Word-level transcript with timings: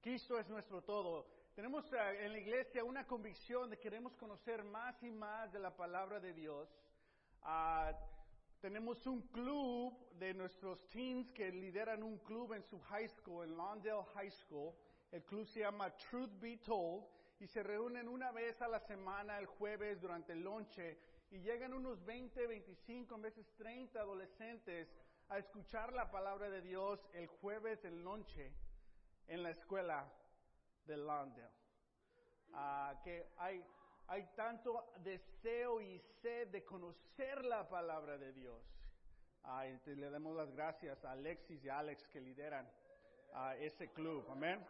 Cristo 0.00 0.38
es 0.38 0.48
nuestro 0.48 0.80
todo. 0.80 1.26
Tenemos 1.54 1.84
eh, 1.92 2.24
en 2.24 2.32
la 2.32 2.38
iglesia 2.38 2.82
una 2.82 3.06
convicción 3.06 3.68
de 3.68 3.76
que 3.76 3.82
queremos 3.82 4.16
conocer 4.16 4.64
más 4.64 5.02
y 5.02 5.10
más 5.10 5.52
de 5.52 5.58
la 5.58 5.76
palabra 5.76 6.18
de 6.18 6.32
Dios. 6.32 6.70
Ah, 7.42 7.92
tenemos 8.62 9.06
un 9.06 9.20
club 9.28 9.94
de 10.12 10.32
nuestros 10.32 10.88
teens 10.88 11.30
que 11.32 11.52
lideran 11.52 12.02
un 12.02 12.16
club 12.18 12.54
en 12.54 12.62
su 12.62 12.80
high 12.80 13.08
school, 13.10 13.44
en 13.44 13.58
Lawndale 13.58 14.04
High 14.14 14.30
School. 14.30 14.72
El 15.12 15.22
club 15.24 15.46
se 15.46 15.60
llama 15.60 15.94
Truth 15.96 16.32
Be 16.40 16.56
Told 16.56 17.04
y 17.38 17.46
se 17.46 17.62
reúnen 17.62 18.08
una 18.08 18.32
vez 18.32 18.60
a 18.62 18.68
la 18.68 18.80
semana 18.80 19.38
el 19.38 19.46
jueves 19.46 20.00
durante 20.00 20.32
el 20.32 20.40
lonche 20.40 20.98
y 21.30 21.40
llegan 21.40 21.74
unos 21.74 22.02
20, 22.06 22.46
25, 22.46 23.14
a 23.14 23.18
veces 23.18 23.46
30 23.58 24.00
adolescentes 24.00 24.88
a 25.28 25.36
escuchar 25.36 25.92
la 25.92 26.10
palabra 26.10 26.48
de 26.48 26.62
Dios 26.62 27.06
el 27.12 27.26
jueves 27.26 27.82
del 27.82 28.02
lonche 28.02 28.50
en 29.30 29.44
la 29.44 29.50
escuela 29.50 30.12
de 30.86 30.96
Lawndale. 30.96 31.48
Ah, 32.52 33.00
que 33.04 33.30
hay, 33.38 33.64
hay 34.08 34.26
tanto 34.34 34.92
deseo 34.98 35.80
y 35.80 36.00
sed 36.20 36.48
de 36.48 36.64
conocer 36.64 37.44
la 37.44 37.68
palabra 37.68 38.18
de 38.18 38.32
Dios. 38.32 38.60
Ah, 39.44 39.64
le 39.64 40.10
damos 40.10 40.36
las 40.36 40.50
gracias 40.50 41.04
a 41.04 41.12
Alexis 41.12 41.64
y 41.64 41.68
Alex 41.68 42.08
que 42.08 42.20
lideran 42.20 42.68
a 43.32 43.54
ese 43.56 43.92
club. 43.92 44.26
Amén. 44.30 44.66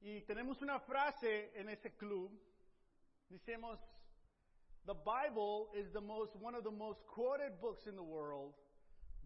Y 0.00 0.20
tenemos 0.22 0.60
una 0.60 0.80
frase 0.80 1.58
en 1.58 1.70
ese 1.70 1.96
club. 1.96 2.30
Decimos, 3.30 3.80
the 4.84 4.94
Bible 4.94 5.70
is 5.74 5.90
the 5.92 6.00
most, 6.00 6.36
one 6.36 6.54
of 6.54 6.62
the 6.62 6.70
most 6.70 7.00
quoted 7.06 7.58
books 7.58 7.86
in 7.86 7.96
the 7.96 8.02
world, 8.02 8.54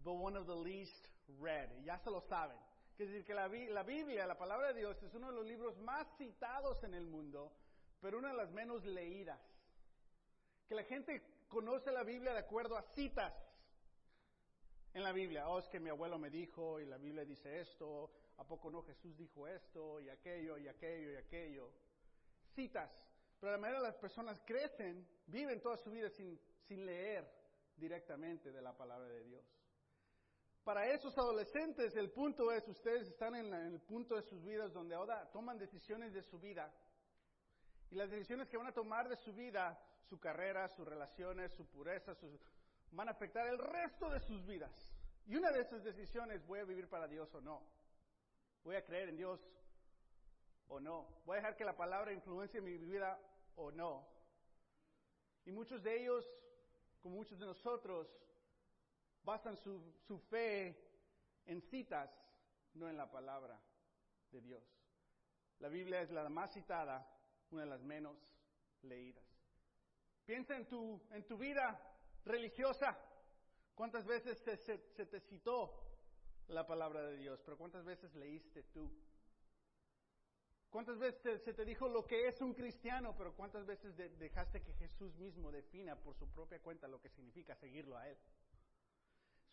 but 0.03 0.13
one 0.13 0.37
of 0.37 0.45
the 0.45 0.55
least 0.55 1.07
read. 1.39 1.69
Ya 1.83 1.97
se 1.97 2.09
lo 2.09 2.21
saben. 2.21 2.57
Es 2.97 3.07
decir, 3.07 3.25
que 3.25 3.33
la, 3.33 3.47
la 3.47 3.83
Biblia, 3.83 4.27
la 4.27 4.37
palabra 4.37 4.67
de 4.67 4.79
Dios, 4.79 5.01
es 5.01 5.13
uno 5.13 5.27
de 5.27 5.35
los 5.35 5.45
libros 5.45 5.77
más 5.79 6.07
citados 6.17 6.83
en 6.83 6.93
el 6.93 7.07
mundo, 7.07 7.51
pero 8.01 8.19
una 8.19 8.29
de 8.29 8.37
las 8.37 8.51
menos 8.51 8.85
leídas. 8.85 9.39
Que 10.67 10.75
la 10.75 10.83
gente 10.83 11.45
conoce 11.47 11.91
la 11.91 12.03
Biblia 12.03 12.33
de 12.33 12.39
acuerdo 12.39 12.77
a 12.77 12.83
citas 12.93 13.33
en 14.93 15.03
la 15.03 15.11
Biblia. 15.11 15.47
Oh, 15.49 15.59
es 15.59 15.67
que 15.69 15.79
mi 15.79 15.89
abuelo 15.89 16.19
me 16.19 16.29
dijo 16.29 16.79
y 16.79 16.85
la 16.85 16.97
Biblia 16.97 17.25
dice 17.25 17.59
esto, 17.59 18.11
¿A 18.37 18.43
poco 18.43 18.71
no 18.71 18.81
Jesús 18.83 19.15
dijo 19.15 19.47
esto 19.47 20.01
y 20.01 20.09
aquello 20.09 20.57
y 20.57 20.67
aquello 20.67 21.11
y 21.11 21.15
aquello? 21.15 21.71
Citas. 22.55 22.91
Pero 23.39 23.51
la 23.51 23.57
mayoría 23.57 23.81
de 23.81 23.87
las 23.87 23.97
personas 23.97 24.41
crecen, 24.45 25.07
viven 25.27 25.61
toda 25.61 25.77
su 25.77 25.91
vida 25.91 26.09
sin, 26.09 26.39
sin 26.67 26.85
leer 26.85 27.29
directamente 27.75 28.51
de 28.51 28.61
la 28.61 28.75
palabra 28.75 29.07
de 29.07 29.23
Dios. 29.23 29.45
Para 30.63 30.89
esos 30.89 31.17
adolescentes, 31.17 31.93
el 31.97 32.09
punto 32.11 32.49
es, 32.51 32.65
ustedes 32.69 33.09
están 33.09 33.35
en, 33.35 33.53
el 33.53 33.81
punto 33.81 34.15
de 34.15 34.21
sus 34.21 34.41
vidas 34.45 34.71
donde 34.71 34.95
ahora 34.95 35.29
toman 35.31 35.57
decisiones 35.57 36.13
de 36.13 36.21
su 36.23 36.39
vida. 36.39 36.73
Y 37.91 37.95
las 37.95 38.09
decisiones 38.09 38.47
que 38.47 38.55
van 38.55 38.67
a 38.67 38.73
tomar 38.73 39.09
de 39.09 39.17
su 39.17 39.33
vida, 39.33 39.77
su 40.07 40.17
carrera, 40.19 40.69
sus 40.69 40.87
relaciones, 40.87 41.51
su 41.51 41.65
pureza, 41.65 42.15
van 42.91 43.09
a 43.09 43.11
afectar 43.11 43.45
el 43.47 43.57
resto 43.57 44.09
de 44.09 44.21
sus 44.21 44.45
vidas. 44.45 44.71
Y 45.25 45.35
una 45.35 45.51
de 45.51 45.61
esas 45.61 45.83
decisiones, 45.83 46.45
¿voy 46.45 46.59
a 46.59 46.63
vivir 46.63 46.87
para 46.87 47.07
Dios 47.07 47.33
o 47.35 47.41
no? 47.41 47.61
¿Voy 48.63 48.77
a 48.77 48.85
creer 48.85 49.09
en 49.09 49.17
Dios 49.17 49.41
o 50.69 50.79
no? 50.79 51.09
¿Voy 51.25 51.35
a 51.35 51.41
dejar 51.41 51.57
que 51.57 51.65
la 51.65 51.75
palabra 51.75 52.13
influencie 52.13 52.61
mi 52.61 52.77
vida 52.77 53.19
o 53.57 53.69
no? 53.69 54.07
Y 55.45 55.51
muchos 55.51 55.83
de 55.83 56.01
ellos, 56.01 56.25
como 57.01 57.17
muchos 57.17 57.37
de 57.37 57.45
nosotros, 57.45 58.07
basan 59.23 59.57
su, 59.57 59.93
su 60.07 60.19
fe 60.19 60.75
en 61.45 61.61
citas, 61.61 62.09
no 62.73 62.89
en 62.89 62.97
la 62.97 63.09
palabra 63.09 63.59
de 64.31 64.41
Dios. 64.41 64.63
La 65.59 65.69
Biblia 65.69 66.01
es 66.01 66.11
la 66.11 66.27
más 66.29 66.53
citada, 66.53 67.07
una 67.51 67.63
de 67.63 67.69
las 67.69 67.81
menos 67.83 68.17
leídas. 68.81 69.23
Piensa 70.25 70.55
en 70.55 70.67
tu, 70.67 71.01
en 71.11 71.25
tu 71.25 71.37
vida 71.37 71.79
religiosa. 72.25 72.97
¿Cuántas 73.75 74.05
veces 74.05 74.37
se 74.39 75.05
te 75.05 75.19
citó 75.21 75.83
la 76.47 76.65
palabra 76.65 77.01
de 77.03 77.17
Dios, 77.17 77.41
pero 77.43 77.57
¿cuántas 77.57 77.85
veces 77.85 78.13
leíste 78.15 78.63
tú? 78.63 78.91
¿Cuántas 80.69 80.97
veces 80.97 81.41
se 81.43 81.53
te 81.53 81.65
dijo 81.65 81.87
lo 81.87 82.05
que 82.05 82.27
es 82.27 82.41
un 82.41 82.53
cristiano, 82.53 83.15
pero 83.15 83.35
cuántas 83.35 83.65
veces 83.65 83.95
dejaste 83.95 84.61
que 84.63 84.73
Jesús 84.73 85.15
mismo 85.17 85.51
defina 85.51 85.95
por 85.95 86.15
su 86.15 86.27
propia 86.29 86.59
cuenta 86.59 86.87
lo 86.87 86.99
que 86.99 87.09
significa 87.09 87.55
seguirlo 87.55 87.97
a 87.97 88.09
Él? 88.09 88.17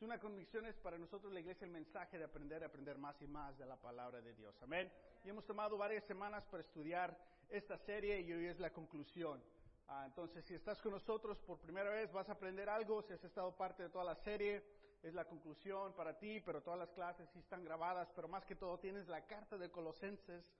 Es 0.00 0.04
una 0.04 0.18
convicción 0.18 0.64
es 0.64 0.78
para 0.78 0.96
nosotros 0.96 1.30
la 1.30 1.40
iglesia 1.40 1.66
el 1.66 1.72
mensaje 1.72 2.16
de 2.16 2.24
aprender, 2.24 2.64
aprender 2.64 2.96
más 2.96 3.20
y 3.20 3.26
más 3.26 3.58
de 3.58 3.66
la 3.66 3.76
palabra 3.76 4.22
de 4.22 4.32
Dios. 4.32 4.56
Amén. 4.62 4.90
Y 5.22 5.28
hemos 5.28 5.44
tomado 5.44 5.76
varias 5.76 6.04
semanas 6.04 6.42
para 6.46 6.62
estudiar 6.62 7.14
esta 7.50 7.76
serie 7.76 8.18
y 8.18 8.32
hoy 8.32 8.46
es 8.46 8.58
la 8.58 8.72
conclusión. 8.72 9.42
Ah, 9.88 10.04
entonces, 10.06 10.42
si 10.46 10.54
estás 10.54 10.80
con 10.80 10.92
nosotros 10.92 11.38
por 11.40 11.58
primera 11.58 11.90
vez, 11.90 12.10
vas 12.12 12.26
a 12.30 12.32
aprender 12.32 12.70
algo. 12.70 13.02
Si 13.02 13.12
has 13.12 13.22
estado 13.22 13.54
parte 13.54 13.82
de 13.82 13.90
toda 13.90 14.04
la 14.04 14.14
serie, 14.14 14.64
es 15.02 15.12
la 15.12 15.26
conclusión 15.26 15.92
para 15.92 16.18
ti, 16.18 16.40
pero 16.40 16.62
todas 16.62 16.78
las 16.78 16.92
clases 16.92 17.28
sí 17.34 17.40
están 17.40 17.62
grabadas, 17.62 18.10
pero 18.16 18.26
más 18.26 18.46
que 18.46 18.56
todo 18.56 18.78
tienes 18.78 19.06
la 19.06 19.26
carta 19.26 19.58
de 19.58 19.70
Colosenses 19.70 20.50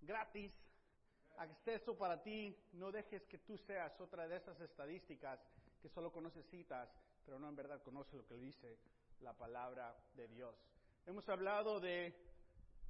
gratis, 0.00 0.52
acceso 1.38 1.96
para 1.96 2.20
ti, 2.20 2.58
no 2.72 2.90
dejes 2.90 3.28
que 3.28 3.38
tú 3.38 3.56
seas 3.58 4.00
otra 4.00 4.26
de 4.26 4.38
esas 4.38 4.60
estadísticas 4.60 5.38
que 5.80 5.88
solo 5.88 6.10
conoces 6.10 6.44
citas, 6.46 6.90
pero 7.26 7.40
no 7.40 7.48
en 7.48 7.56
verdad 7.56 7.82
conoce 7.82 8.16
lo 8.16 8.24
que 8.24 8.38
dice 8.38 8.78
la 9.20 9.34
palabra 9.34 9.94
de 10.14 10.28
Dios. 10.28 10.54
Hemos 11.04 11.28
hablado 11.28 11.80
de, 11.80 12.14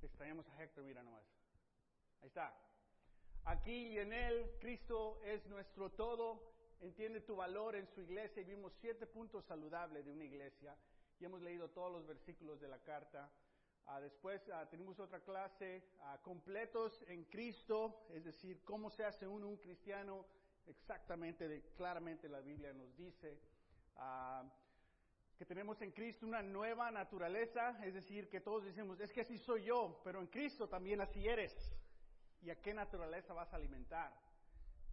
extrañamos 0.02 0.46
a 0.50 0.62
Héctor, 0.62 0.84
mira 0.84 1.02
nomás, 1.02 1.24
ahí 2.20 2.28
está. 2.28 2.54
Aquí 3.44 3.94
y 3.94 3.98
en 3.98 4.12
Él, 4.12 4.56
Cristo 4.60 5.20
es 5.24 5.46
nuestro 5.46 5.90
todo, 5.90 6.52
entiende 6.80 7.22
tu 7.22 7.36
valor 7.36 7.76
en 7.76 7.86
su 7.86 8.02
iglesia 8.02 8.42
y 8.42 8.44
vimos 8.44 8.74
siete 8.80 9.06
puntos 9.06 9.44
saludables 9.46 10.04
de 10.04 10.12
una 10.12 10.24
iglesia 10.24 10.76
y 11.18 11.24
hemos 11.24 11.40
leído 11.40 11.70
todos 11.70 11.90
los 11.90 12.06
versículos 12.06 12.60
de 12.60 12.68
la 12.68 12.78
carta. 12.80 13.30
Ah, 13.86 14.00
después 14.00 14.42
ah, 14.52 14.68
tenemos 14.68 14.98
otra 14.98 15.20
clase, 15.20 15.82
ah, 16.00 16.18
completos 16.22 17.02
en 17.08 17.24
Cristo, 17.24 18.06
es 18.10 18.24
decir, 18.24 18.62
cómo 18.64 18.90
se 18.90 19.04
hace 19.04 19.26
uno 19.26 19.48
un 19.48 19.56
cristiano, 19.58 20.26
exactamente, 20.66 21.62
claramente 21.76 22.28
la 22.28 22.40
Biblia 22.40 22.74
nos 22.74 22.94
dice. 22.96 23.38
Que 25.36 25.44
tenemos 25.44 25.80
en 25.82 25.92
Cristo 25.92 26.26
una 26.26 26.42
nueva 26.42 26.90
naturaleza, 26.90 27.78
es 27.84 27.94
decir, 27.94 28.28
que 28.28 28.40
todos 28.40 28.64
decimos, 28.64 29.00
es 29.00 29.12
que 29.12 29.20
así 29.20 29.38
soy 29.38 29.64
yo, 29.64 30.00
pero 30.02 30.20
en 30.20 30.26
Cristo 30.28 30.68
también 30.68 31.00
así 31.00 31.26
eres. 31.28 31.54
¿Y 32.42 32.50
a 32.50 32.60
qué 32.60 32.72
naturaleza 32.72 33.34
vas 33.34 33.52
a 33.52 33.56
alimentar? 33.56 34.12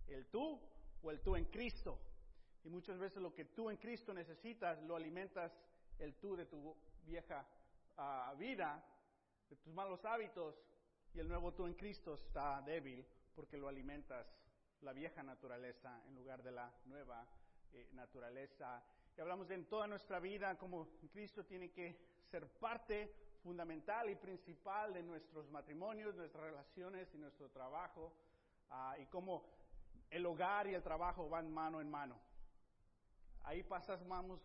¿El 0.08 0.26
tú 0.28 0.60
o 1.04 1.12
el 1.12 1.22
tú 1.22 1.36
en 1.36 1.46
Cristo. 1.46 2.00
Y 2.64 2.70
muchas 2.70 2.98
veces 2.98 3.22
lo 3.22 3.34
que 3.34 3.46
tú 3.46 3.70
en 3.70 3.78
Cristo 3.78 4.14
necesitas 4.14 4.82
lo 4.84 4.96
alimentas 4.96 5.52
el 6.00 6.16
tú 6.16 6.36
de 6.36 6.46
tu 6.46 6.76
vieja 7.06 7.46
ah, 7.98 8.34
vida, 8.38 8.84
de 9.50 9.56
tus 9.58 9.74
malos 9.74 10.04
hábitos, 10.06 10.56
y 11.14 11.20
el 11.20 11.28
nuevo 11.28 11.54
tú 11.54 11.68
en 11.68 11.76
Cristo 11.76 12.16
está 12.16 12.62
débil 12.62 13.06
porque 13.36 13.58
lo 13.58 13.68
alimentas 13.68 14.26
la 14.82 14.94
vieja 14.94 15.22
naturaleza 15.24 16.02
en 16.08 16.16
lugar 16.16 16.42
de 16.42 16.52
la 16.52 16.74
nueva 16.86 17.28
eh, 17.74 17.90
naturaleza. 17.94 18.84
Y 19.18 19.22
hablamos 19.22 19.48
de 19.48 19.56
en 19.56 19.66
toda 19.66 19.88
nuestra 19.88 20.20
vida 20.20 20.58
como 20.58 20.88
Cristo 21.12 21.46
tiene 21.46 21.72
que 21.72 21.98
ser 22.30 22.48
parte 22.48 23.14
fundamental 23.44 24.10
y 24.10 24.16
principal 24.16 24.94
de 24.94 25.04
nuestros 25.04 25.50
matrimonios, 25.50 26.16
nuestras 26.16 26.44
relaciones 26.44 27.14
y 27.14 27.18
nuestro 27.18 27.50
trabajo, 27.50 28.14
ah, 28.70 28.96
y 29.00 29.06
cómo 29.08 29.46
el 30.10 30.26
hogar 30.26 30.68
y 30.68 30.74
el 30.74 30.84
trabajo 30.84 31.30
van 31.30 31.52
mano 31.52 31.82
en 31.82 31.90
mano. 31.90 32.20
Ahí 33.44 33.64
pasamos 33.64 34.40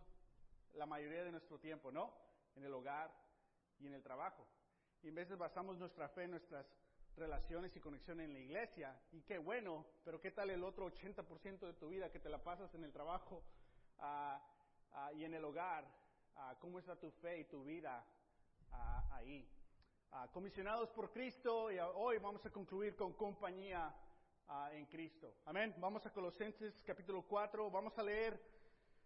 la 0.73 0.85
mayoría 0.85 1.23
de 1.23 1.31
nuestro 1.31 1.59
tiempo, 1.59 1.91
¿no? 1.91 2.13
En 2.55 2.63
el 2.63 2.73
hogar 2.73 3.11
y 3.79 3.87
en 3.87 3.93
el 3.93 4.03
trabajo. 4.03 4.45
Y 5.01 5.07
en 5.07 5.15
veces 5.15 5.37
basamos 5.37 5.77
nuestra 5.77 6.09
fe 6.09 6.23
en 6.23 6.31
nuestras 6.31 6.65
relaciones 7.19 7.75
y 7.75 7.79
conexiones 7.79 8.25
en 8.25 8.33
la 8.33 8.39
iglesia. 8.39 8.99
Y 9.11 9.21
qué 9.21 9.37
bueno, 9.37 9.85
pero 10.03 10.19
¿qué 10.19 10.31
tal 10.31 10.49
el 10.49 10.63
otro 10.63 10.89
80% 10.89 11.59
de 11.59 11.73
tu 11.73 11.89
vida 11.89 12.11
que 12.11 12.19
te 12.19 12.29
la 12.29 12.41
pasas 12.41 12.73
en 12.73 12.83
el 12.83 12.91
trabajo 12.91 13.43
ah, 13.99 14.41
ah, 14.93 15.13
y 15.13 15.25
en 15.25 15.33
el 15.33 15.43
hogar? 15.43 15.85
Ah, 16.35 16.55
¿Cómo 16.59 16.79
está 16.79 16.95
tu 16.95 17.11
fe 17.11 17.39
y 17.39 17.43
tu 17.45 17.63
vida 17.63 18.03
ahí? 19.11 19.47
comisionados 20.33 20.89
por 20.89 21.11
Cristo 21.11 21.71
y 21.71 21.77
hoy 21.77 22.17
vamos 22.17 22.43
a 22.43 22.49
concluir 22.49 22.95
con 22.95 23.13
compañía 23.13 23.93
en 24.71 24.87
Cristo. 24.87 25.35
Amén. 25.45 25.75
Vamos 25.77 26.03
a 26.03 26.11
Colosenses 26.11 26.81
capítulo 26.83 27.21
4. 27.27 27.69
Vamos 27.69 27.95
a 27.95 28.01
leer 28.01 28.41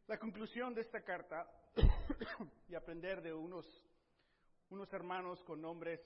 la 0.08 0.18
conclusión 0.18 0.74
de 0.74 0.80
esta 0.80 1.04
carta 1.04 1.46
y 2.70 2.76
aprender 2.76 3.22
de 3.22 3.34
unos, 3.34 3.66
unos 4.70 4.94
hermanos 4.94 5.44
con 5.44 5.62
nombres 5.62 6.00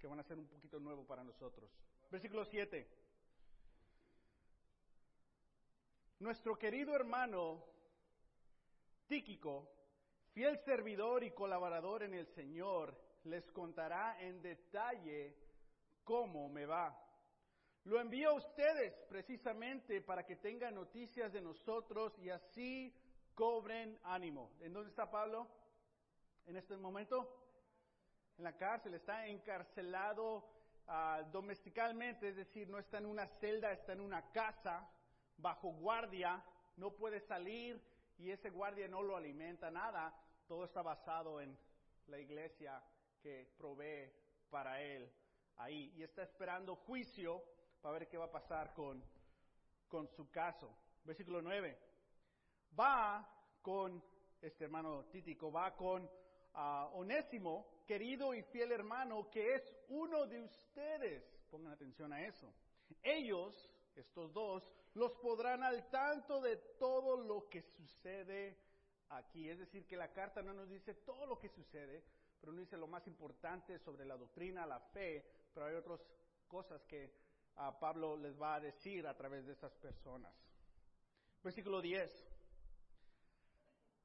que 0.00 0.06
van 0.06 0.18
a 0.18 0.24
ser 0.24 0.38
un 0.38 0.48
poquito 0.48 0.80
nuevo 0.80 1.06
para 1.06 1.22
nosotros. 1.22 1.70
Versículo 2.10 2.44
7. 2.44 2.88
Nuestro 6.20 6.56
querido 6.56 6.94
hermano 6.94 7.64
Tíquico, 9.06 9.68
fiel 10.32 10.58
servidor 10.64 11.24
y 11.24 11.32
colaborador 11.32 12.04
en 12.04 12.14
el 12.14 12.26
Señor, 12.28 12.96
les 13.24 13.44
contará 13.50 14.20
en 14.20 14.40
detalle 14.40 15.36
cómo 16.04 16.48
me 16.48 16.64
va. 16.64 16.96
Lo 17.84 18.00
envío 18.00 18.30
a 18.30 18.34
ustedes 18.34 18.94
precisamente 19.08 20.00
para 20.00 20.24
que 20.24 20.36
tengan 20.36 20.74
noticias 20.74 21.32
de 21.32 21.40
nosotros 21.40 22.16
y 22.18 22.30
así 22.30 22.94
cobren 23.34 23.98
ánimo. 24.04 24.52
¿En 24.60 24.72
dónde 24.72 24.90
está 24.90 25.10
Pablo 25.10 25.48
en 26.46 26.56
este 26.56 26.76
momento? 26.76 27.39
En 28.40 28.44
la 28.44 28.56
cárcel, 28.56 28.94
está 28.94 29.26
encarcelado 29.26 30.38
uh, 30.88 31.30
domesticalmente, 31.30 32.30
es 32.30 32.36
decir, 32.36 32.70
no 32.70 32.78
está 32.78 32.96
en 32.96 33.04
una 33.04 33.26
celda, 33.38 33.70
está 33.70 33.92
en 33.92 34.00
una 34.00 34.32
casa 34.32 34.88
bajo 35.36 35.74
guardia, 35.74 36.42
no 36.78 36.90
puede 36.92 37.20
salir 37.20 37.78
y 38.16 38.30
ese 38.30 38.48
guardia 38.48 38.88
no 38.88 39.02
lo 39.02 39.14
alimenta 39.14 39.70
nada. 39.70 40.18
Todo 40.48 40.64
está 40.64 40.80
basado 40.80 41.38
en 41.42 41.54
la 42.06 42.18
iglesia 42.18 42.82
que 43.20 43.46
provee 43.58 44.10
para 44.48 44.80
él 44.80 45.12
ahí 45.58 45.92
y 45.94 46.02
está 46.02 46.22
esperando 46.22 46.76
juicio 46.76 47.44
para 47.82 47.98
ver 47.98 48.08
qué 48.08 48.16
va 48.16 48.24
a 48.24 48.32
pasar 48.32 48.72
con, 48.72 49.04
con 49.86 50.08
su 50.08 50.30
caso. 50.30 50.74
Versículo 51.04 51.42
9. 51.42 51.78
Va 52.80 53.28
con, 53.60 54.02
este 54.40 54.64
hermano 54.64 55.04
Títico, 55.12 55.52
va 55.52 55.76
con 55.76 56.04
uh, 56.04 56.98
Onésimo, 56.98 57.79
querido 57.90 58.32
y 58.34 58.42
fiel 58.44 58.70
hermano, 58.70 59.28
que 59.28 59.52
es 59.52 59.76
uno 59.88 60.24
de 60.24 60.40
ustedes. 60.40 61.24
Pongan 61.50 61.72
atención 61.72 62.12
a 62.12 62.24
eso. 62.24 62.54
Ellos, 63.02 63.52
estos 63.96 64.32
dos, 64.32 64.62
los 64.94 65.10
podrán 65.14 65.64
al 65.64 65.90
tanto 65.90 66.40
de 66.40 66.56
todo 66.78 67.16
lo 67.16 67.48
que 67.48 67.62
sucede 67.62 68.56
aquí. 69.08 69.50
Es 69.50 69.58
decir, 69.58 69.88
que 69.88 69.96
la 69.96 70.12
carta 70.12 70.40
no 70.40 70.54
nos 70.54 70.70
dice 70.70 70.94
todo 70.94 71.26
lo 71.26 71.36
que 71.36 71.48
sucede, 71.48 72.04
pero 72.38 72.52
nos 72.52 72.60
dice 72.60 72.76
lo 72.76 72.86
más 72.86 73.04
importante 73.08 73.76
sobre 73.80 74.04
la 74.04 74.16
doctrina, 74.16 74.64
la 74.66 74.78
fe, 74.78 75.24
pero 75.52 75.66
hay 75.66 75.74
otras 75.74 76.00
cosas 76.46 76.80
que 76.84 77.12
uh, 77.56 77.76
Pablo 77.80 78.16
les 78.16 78.40
va 78.40 78.54
a 78.54 78.60
decir 78.60 79.04
a 79.04 79.16
través 79.16 79.44
de 79.46 79.52
estas 79.52 79.74
personas. 79.74 80.32
Versículo 81.42 81.80
10. 81.80 82.08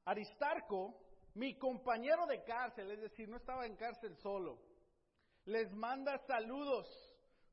Aristarco, 0.06 1.05
mi 1.36 1.54
compañero 1.58 2.26
de 2.26 2.42
cárcel, 2.44 2.90
es 2.90 3.00
decir, 3.00 3.28
no 3.28 3.36
estaba 3.36 3.66
en 3.66 3.76
cárcel 3.76 4.16
solo, 4.16 4.58
les 5.44 5.70
manda 5.72 6.16
saludos, 6.26 6.88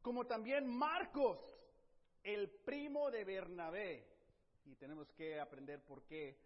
como 0.02 0.26
también 0.26 0.66
Marcos, 0.66 1.38
el 2.24 2.50
primo 2.50 3.12
de 3.12 3.26
Bernabé. 3.26 4.08
Y 4.66 4.76
tenemos 4.76 5.12
que 5.12 5.38
aprender 5.38 5.84
por 5.84 6.04
qué 6.06 6.40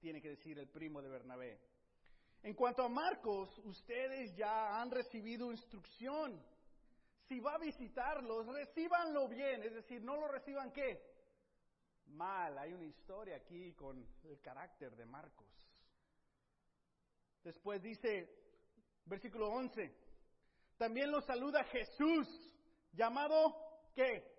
tiene 0.00 0.22
que 0.22 0.30
decir 0.30 0.58
el 0.58 0.68
primo 0.68 1.02
de 1.02 1.10
Bernabé. 1.10 1.60
En 2.42 2.54
cuanto 2.54 2.82
a 2.82 2.88
Marcos, 2.88 3.56
ustedes 3.58 4.34
ya 4.34 4.80
han 4.80 4.90
recibido 4.90 5.52
instrucción. 5.52 6.42
Si 7.28 7.38
va 7.38 7.54
a 7.54 7.58
visitarlos, 7.58 8.46
recíbanlo 8.46 9.28
bien, 9.28 9.62
es 9.62 9.74
decir, 9.74 10.02
no 10.02 10.16
lo 10.16 10.26
reciban 10.26 10.72
qué? 10.72 11.00
Mal. 12.06 12.56
Hay 12.58 12.72
una 12.72 12.84
historia 12.84 13.36
aquí 13.36 13.74
con 13.74 14.04
el 14.24 14.40
carácter 14.40 14.96
de 14.96 15.04
Marcos. 15.04 15.71
Después 17.44 17.82
dice, 17.82 18.28
versículo 19.06 19.48
11, 19.48 19.94
también 20.76 21.10
lo 21.10 21.20
saluda 21.22 21.64
Jesús, 21.64 22.28
llamado 22.92 23.56
¿qué? 23.94 24.30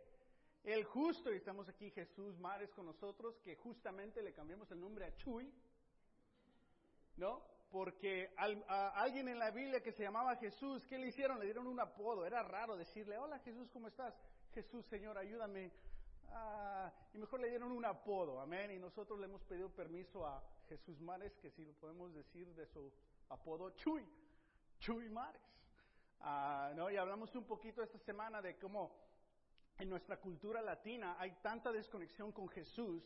El 0.64 0.86
justo, 0.86 1.32
y 1.32 1.38
estamos 1.38 1.68
aquí 1.68 1.92
Jesús 1.92 2.40
Mares 2.40 2.72
con 2.72 2.86
nosotros, 2.86 3.38
que 3.44 3.56
justamente 3.58 4.22
le 4.22 4.34
cambiamos 4.34 4.72
el 4.72 4.80
nombre 4.80 5.06
a 5.06 5.16
Chuy, 5.18 5.54
¿no? 7.18 7.44
Porque 7.70 8.34
al, 8.38 8.64
a 8.68 8.90
alguien 9.02 9.28
en 9.28 9.40
la 9.40 9.52
Biblia 9.52 9.82
que 9.82 9.92
se 9.92 10.04
llamaba 10.04 10.38
Jesús, 10.38 10.86
¿qué 10.88 10.98
le 10.98 11.08
hicieron? 11.08 11.40
Le 11.40 11.46
dieron 11.46 11.68
un 11.68 11.80
apodo, 11.80 12.26
era 12.26 12.44
raro 12.44 12.78
decirle, 12.78 13.18
hola 13.18 13.40
Jesús, 13.40 13.70
¿cómo 13.72 13.88
estás? 13.88 14.14
Jesús, 14.54 14.86
Señor, 14.86 15.18
ayúdame. 15.18 15.72
Ah, 16.34 16.92
y 17.14 17.18
mejor 17.18 17.40
le 17.40 17.50
dieron 17.50 17.72
un 17.72 17.86
apodo, 17.86 18.42
amén. 18.42 18.72
Y 18.72 18.80
nosotros 18.80 19.20
le 19.20 19.26
hemos 19.26 19.44
pedido 19.44 19.70
permiso 19.70 20.26
a 20.26 20.44
Jesús 20.68 21.00
Mares, 21.00 21.38
que 21.38 21.52
si 21.52 21.64
lo 21.64 21.74
podemos 21.74 22.14
decir 22.14 22.54
de 22.56 22.66
su 22.68 22.92
apodo, 23.30 23.70
Chuy, 23.72 24.06
Chuy 24.80 25.10
Mares. 25.10 25.42
Ah, 26.20 26.72
¿no? 26.76 26.90
Y 26.90 26.98
hablamos 26.98 27.36
un 27.36 27.46
poquito 27.46 27.84
esta 27.84 28.00
semana 28.00 28.42
de 28.42 28.58
cómo 28.58 28.96
en 29.78 29.90
nuestra 29.90 30.20
cultura 30.20 30.62
latina 30.62 31.16
hay 31.20 31.32
tanta 31.42 31.72
desconexión 31.72 32.32
con 32.32 32.48
Jesús 32.50 33.04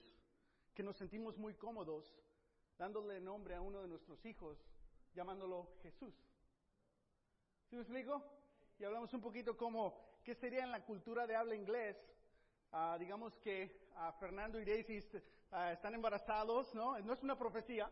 que 0.73 0.83
nos 0.83 0.97
sentimos 0.97 1.38
muy 1.38 1.56
cómodos 1.56 2.15
dándole 2.77 3.19
nombre 3.19 3.56
a 3.56 3.62
uno 3.62 3.81
de 3.81 3.88
nuestros 3.88 4.23
hijos, 4.25 4.57
llamándolo 5.13 5.71
Jesús. 5.81 6.13
¿Sí 7.69 7.75
me 7.75 7.81
explico? 7.81 8.23
Y 8.77 8.83
hablamos 8.83 9.13
un 9.13 9.21
poquito 9.21 9.57
como, 9.57 10.19
¿qué 10.23 10.35
sería 10.35 10.63
en 10.63 10.71
la 10.71 10.85
cultura 10.85 11.25
de 11.25 11.35
habla 11.35 11.56
inglés? 11.56 11.97
Uh, 12.72 12.98
digamos 13.00 13.34
que 13.38 13.90
uh, 13.96 14.12
Fernando 14.19 14.60
y 14.60 14.66
Daisy 14.66 15.00
uh, 15.52 15.58
están 15.72 15.94
embarazados, 15.94 16.74
¿no? 16.75 17.00
No 17.00 17.14
es 17.14 17.24
una 17.24 17.38
profecía. 17.38 17.90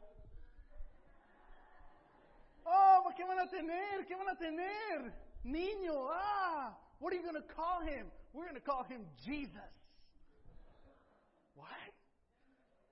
Oh, 2.66 3.12
¿qué 3.16 3.24
van 3.24 3.40
a 3.40 3.48
tener? 3.48 4.06
¿Qué 4.06 4.16
van 4.16 4.30
a 4.30 4.38
tener? 4.38 5.14
Niño, 5.44 6.10
ah, 6.12 6.78
what 7.00 7.14
are 7.14 7.18
you 7.18 7.24
going 7.24 7.42
to 7.42 7.54
call 7.54 7.82
him? 7.82 8.12
We're 8.34 8.50
going 8.50 8.60
to 8.60 8.62
call 8.62 8.84
him 8.84 9.06
Jesus. 9.24 9.72
What? 11.54 11.94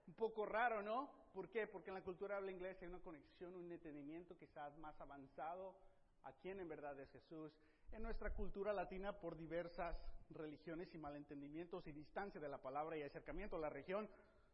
Un 0.07 0.13
poco 0.13 0.45
raro, 0.45 0.81
¿no? 0.81 1.09
¿Por 1.33 1.49
qué? 1.49 1.65
Porque 1.65 1.89
en 1.89 1.95
la 1.95 2.01
cultura 2.01 2.37
habla 2.37 2.51
inglés 2.51 2.77
hay 2.81 2.87
una 2.87 2.99
conexión, 2.99 3.55
un 3.55 3.71
entendimiento 3.71 4.37
quizás 4.37 4.77
más 4.77 4.99
avanzado 5.01 5.75
a 6.23 6.31
quién 6.33 6.59
en 6.59 6.69
verdad 6.69 6.97
es 6.99 7.11
Jesús. 7.11 7.51
En 7.91 8.03
nuestra 8.03 8.33
cultura 8.33 8.71
latina, 8.71 9.13
por 9.13 9.35
diversas 9.35 9.97
religiones 10.33 10.93
y 10.93 10.97
malentendimientos 10.97 11.85
y 11.87 11.91
distancia 11.91 12.39
de 12.39 12.49
la 12.49 12.57
palabra 12.57 12.97
y 12.97 13.03
acercamiento 13.03 13.55
a 13.55 13.59
la 13.59 13.69
región, 13.69 14.09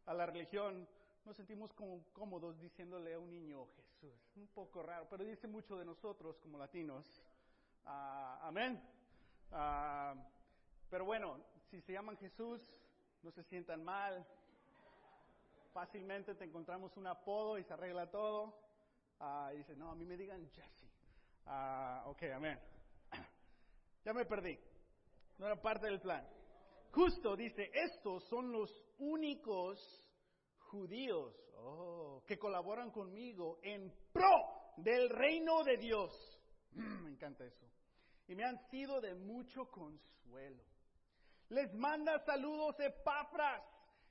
a 0.05 0.13
la 0.13 0.25
religión, 0.25 0.87
nos 1.25 1.35
sentimos 1.35 1.73
como 1.73 2.03
cómodos 2.13 2.59
diciéndole 2.59 3.13
a 3.13 3.19
un 3.19 3.29
niño 3.29 3.67
Jesús. 3.75 4.13
Un 4.35 4.47
poco 4.47 4.81
raro, 4.81 5.07
pero 5.09 5.23
dice 5.23 5.47
mucho 5.47 5.77
de 5.77 5.85
nosotros 5.85 6.39
como 6.39 6.57
latinos. 6.57 7.23
Uh, 7.85 8.45
amén. 8.45 8.81
Uh, 9.51 10.19
pero 10.89 11.05
bueno, 11.05 11.39
si 11.69 11.81
se 11.81 11.93
llaman 11.93 12.17
Jesús, 12.17 12.61
no 13.21 13.31
se 13.31 13.43
sientan 13.43 13.83
mal. 13.83 14.25
Fácilmente 15.73 16.35
te 16.35 16.45
encontramos 16.45 16.95
un 16.97 17.07
apodo 17.07 17.59
y 17.59 17.63
se 17.63 17.73
arregla 17.73 18.09
todo. 18.09 18.55
Uh, 19.19 19.53
y 19.53 19.57
dice, 19.57 19.75
no, 19.75 19.91
a 19.91 19.95
mí 19.95 20.05
me 20.05 20.17
digan 20.17 20.49
Jesse. 20.49 20.89
ok, 22.05 22.23
amén. 22.35 22.59
ya 24.05 24.13
me 24.13 24.25
perdí. 24.25 24.57
No 25.39 25.45
era 25.45 25.59
parte 25.61 25.87
del 25.87 26.01
plan. 26.01 26.27
Justo 26.91 27.35
dice, 27.35 27.71
estos 27.73 28.23
son 28.25 28.51
los 28.51 28.69
únicos 28.97 29.79
judíos 30.57 31.33
oh, 31.55 32.23
que 32.27 32.37
colaboran 32.37 32.91
conmigo 32.91 33.59
en 33.63 33.91
pro 34.11 34.73
del 34.77 35.09
reino 35.09 35.63
de 35.63 35.77
Dios. 35.77 36.39
me 36.71 37.09
encanta 37.09 37.45
eso. 37.45 37.65
Y 38.27 38.35
me 38.35 38.43
han 38.43 38.59
sido 38.69 38.99
de 38.99 39.15
mucho 39.15 39.65
consuelo. 39.71 40.63
Les 41.49 41.73
manda 41.73 42.19
saludos 42.25 42.79
Epafras, 42.79 43.63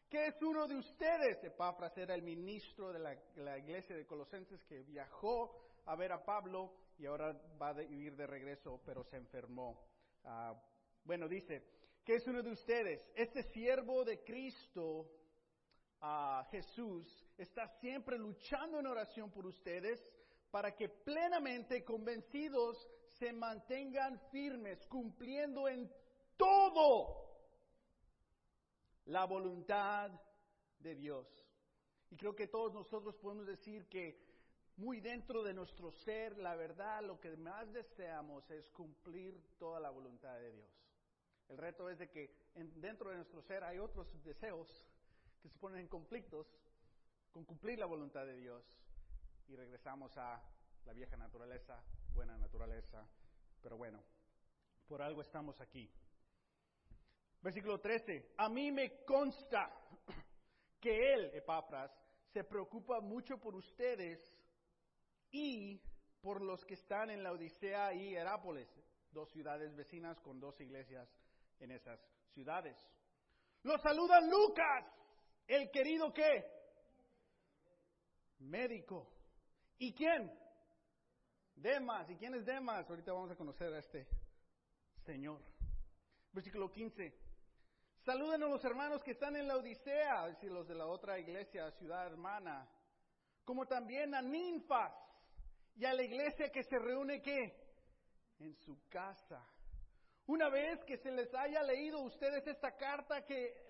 que 0.08 0.26
es 0.26 0.42
uno 0.42 0.66
de 0.66 0.76
ustedes. 0.76 1.44
Epafras 1.44 1.96
era 1.98 2.14
el 2.14 2.22
ministro 2.22 2.92
de 2.92 2.98
la, 2.98 3.58
iglesia 3.58 3.94
de 3.94 4.06
Colosenses 4.06 4.64
que 4.64 4.82
viajó 4.82 5.54
a 5.84 5.94
ver 5.94 6.12
a 6.12 6.24
Pablo 6.24 6.72
y 6.98 7.06
ahora 7.06 7.32
va 7.60 7.70
a 7.70 7.82
ir 7.82 8.16
de 8.16 8.26
regreso, 8.26 8.80
pero 8.84 9.04
se 9.04 9.18
enfermó. 9.18 9.86
Uh, 10.24 10.54
bueno, 11.08 11.26
dice, 11.26 11.62
que 12.04 12.16
es 12.16 12.26
uno 12.26 12.42
de 12.42 12.50
ustedes, 12.50 13.00
este 13.14 13.42
siervo 13.42 14.04
de 14.04 14.22
Cristo, 14.22 15.10
Jesús, 16.50 17.26
está 17.38 17.66
siempre 17.80 18.18
luchando 18.18 18.78
en 18.78 18.86
oración 18.86 19.30
por 19.30 19.46
ustedes 19.46 19.98
para 20.50 20.76
que 20.76 20.90
plenamente 20.90 21.82
convencidos 21.82 22.86
se 23.12 23.32
mantengan 23.32 24.20
firmes, 24.30 24.84
cumpliendo 24.84 25.66
en 25.66 25.90
todo 26.36 27.26
la 29.06 29.24
voluntad 29.24 30.10
de 30.80 30.94
Dios. 30.94 31.26
Y 32.10 32.16
creo 32.16 32.36
que 32.36 32.48
todos 32.48 32.74
nosotros 32.74 33.16
podemos 33.16 33.46
decir 33.46 33.88
que 33.88 34.28
muy 34.76 35.00
dentro 35.00 35.42
de 35.42 35.54
nuestro 35.54 35.90
ser, 35.90 36.36
la 36.36 36.54
verdad, 36.54 37.02
lo 37.02 37.18
que 37.18 37.34
más 37.38 37.72
deseamos 37.72 38.50
es 38.50 38.68
cumplir 38.72 39.42
toda 39.56 39.80
la 39.80 39.88
voluntad 39.88 40.38
de 40.38 40.52
Dios. 40.52 40.87
El 41.48 41.56
reto 41.56 41.88
es 41.88 41.98
de 41.98 42.10
que 42.10 42.30
en, 42.54 42.80
dentro 42.80 43.10
de 43.10 43.16
nuestro 43.16 43.40
ser 43.42 43.64
hay 43.64 43.78
otros 43.78 44.06
deseos 44.22 44.68
que 45.40 45.48
se 45.48 45.58
ponen 45.58 45.80
en 45.80 45.88
conflictos 45.88 46.46
con 47.32 47.44
cumplir 47.44 47.78
la 47.78 47.86
voluntad 47.86 48.26
de 48.26 48.36
Dios. 48.36 48.64
Y 49.48 49.56
regresamos 49.56 50.16
a 50.18 50.42
la 50.84 50.92
vieja 50.92 51.16
naturaleza, 51.16 51.82
buena 52.12 52.36
naturaleza, 52.36 53.06
pero 53.62 53.76
bueno, 53.76 54.02
por 54.86 55.00
algo 55.00 55.22
estamos 55.22 55.60
aquí. 55.60 55.90
Versículo 57.40 57.80
13, 57.80 58.34
a 58.36 58.48
mí 58.48 58.70
me 58.70 59.04
consta 59.04 59.72
que 60.80 61.14
él, 61.14 61.30
Epafras, 61.32 61.90
se 62.32 62.44
preocupa 62.44 63.00
mucho 63.00 63.38
por 63.38 63.54
ustedes 63.54 64.20
y 65.30 65.80
por 66.20 66.42
los 66.42 66.64
que 66.66 66.74
están 66.74 67.10
en 67.10 67.22
la 67.22 67.32
Odisea 67.32 67.94
y 67.94 68.14
Herápolis, 68.14 68.68
dos 69.12 69.30
ciudades 69.30 69.74
vecinas 69.74 70.20
con 70.20 70.40
dos 70.40 70.60
iglesias 70.60 71.08
en 71.60 71.72
esas 71.72 72.00
ciudades. 72.32 72.76
Los 73.62 73.80
saluda 73.82 74.20
Lucas, 74.20 74.84
el 75.46 75.70
querido 75.70 76.12
qué? 76.12 76.44
Médico. 78.38 79.10
¿Y 79.78 79.92
quién? 79.94 80.30
Demas. 81.54 82.08
¿Y 82.10 82.16
quién 82.16 82.34
es 82.34 82.44
Demas? 82.44 82.88
Ahorita 82.88 83.12
vamos 83.12 83.30
a 83.30 83.36
conocer 83.36 83.72
a 83.72 83.78
este 83.78 84.06
Señor. 85.04 85.40
Versículo 86.32 86.70
15. 86.70 87.12
Saluden 88.04 88.42
a 88.42 88.46
los 88.46 88.64
hermanos 88.64 89.02
que 89.02 89.10
están 89.10 89.36
en 89.36 89.48
la 89.48 89.56
Odisea, 89.56 90.28
es 90.28 90.34
decir, 90.34 90.52
los 90.52 90.66
de 90.68 90.74
la 90.74 90.86
otra 90.86 91.18
iglesia, 91.18 91.70
ciudad 91.72 92.06
hermana, 92.06 92.68
como 93.44 93.66
también 93.66 94.14
a 94.14 94.22
ninfas 94.22 94.92
y 95.74 95.84
a 95.84 95.92
la 95.92 96.02
iglesia 96.02 96.50
que 96.50 96.62
se 96.62 96.78
reúne 96.78 97.20
qué? 97.20 97.54
En 98.38 98.54
su 98.54 98.86
casa. 98.88 99.44
Una 100.28 100.50
vez 100.50 100.84
que 100.84 100.98
se 100.98 101.10
les 101.10 101.32
haya 101.32 101.62
leído 101.62 102.00
ustedes 102.00 102.46
esta 102.46 102.76
carta, 102.76 103.24
que, 103.24 103.64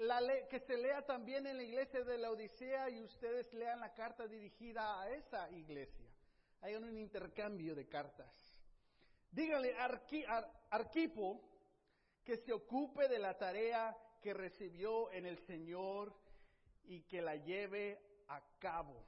se 0.66 0.76
lea 0.76 1.06
también 1.06 1.46
en 1.46 1.56
la 1.56 1.62
iglesia 1.62 2.02
de 2.02 2.18
la 2.18 2.32
Odisea 2.32 2.90
y 2.90 3.00
ustedes 3.00 3.54
lean 3.54 3.78
la 3.78 3.94
carta 3.94 4.26
dirigida 4.26 5.00
a 5.00 5.08
esa 5.08 5.48
iglesia. 5.52 6.10
Hay 6.62 6.74
un 6.74 6.98
intercambio 6.98 7.76
de 7.76 7.86
cartas. 7.86 8.34
Dígale 9.30 9.72
a 9.78 10.50
Arquipo 10.70 11.40
que 12.24 12.38
se 12.38 12.52
ocupe 12.52 13.06
de 13.06 13.20
la 13.20 13.38
tarea 13.38 13.96
que 14.20 14.34
recibió 14.34 15.12
en 15.12 15.26
el 15.26 15.38
Señor 15.46 16.12
y 16.82 17.02
que 17.02 17.22
la 17.22 17.36
lleve 17.36 18.00
a 18.26 18.42
cabo. 18.58 19.06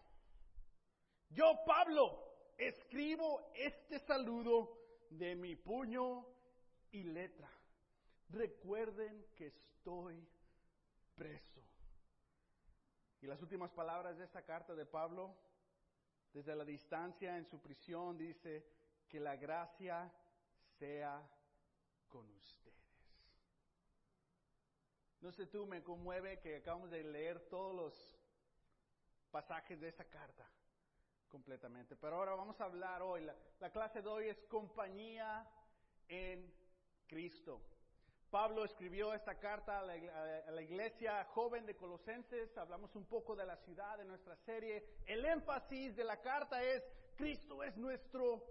Yo, 1.31 1.65
Pablo, 1.67 2.53
escribo 2.57 3.51
este 3.57 3.99
saludo 3.99 4.79
de 5.11 5.35
mi 5.35 5.57
puño 5.57 6.39
y 6.93 7.03
letra. 7.03 7.49
Recuerden 8.29 9.27
que 9.37 9.49
estoy 9.49 10.27
preso. 11.15 11.61
Y 13.21 13.27
las 13.27 13.41
últimas 13.43 13.71
palabras 13.73 14.17
de 14.17 14.25
esta 14.25 14.43
carta 14.43 14.75
de 14.75 14.87
Pablo, 14.87 15.37
desde 16.33 16.55
la 16.57 16.65
distancia 16.65 17.37
en 17.37 17.45
su 17.45 17.61
prisión, 17.61 18.17
dice, 18.17 18.67
que 19.09 19.21
la 19.21 19.37
gracia 19.37 20.11
sea 20.79 21.29
con 22.09 22.31
ustedes. 22.31 22.71
No 25.21 25.33
sé 25.33 25.47
tú, 25.47 25.67
me 25.67 25.83
conmueve 25.83 26.39
que 26.41 26.57
acabamos 26.57 26.91
de 26.91 27.05
leer 27.05 27.41
todos 27.49 27.75
los 27.75 28.19
pasajes 29.31 29.79
de 29.81 29.89
esta 29.89 30.05
carta 30.05 30.49
completamente. 31.29 31.97
Pero 31.97 32.17
ahora 32.17 32.35
vamos 32.35 32.61
a 32.61 32.65
hablar 32.65 33.03
hoy, 33.03 33.23
la, 33.23 33.35
la 33.59 33.71
clase 33.71 34.01
de 34.01 34.09
hoy 34.09 34.29
es 34.29 34.41
compañía 34.45 35.47
en 36.09 36.53
Cristo. 37.11 37.61
Pablo 38.31 38.65
escribió 38.65 39.13
esta 39.13 39.35
carta 39.41 39.81
a 39.81 39.83
la, 40.53 40.63
iglesia 40.63 41.25
joven 41.35 41.67
de 41.67 41.75
Colosenses, 41.75 42.57
hablamos 42.57 42.95
un 42.95 43.05
poco 43.05 43.35
de 43.35 43.45
la 43.45 43.57
ciudad 43.57 43.99
de 43.99 44.05
nuestra 44.05 44.37
serie. 44.37 44.85
El 45.07 45.25
énfasis 45.25 45.97
de 45.97 46.05
la 46.05 46.21
carta 46.21 46.63
es, 46.63 46.85
Cristo 47.17 47.65
es 47.65 47.77
nuestro 47.77 48.45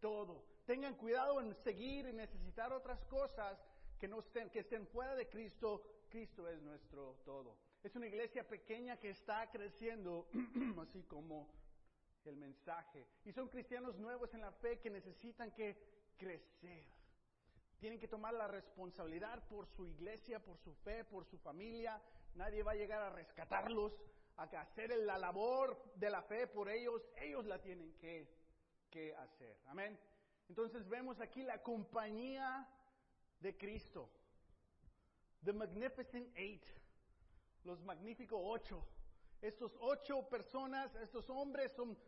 todo. 0.00 0.44
Tengan 0.66 0.94
cuidado 0.96 1.40
en 1.40 1.54
seguir 1.64 2.06
y 2.06 2.12
necesitar 2.12 2.70
otras 2.74 3.02
cosas 3.06 3.58
que, 3.98 4.06
no 4.06 4.20
estén, 4.20 4.50
que 4.50 4.58
estén 4.58 4.86
fuera 4.88 5.14
de 5.14 5.26
Cristo. 5.30 5.82
Cristo 6.10 6.46
es 6.46 6.60
nuestro 6.60 7.16
todo. 7.24 7.56
Es 7.82 7.96
una 7.96 8.06
iglesia 8.06 8.46
pequeña 8.46 8.98
que 8.98 9.08
está 9.08 9.50
creciendo, 9.50 10.28
así 10.82 11.02
como 11.04 11.48
el 12.26 12.36
mensaje. 12.36 13.06
Y 13.24 13.32
son 13.32 13.48
cristianos 13.48 13.96
nuevos 13.96 14.34
en 14.34 14.42
la 14.42 14.52
fe 14.52 14.78
que 14.80 14.90
necesitan 14.90 15.50
que 15.52 16.12
crecer 16.18 16.84
tienen 17.82 17.98
que 17.98 18.06
tomar 18.06 18.32
la 18.34 18.46
responsabilidad 18.46 19.42
por 19.48 19.66
su 19.66 19.84
iglesia, 19.84 20.38
por 20.38 20.56
su 20.56 20.72
fe, 20.72 21.02
por 21.02 21.24
su 21.24 21.36
familia. 21.38 22.00
Nadie 22.36 22.62
va 22.62 22.70
a 22.70 22.76
llegar 22.76 23.02
a 23.02 23.10
rescatarlos, 23.10 23.92
a 24.36 24.44
hacer 24.44 24.96
la 24.98 25.18
labor 25.18 25.82
de 25.96 26.08
la 26.08 26.22
fe 26.22 26.46
por 26.46 26.70
ellos. 26.70 27.02
Ellos 27.16 27.44
la 27.44 27.60
tienen 27.60 27.92
que, 27.98 28.28
hacer. 29.16 29.58
Amén. 29.66 29.98
Entonces 30.48 30.88
vemos 30.88 31.20
aquí 31.20 31.42
la 31.42 31.60
compañía 31.60 32.68
de 33.40 33.56
Cristo. 33.56 34.08
The 35.42 35.52
Magnificent 35.52 36.28
Eight. 36.36 36.64
Los 37.64 37.82
magníficos 37.82 38.40
ocho. 38.44 38.86
Estos 39.40 39.76
ocho 39.80 40.28
personas, 40.28 40.94
estos 40.94 41.28
hombres 41.30 41.72
son 41.72 41.98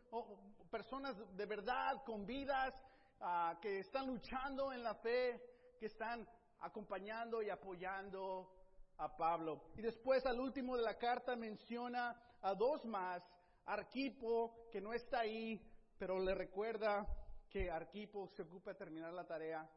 personas 0.71 1.17
de 1.35 1.45
verdad, 1.45 2.01
con 2.05 2.25
vidas, 2.25 2.73
ah, 3.19 3.59
que 3.61 3.79
están 3.79 4.07
luchando 4.07 4.71
en 4.71 4.81
la 4.81 4.95
fe, 4.95 5.54
que 5.77 5.87
están 5.87 6.27
acompañando 6.59 7.41
y 7.41 7.49
apoyando 7.49 8.51
a 8.97 9.15
Pablo. 9.15 9.71
Y 9.75 9.81
después 9.81 10.25
al 10.25 10.39
último 10.39 10.77
de 10.77 10.83
la 10.83 10.97
carta 10.97 11.35
menciona 11.35 12.19
a 12.41 12.53
dos 12.53 12.85
más, 12.85 13.23
Arquipo, 13.65 14.69
que 14.71 14.79
no 14.79 14.93
está 14.93 15.21
ahí, 15.21 15.59
pero 15.97 16.19
le 16.19 16.35
recuerda 16.35 17.07
que 17.49 17.71
Arquipo 17.71 18.27
se 18.29 18.43
ocupa 18.43 18.71
de 18.71 18.77
terminar 18.77 19.13
la 19.13 19.25
tarea, 19.25 19.69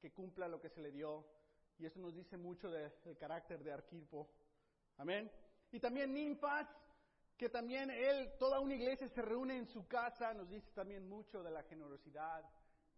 que 0.00 0.12
cumpla 0.12 0.48
lo 0.48 0.60
que 0.60 0.68
se 0.68 0.80
le 0.80 0.92
dio. 0.92 1.26
Y 1.78 1.86
eso 1.86 1.98
nos 2.00 2.14
dice 2.14 2.36
mucho 2.36 2.70
del 2.70 3.16
carácter 3.18 3.62
de 3.62 3.72
Arquipo. 3.72 4.30
Amén. 4.98 5.30
Y 5.72 5.80
también 5.80 6.12
Ninfas, 6.12 6.68
que 7.36 7.48
también 7.48 7.90
él, 7.90 8.32
toda 8.38 8.60
una 8.60 8.74
iglesia 8.74 9.08
se 9.08 9.22
reúne 9.22 9.56
en 9.56 9.66
su 9.66 9.86
casa, 9.88 10.32
nos 10.34 10.48
dice 10.48 10.70
también 10.74 11.08
mucho 11.08 11.42
de 11.42 11.50
la 11.50 11.62
generosidad, 11.64 12.44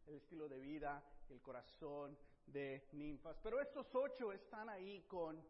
el 0.07 0.17
estilo 0.17 0.49
de 0.49 0.59
vida, 0.59 1.03
el 1.31 1.41
corazón 1.41 2.17
de 2.47 2.89
ninfas. 2.93 3.39
Pero 3.43 3.61
estos 3.61 3.95
ocho 3.95 4.33
están 4.33 4.69
ahí 4.69 5.03
con, 5.03 5.43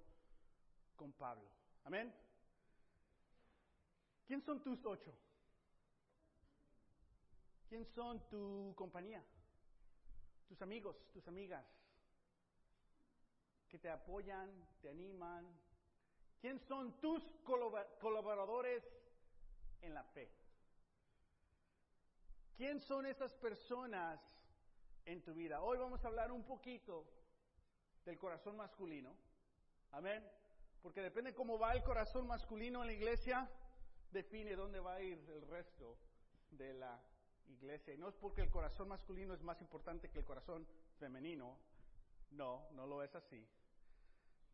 con 0.96 1.12
Pablo. 1.12 1.48
Amén. 1.84 2.14
¿Quién 4.26 4.42
son 4.42 4.62
tus 4.62 4.84
ocho? 4.86 5.12
¿Quién 7.68 7.84
son 7.86 8.20
tu 8.28 8.72
compañía? 8.76 9.22
Tus 10.48 10.60
amigos, 10.62 10.96
tus 11.12 11.26
amigas, 11.26 11.66
que 13.68 13.78
te 13.78 13.90
apoyan, 13.90 14.50
te 14.80 14.88
animan. 14.88 15.46
¿Quién 16.40 16.60
son 16.60 17.00
tus 17.00 17.22
colaboradores 17.42 18.84
en 19.80 19.94
la 19.94 20.04
fe? 20.04 20.30
¿Quién 22.56 22.80
son 22.80 23.06
esas 23.06 23.34
personas 23.34 24.20
en 25.06 25.22
tu 25.22 25.34
vida. 25.34 25.60
Hoy 25.60 25.78
vamos 25.78 26.04
a 26.04 26.08
hablar 26.08 26.32
un 26.32 26.44
poquito 26.44 27.04
del 28.04 28.18
corazón 28.18 28.56
masculino. 28.56 29.16
Amén. 29.92 30.24
Porque 30.82 31.02
depende 31.02 31.34
cómo 31.34 31.58
va 31.58 31.72
el 31.72 31.82
corazón 31.82 32.26
masculino 32.26 32.80
en 32.80 32.88
la 32.88 32.92
iglesia, 32.92 33.50
define 34.10 34.54
dónde 34.54 34.80
va 34.80 34.94
a 34.94 35.02
ir 35.02 35.18
el 35.30 35.42
resto 35.48 35.96
de 36.50 36.74
la 36.74 37.00
iglesia. 37.46 37.94
Y 37.94 37.98
no 37.98 38.08
es 38.08 38.14
porque 38.16 38.42
el 38.42 38.50
corazón 38.50 38.88
masculino 38.88 39.34
es 39.34 39.42
más 39.42 39.60
importante 39.60 40.10
que 40.10 40.18
el 40.18 40.24
corazón 40.24 40.66
femenino. 40.98 41.58
No, 42.30 42.68
no 42.72 42.86
lo 42.86 43.02
es 43.02 43.14
así. 43.14 43.46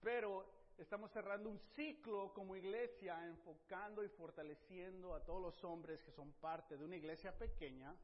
Pero 0.00 0.73
estamos 0.78 1.11
cerrando 1.11 1.49
un 1.49 1.59
ciclo 1.59 2.33
como 2.33 2.57
iglesia, 2.57 3.26
enfocando 3.26 4.04
y 4.04 4.09
fortaleciendo 4.09 5.14
a 5.14 5.25
todos 5.25 5.40
los 5.40 5.64
hombres 5.64 6.02
que 6.02 6.12
son 6.12 6.33
parte 6.33 6.76
de 6.76 6.85
una 6.85 6.97
iglesia 6.97 7.37
pequeña 7.37 7.95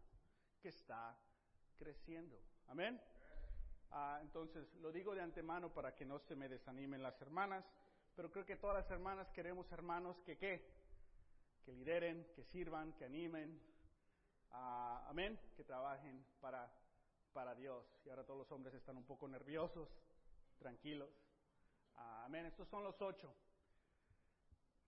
que 0.61 0.69
está 0.69 1.17
creciendo. 1.77 2.39
Amén. 2.69 3.01
Ah, 3.91 4.19
entonces, 4.23 4.73
lo 4.77 4.93
digo 4.93 5.15
de 5.15 5.23
antemano 5.23 5.73
para 5.73 5.95
que 5.95 6.05
no 6.05 6.19
se 6.19 6.35
me 6.35 6.49
desanimen 6.49 7.03
las 7.03 7.21
hermanas, 7.23 7.65
pero 8.15 8.31
creo 8.31 8.45
que 8.45 8.57
todas 8.57 8.77
las 8.77 8.91
hermanas 8.91 9.29
queremos 9.31 9.71
hermanos 9.73 10.17
que 10.25 10.37
qué, 10.37 10.67
que 11.65 11.73
lideren, 11.73 12.27
que 12.35 12.45
sirvan, 12.45 12.93
que 12.95 13.05
animen, 13.05 13.61
ah, 14.51 15.07
amén, 15.09 15.39
que 15.57 15.65
trabajen 15.65 16.25
para, 16.41 16.71
para 17.33 17.55
Dios. 17.55 17.85
Y 18.05 18.11
ahora 18.11 18.25
todos 18.25 18.41
los 18.41 18.53
hombres 18.53 18.75
están 18.75 18.97
un 18.97 19.05
poco 19.05 19.29
nerviosos, 19.29 19.89
tranquilos. 20.59 21.11
Ah, 21.97 22.25
amén, 22.25 22.47
estos 22.47 22.69
son 22.69 22.83
los 22.83 23.01
ocho. 23.01 23.35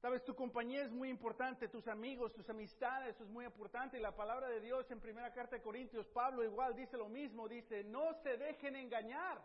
Sabes, 0.01 0.25
tu 0.25 0.35
compañía 0.35 0.83
es 0.83 0.93
muy 0.93 1.09
importante, 1.09 1.67
tus 1.69 1.89
amigos, 1.89 2.33
tus 2.33 2.49
amistades, 2.49 3.17
eso 3.17 3.25
es 3.25 3.31
muy 3.31 3.45
importante. 3.45 3.99
Y 3.99 4.01
la 4.01 4.15
palabra 4.15 4.49
de 4.49 4.61
Dios 4.61 4.89
en 4.93 5.01
primera 5.01 5.33
carta 5.33 5.57
de 5.57 5.63
Corintios, 5.63 6.07
Pablo 6.07 6.45
igual 6.45 6.77
dice 6.77 6.97
lo 6.97 7.09
mismo, 7.09 7.49
dice, 7.49 7.83
no 7.83 8.15
se 8.23 8.37
dejen 8.37 8.77
engañar. 8.77 9.43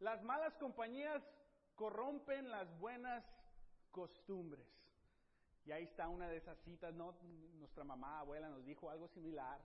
Las 0.00 0.22
malas 0.22 0.54
compañías 0.56 1.22
corrompen 1.74 2.50
las 2.50 2.66
buenas 2.78 3.22
costumbres. 3.90 4.66
Y 5.66 5.72
ahí 5.72 5.84
está 5.84 6.08
una 6.08 6.28
de 6.28 6.38
esas 6.38 6.58
citas, 6.60 6.94
¿no? 6.94 7.14
Nuestra 7.58 7.84
mamá, 7.84 8.20
abuela 8.20 8.48
nos 8.48 8.64
dijo 8.64 8.88
algo 8.88 9.08
similar. 9.08 9.60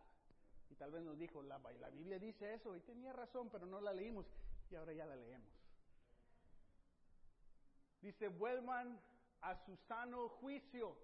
Y 0.70 0.76
tal 0.76 0.92
vez 0.92 1.04
nos 1.04 1.18
dijo, 1.18 1.42
la, 1.42 1.58
la 1.80 1.90
Biblia 1.90 2.20
dice 2.20 2.54
eso, 2.54 2.76
y 2.76 2.82
tenía 2.82 3.14
razón, 3.14 3.50
pero 3.50 3.66
no 3.66 3.80
la 3.80 3.94
leímos. 3.94 4.26
Y 4.70 4.76
ahora 4.76 4.92
ya 4.92 5.06
la 5.06 5.16
leemos. 5.16 5.50
Dice, 8.02 8.28
vuelvan 8.30 9.00
a 9.42 9.56
su 9.56 9.76
sano 9.76 10.30
juicio, 10.30 10.98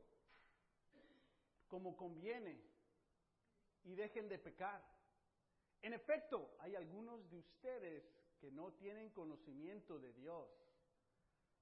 como 1.67 1.95
conviene, 1.97 2.61
y 3.83 3.95
dejen 3.95 4.27
de 4.29 4.39
pecar. 4.39 4.83
En 5.81 5.93
efecto, 5.93 6.55
hay 6.59 6.75
algunos 6.75 7.29
de 7.29 7.37
ustedes 7.37 8.03
que 8.39 8.51
no 8.51 8.73
tienen 8.73 9.09
conocimiento 9.11 9.99
de 9.99 10.13
Dios. 10.13 10.49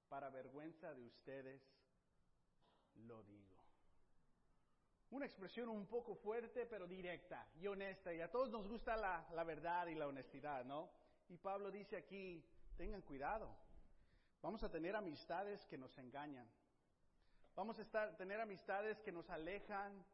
Para 0.08 0.30
vergüenza 0.30 0.94
de 0.94 1.04
ustedes, 1.04 1.60
lo 2.94 3.22
digo. 3.24 3.56
Una 5.10 5.26
expresión 5.26 5.68
un 5.68 5.86
poco 5.86 6.14
fuerte, 6.16 6.66
pero 6.66 6.86
directa 6.86 7.48
y 7.56 7.66
honesta. 7.66 8.12
Y 8.12 8.20
a 8.20 8.30
todos 8.30 8.50
nos 8.50 8.66
gusta 8.68 8.96
la, 8.96 9.44
verdad 9.44 9.86
y 9.86 9.94
la 9.94 10.06
honestidad, 10.08 10.64
¿no? 10.64 10.90
Y 11.28 11.38
Pablo 11.38 11.70
dice 11.70 11.96
aquí, 11.96 12.44
tengan 12.76 13.02
cuidado. 13.02 13.56
Vamos 14.42 14.62
a 14.62 14.70
tener 14.70 14.94
amistades 14.94 15.64
que 15.66 15.78
nos 15.78 15.96
engañan. 15.98 16.48
Vamos 17.56 17.78
a 17.78 17.82
estar, 17.82 18.14
tener 18.18 18.38
amistades 18.38 19.00
que 19.00 19.10
nos 19.10 19.30
alejan 19.30 20.04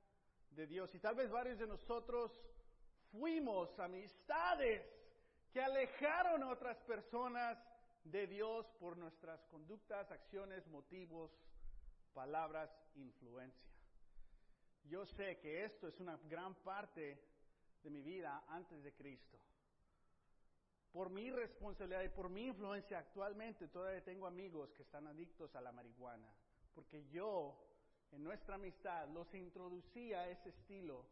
de 0.50 0.64
Dios. 0.68 0.94
Y 0.94 1.00
tal 1.00 1.16
vez 1.16 1.28
varios 1.28 1.58
de 1.58 1.66
nosotros 1.66 2.40
fuimos 3.10 3.76
amistades 3.80 4.80
que 5.52 5.60
alejaron 5.60 6.44
a 6.44 6.50
otras 6.50 6.78
personas 6.82 7.58
de 8.04 8.28
Dios 8.28 8.64
por 8.78 8.96
nuestras 8.96 9.44
conductas, 9.46 10.08
acciones, 10.12 10.64
motivos, 10.68 11.32
palabras, 12.14 12.70
influencia. 12.94 13.72
Yo 14.84 15.04
sé 15.04 15.38
que 15.40 15.64
esto 15.64 15.88
es 15.88 15.98
una 15.98 16.16
gran 16.28 16.54
parte 16.54 17.20
de 17.82 17.90
mi 17.90 18.02
vida 18.02 18.44
antes 18.48 18.84
de 18.84 18.94
Cristo. 18.94 19.36
Por 20.92 21.10
mi 21.10 21.28
responsabilidad 21.30 22.02
y 22.02 22.08
por 22.08 22.28
mi 22.28 22.46
influencia 22.46 23.00
actualmente 23.00 23.66
todavía 23.66 24.04
tengo 24.04 24.28
amigos 24.28 24.72
que 24.74 24.82
están 24.82 25.08
adictos 25.08 25.56
a 25.56 25.60
la 25.60 25.72
marihuana, 25.72 26.28
porque 26.74 27.08
yo 27.08 27.56
en 28.12 28.22
nuestra 28.22 28.56
amistad 28.56 29.08
los 29.08 29.32
introducí 29.34 30.12
a 30.12 30.28
ese 30.28 30.50
estilo 30.50 31.06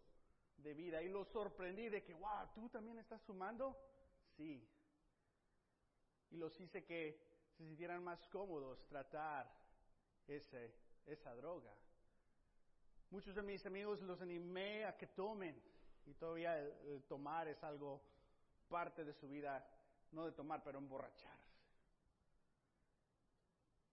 de 0.59 0.75
vida 0.75 1.02
y 1.02 1.09
los 1.09 1.29
sorprendí 1.29 1.88
de 1.88 2.02
que, 2.02 2.14
wow, 2.14 2.49
¿tú 2.55 2.69
también 2.69 2.99
estás 2.99 3.23
fumando? 3.23 3.76
Sí. 4.37 4.69
Y 6.31 6.37
los 6.37 6.59
hice 6.61 6.85
que 6.85 7.19
se 7.57 7.64
sintieran 7.64 8.05
más 8.05 8.26
cómodos 8.29 8.87
tratar 8.87 9.50
ese, 10.26 10.75
esa 11.07 11.35
droga. 11.35 11.75
Muchos 13.11 13.35
de 13.35 13.43
mis 13.43 13.64
amigos 13.67 14.00
los 14.02 14.21
animé 14.21 14.85
a 14.85 14.97
que 14.97 15.09
tomen 15.09 15.61
y 16.07 16.14
todavía 16.14 16.59
el, 16.59 17.02
tomar 17.05 17.49
es 17.49 17.62
algo 17.64 18.00
parte 18.69 19.05
de 19.05 19.12
su 19.14 19.29
vida, 19.29 19.67
no 20.12 20.26
de 20.26 20.33
tomar, 20.33 20.62
pero 20.62 20.79
emborracharse. 20.79 21.50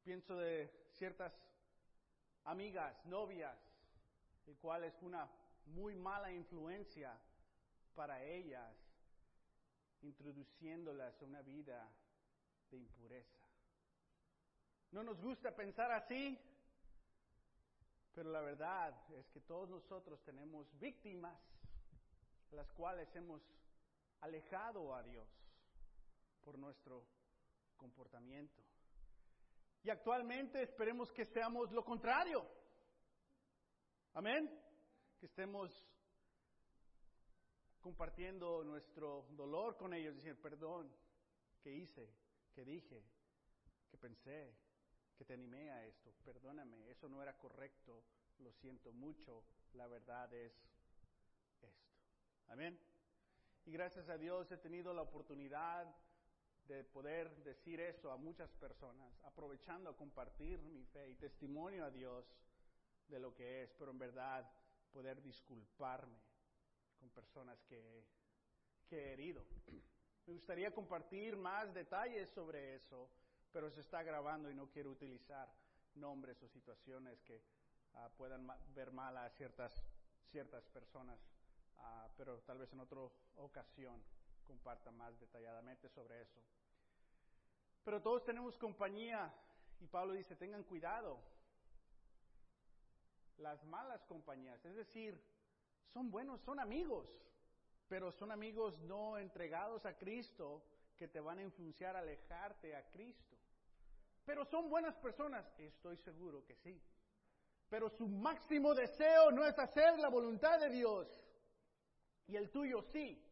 Pienso 0.04 0.36
de 0.36 0.88
ciertas 0.92 1.34
amigas, 2.48 3.06
novias, 3.06 3.58
el 4.48 4.58
cual 4.58 4.84
es 4.86 5.01
una 5.01 5.30
muy 5.68 5.96
mala 5.96 6.32
influencia 6.32 7.18
para 7.94 8.24
ellas, 8.24 8.74
introduciéndolas 10.01 11.22
a 11.22 11.25
una 11.25 11.42
vida 11.42 11.89
de 12.72 12.77
impureza. 12.77 13.38
No 14.92 15.04
nos 15.04 15.20
gusta 15.22 15.54
pensar 15.54 15.92
así, 15.92 16.39
pero 18.16 18.32
la 18.32 18.42
verdad 18.42 18.96
es 19.12 19.27
que 19.30 19.42
todos 19.42 19.70
nosotros 19.70 20.24
tenemos 20.24 20.68
víctimas, 20.80 21.38
las 22.51 22.72
cuales 22.72 23.13
hemos 23.16 23.42
alejado 24.22 24.96
a 24.96 25.04
Dios 25.04 25.27
por 26.46 26.58
nuestro 26.58 27.06
comportamiento. 27.75 28.63
Y 29.88 29.89
actualmente 29.89 30.62
esperemos 30.62 31.13
que 31.13 31.24
seamos 31.24 31.72
lo 31.72 31.82
contrario. 31.86 32.46
Amén. 34.15 34.51
Que 35.17 35.27
estemos 35.27 35.72
compartiendo 37.79 38.65
nuestro 38.65 39.27
dolor 39.29 39.77
con 39.77 39.94
ellos, 39.94 40.13
diciendo, 40.13 40.41
perdón, 40.41 40.94
que 41.62 41.74
hice, 41.74 42.05
que 42.53 42.66
dije, 42.66 43.01
que 43.90 43.98
pensé, 43.98 44.53
que 45.18 45.24
te 45.24 45.35
animé 45.35 45.72
a 45.72 45.85
esto, 45.85 46.12
perdóname, 46.25 46.90
eso 46.90 47.07
no 47.07 47.24
era 47.24 47.38
correcto, 47.38 48.03
lo 48.40 48.51
siento 48.51 48.92
mucho, 48.92 49.42
la 49.72 49.88
verdad 49.88 50.33
es 50.33 50.51
esto. 51.62 51.72
Amén. 52.48 52.77
Y 53.64 53.72
gracias 53.72 54.09
a 54.09 54.18
Dios 54.18 54.51
he 54.51 54.57
tenido 54.57 54.94
la 54.94 55.03
oportunidad 55.03 55.96
de 56.68 56.84
poder 56.84 57.34
decir 57.44 57.80
eso 57.80 58.12
a 58.12 58.18
muchas 58.18 58.51
personas, 58.53 59.12
aprovechando 59.24 59.90
a 59.90 59.96
compartir 59.96 60.62
mi 60.62 60.84
fe 60.86 61.10
y 61.10 61.16
testimonio 61.16 61.86
a 61.86 61.92
Dios 61.92 62.25
de 63.08 63.20
lo 63.20 63.34
que 63.34 63.64
es, 63.64 63.74
pero 63.74 63.92
en 63.92 64.00
verdad 64.00 64.50
poder 64.92 65.22
disculparme 65.22 66.20
con 67.00 67.10
personas 67.10 67.62
que, 67.64 68.03
que 68.88 68.98
he 68.98 69.14
herido. 69.14 69.46
Me 70.25 70.34
gustaría 70.34 70.74
compartir 70.74 71.38
más 71.38 71.74
detalles 71.74 72.30
sobre 72.32 72.75
eso, 72.75 73.10
pero 73.53 73.72
se 73.72 73.82
está 73.82 74.03
grabando 74.03 74.51
y 74.51 74.56
no 74.56 74.70
quiero 74.70 74.92
utilizar 74.92 75.50
nombres 75.96 76.42
o 76.44 76.50
situaciones 76.50 77.22
que 77.22 77.42
uh, 77.94 78.10
puedan 78.18 78.46
ver 78.74 78.92
mal 78.92 79.16
a 79.18 79.30
ciertas, 79.32 79.74
ciertas 80.30 80.68
personas, 80.68 81.20
uh, 81.77 82.10
pero 82.18 82.42
tal 82.42 82.58
vez 82.58 82.72
en 82.74 82.82
otra 82.82 83.00
ocasión 83.38 84.03
comparta 84.48 84.90
más 84.92 85.20
detalladamente 85.20 85.90
sobre 85.90 86.22
eso. 86.22 86.42
Pero 87.83 88.01
todos 88.01 88.24
tenemos 88.24 88.57
compañía 88.57 89.31
y 89.79 89.88
Pablo 89.88 90.14
dice, 90.14 90.36
tengan 90.36 90.64
cuidado. 90.64 91.20
Las 93.38 93.64
malas 93.66 94.03
compañías, 94.05 94.64
es 94.66 94.75
decir, 94.75 95.22
son 95.94 96.10
buenos, 96.10 96.42
son 96.42 96.60
amigos, 96.60 97.07
pero 97.88 98.12
son 98.12 98.31
amigos 98.31 98.79
no 98.81 99.18
entregados 99.18 99.86
a 99.86 99.96
Cristo 99.98 100.64
que 100.98 101.07
te 101.07 101.20
van 101.20 101.38
a 101.40 101.44
influenciar 101.44 101.96
a 101.96 102.00
alejarte 102.00 102.75
a 102.75 102.90
Cristo. 102.90 103.38
Pero 104.25 104.44
son 104.46 104.70
buenas 104.70 104.96
personas, 104.98 105.46
estoy 105.60 105.98
seguro 105.98 106.44
que 106.46 106.55
sí. 106.55 106.81
Pero 107.70 107.90
su 107.90 108.07
máximo 108.07 108.74
deseo 108.74 109.31
no 109.31 109.46
es 109.46 109.57
hacer 109.60 110.00
la 110.00 110.10
voluntad 110.10 110.60
de 110.60 110.70
Dios. 110.70 111.07
Y 112.27 112.36
el 112.36 112.50
tuyo 112.50 112.81
sí. 112.81 113.24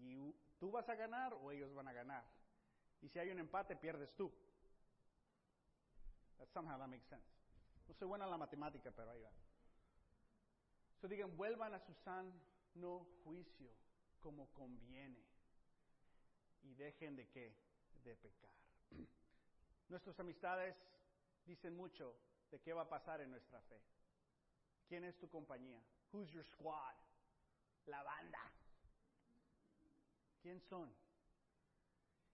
Y 0.00 0.34
tú 0.58 0.70
vas 0.70 0.88
a 0.88 0.94
ganar 0.94 1.34
o 1.34 1.50
ellos 1.50 1.72
van 1.74 1.88
a 1.88 1.92
ganar. 1.92 2.24
Y 3.02 3.08
si 3.08 3.18
hay 3.18 3.30
un 3.30 3.38
empate, 3.38 3.76
pierdes 3.76 4.14
tú. 4.16 4.30
That 6.38 6.48
somehow 6.52 6.78
that 6.78 6.88
makes 6.88 7.06
sense. 7.08 7.26
No 7.88 7.94
soy 7.94 8.08
buena 8.08 8.24
en 8.24 8.30
la 8.30 8.38
matemática, 8.38 8.90
pero 8.90 9.10
ahí 9.10 9.20
va. 9.20 9.30
So 11.00 11.08
digan, 11.08 11.36
vuelvan 11.36 11.74
a 11.74 11.80
su 11.80 11.94
sano 11.94 13.06
juicio 13.24 13.72
como 14.20 14.52
conviene. 14.52 15.24
Y 16.62 16.74
dejen 16.74 17.16
de 17.16 17.28
qué? 17.28 17.56
De 18.04 18.16
pecar. 18.16 18.54
Nuestras 19.88 20.18
amistades 20.20 20.76
dicen 21.46 21.74
mucho 21.74 22.14
de 22.50 22.60
qué 22.60 22.72
va 22.72 22.82
a 22.82 22.88
pasar 22.88 23.20
en 23.20 23.30
nuestra 23.30 23.60
fe. 23.62 23.80
¿Quién 24.88 25.04
es 25.04 25.18
tu 25.18 25.28
compañía? 25.28 25.82
Who's 26.12 26.30
your 26.32 26.44
squad? 26.44 26.94
La 27.86 28.02
banda. 28.02 28.52
¿Quién 30.42 30.60
son? 30.60 30.90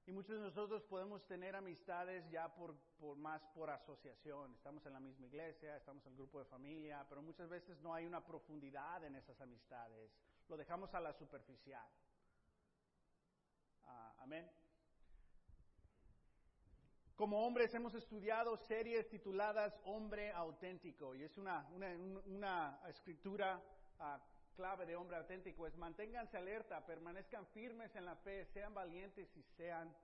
Y 0.07 0.12
muchos 0.12 0.37
de 0.37 0.42
nosotros 0.42 0.85
podemos 0.85 1.27
tener 1.27 1.57
amistades 1.57 2.31
ya 2.31 2.55
por, 2.55 2.77
más 3.16 3.42
por 3.49 3.71
asociación. 3.71 4.55
Estamos 4.55 4.87
en 4.87 4.92
la 4.92 5.01
misma 5.01 5.27
iglesia, 5.27 5.77
estamos 5.77 6.07
en 6.07 6.12
el 6.12 6.19
grupo 6.19 6.38
de 6.38 6.45
familia, 6.45 7.05
pero 7.09 7.23
muchas 7.23 7.49
veces 7.49 7.81
no 7.81 7.92
hay 7.92 8.07
una 8.07 8.25
profundidad 8.25 9.03
en 9.03 9.16
esas 9.16 9.40
amistades. 9.40 10.12
Lo 10.49 10.57
dejamos 10.57 10.95
a 10.95 11.01
la 11.01 11.12
superficial. 11.12 11.88
Ah, 13.85 14.14
amén. 14.21 14.49
Como 17.16 17.45
hombres 17.45 17.75
hemos 17.75 17.95
estudiado 17.95 18.57
series 18.59 19.09
tituladas 19.09 19.81
Hombre 19.85 20.31
auténtico 20.31 21.14
y 21.16 21.25
es 21.25 21.37
una, 21.38 21.66
una, 22.27 22.79
escritura 22.88 23.61
uh, 23.99 24.21
clave 24.57 24.87
de 24.87 24.97
hombre 24.97 25.16
auténtico, 25.16 25.66
es 25.66 25.77
manténganse 25.77 26.37
alerta, 26.37 26.85
permanezcan 26.85 27.47
firmes 27.49 27.95
en 27.95 28.05
la 28.05 28.16
fe, 28.16 28.47
sean 28.47 28.75
valientes 28.75 29.29
y 29.37 29.42
sean 29.42 29.95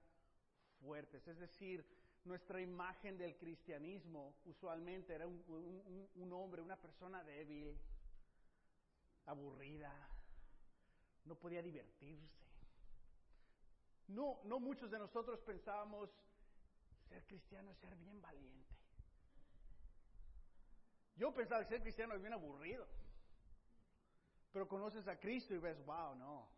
fuertes. 0.81 1.27
Es 1.27 1.38
decir, 1.38 1.85
nuestra 2.25 2.61
imagen 2.61 3.19
del 3.19 3.37
cristianismo 3.37 4.35
usualmente 4.45 5.15
era 5.15 5.27
un, 5.27 6.33
hombre, 6.33 6.62
una 6.62 6.77
persona 6.77 7.25
débil, 7.25 7.77
aburrida, 9.27 9.93
no 11.25 11.35
podía 11.35 11.62
divertirse. 11.62 12.43
No, 14.09 14.41
no 14.45 14.61
muchos 14.61 14.91
de 14.91 14.99
nosotros 14.99 15.41
pensábamos 15.41 16.11
ser 17.09 17.25
cristiano 17.25 17.71
es 17.71 17.79
ser 17.79 17.97
bien 17.97 18.21
valiente. 18.21 18.73
Yo 21.17 21.33
pensaba 21.33 21.62
que 21.62 21.69
ser 21.69 21.83
cristiano 21.83 22.15
es 22.15 22.21
bien 22.21 22.33
aburrido. 22.33 22.87
Pero 24.53 24.69
conoces 24.69 25.09
a 25.09 25.19
Cristo 25.19 25.55
y 25.55 25.59
ves, 25.59 25.83
wow, 25.87 26.15
no. 26.15 26.49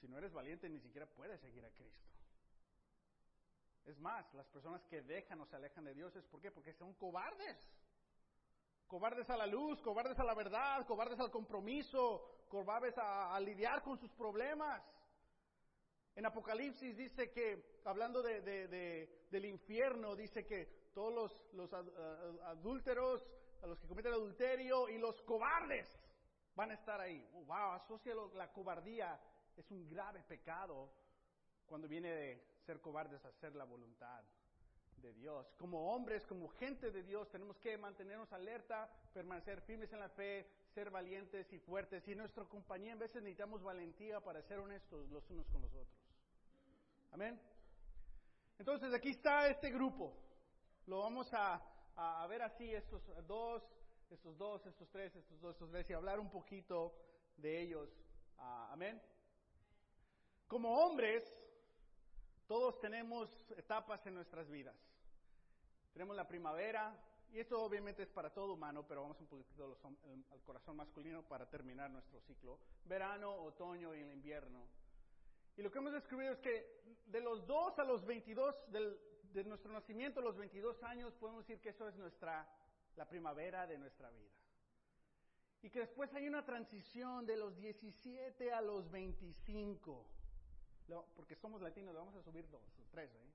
Si 0.00 0.08
no 0.08 0.18
eres 0.18 0.32
valiente 0.32 0.68
ni 0.68 0.80
siquiera 0.80 1.06
puedes 1.06 1.40
seguir 1.40 1.64
a 1.64 1.70
Cristo. 1.70 2.04
Es 3.86 3.98
más, 4.00 4.32
las 4.34 4.46
personas 4.48 4.84
que 4.86 5.02
dejan 5.02 5.40
o 5.40 5.46
se 5.46 5.54
alejan 5.54 5.84
de 5.84 5.94
Dios 5.94 6.14
es 6.16 6.24
¿por 6.26 6.40
qué? 6.40 6.50
Porque 6.50 6.72
son 6.72 6.92
cobardes. 6.94 7.56
Cobardes 8.88 9.30
a 9.30 9.36
la 9.36 9.46
luz, 9.46 9.80
cobardes 9.80 10.18
a 10.18 10.24
la 10.24 10.34
verdad, 10.34 10.84
cobardes 10.86 11.18
al 11.20 11.30
compromiso, 11.30 12.44
cobardes 12.48 12.94
a, 12.98 13.38
lidiar 13.40 13.82
con 13.82 13.98
sus 13.98 14.12
problemas. 14.12 14.82
En 16.16 16.26
Apocalipsis 16.26 16.96
dice 16.96 17.30
que, 17.30 17.80
hablando 17.84 18.22
del 18.22 19.44
infierno, 19.44 20.16
dice 20.16 20.44
que 20.44 20.90
todos 20.94 21.14
los, 21.14 21.52
los 21.52 21.72
adúlteros, 22.44 23.24
a 23.62 23.66
los 23.66 23.78
que 23.78 23.86
cometen 23.86 24.12
adulterio 24.12 24.88
y 24.88 24.98
los 24.98 25.20
cobardes 25.22 25.88
van 26.56 26.70
a 26.70 26.74
estar 26.74 27.00
ahí. 27.00 27.24
Wow, 27.32 27.72
asocia 27.72 28.14
la 28.34 28.50
cobardía, 28.52 29.20
es 29.56 29.70
un 29.70 29.88
grave 29.88 30.22
pecado 30.22 30.90
cuando 31.66 31.86
viene 31.86 32.10
de 32.10 32.44
ser 32.64 32.80
cobardes 32.80 33.24
a 33.24 33.28
hacer 33.28 33.54
la 33.54 33.64
voluntad 33.64 34.24
de 34.96 35.12
Dios. 35.12 35.46
Como 35.58 35.92
hombres, 35.92 36.26
como 36.26 36.48
gente 36.48 36.90
de 36.90 37.02
Dios, 37.02 37.30
tenemos 37.30 37.58
que 37.58 37.76
mantenernos 37.76 38.32
alerta, 38.32 38.88
permanecer 39.12 39.60
firmes 39.62 39.92
en 39.92 40.00
la 40.00 40.08
fe, 40.08 40.50
ser 40.74 40.90
valientes 40.90 41.52
y 41.52 41.58
fuertes. 41.58 42.06
Y 42.08 42.12
en 42.12 42.18
nuestra 42.18 42.44
compañía 42.44 42.94
a 42.94 42.96
veces 42.96 43.22
necesitamos 43.22 43.62
valentía 43.62 44.20
para 44.20 44.42
ser 44.42 44.58
honestos 44.58 45.08
los 45.10 45.28
unos 45.30 45.46
con 45.48 45.60
los 45.60 45.74
otros. 45.74 45.98
Amén. 47.12 47.38
Entonces 48.58 48.92
aquí 48.94 49.10
está 49.10 49.48
este 49.48 49.70
grupo. 49.70 50.16
Lo 50.86 51.00
vamos 51.00 51.32
a, 51.34 51.62
a 51.94 52.26
ver 52.26 52.42
así, 52.42 52.72
estos 52.72 53.02
dos, 53.26 53.62
estos 54.10 54.36
dos, 54.38 54.64
estos 54.66 54.88
tres, 54.90 55.14
estos 55.14 55.40
dos, 55.40 55.52
estos 55.52 55.70
tres, 55.70 55.88
y 55.90 55.92
hablar 55.92 56.20
un 56.20 56.30
poquito 56.30 56.94
de 57.36 57.60
ellos. 57.60 57.88
Ah, 58.38 58.70
amén. 58.72 59.00
Como 60.46 60.78
hombres, 60.78 61.24
todos 62.46 62.78
tenemos 62.80 63.28
etapas 63.56 64.06
en 64.06 64.14
nuestras 64.14 64.48
vidas. 64.48 64.76
Tenemos 65.92 66.14
la 66.14 66.28
primavera, 66.28 66.94
y 67.32 67.40
esto 67.40 67.60
obviamente 67.62 68.02
es 68.02 68.08
para 68.08 68.32
todo 68.32 68.52
humano, 68.52 68.86
pero 68.86 69.02
vamos 69.02 69.20
un 69.20 69.26
poquito 69.26 69.78
al 70.30 70.42
corazón 70.42 70.76
masculino 70.76 71.22
para 71.22 71.48
terminar 71.48 71.90
nuestro 71.90 72.20
ciclo. 72.20 72.58
Verano, 72.84 73.34
otoño 73.34 73.94
y 73.94 74.00
el 74.00 74.12
invierno. 74.12 74.68
Y 75.56 75.62
lo 75.62 75.70
que 75.70 75.78
hemos 75.78 75.92
descubierto 75.92 76.34
es 76.34 76.40
que 76.40 76.82
de 77.06 77.20
los 77.20 77.46
2 77.46 77.78
a 77.78 77.84
los 77.84 78.04
22, 78.04 78.70
del, 78.70 79.00
de 79.32 79.44
nuestro 79.44 79.72
nacimiento 79.72 80.20
a 80.20 80.22
los 80.22 80.36
22 80.36 80.82
años, 80.82 81.14
podemos 81.14 81.46
decir 81.46 81.60
que 81.60 81.70
eso 81.70 81.88
es 81.88 81.96
nuestra, 81.96 82.46
la 82.96 83.08
primavera 83.08 83.66
de 83.66 83.78
nuestra 83.78 84.10
vida. 84.10 84.32
Y 85.62 85.70
que 85.70 85.80
después 85.80 86.12
hay 86.14 86.28
una 86.28 86.44
transición 86.44 87.26
de 87.26 87.36
los 87.36 87.56
17 87.56 88.52
a 88.52 88.60
los 88.60 88.90
25 88.90 90.16
porque 91.14 91.34
somos 91.34 91.60
latinos, 91.60 91.92
le 91.94 91.98
vamos 91.98 92.14
a 92.14 92.22
subir 92.22 92.48
dos 92.48 92.62
o 92.78 92.86
tres. 92.90 93.10
¿eh? 93.10 93.32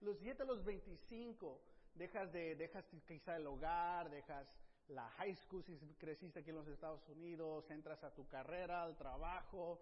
Los 0.00 0.18
7 0.18 0.42
a 0.42 0.46
los 0.46 0.64
25, 0.64 1.60
dejas, 1.94 2.32
de, 2.32 2.54
dejas 2.56 2.84
quizá 3.06 3.36
el 3.36 3.46
hogar, 3.46 4.10
dejas 4.10 4.46
la 4.88 5.08
high 5.10 5.34
school 5.36 5.62
si 5.64 5.76
creciste 5.98 6.40
aquí 6.40 6.50
en 6.50 6.56
los 6.56 6.68
Estados 6.68 7.08
Unidos, 7.08 7.70
entras 7.70 8.02
a 8.02 8.12
tu 8.12 8.26
carrera, 8.26 8.82
al 8.82 8.96
trabajo, 8.96 9.80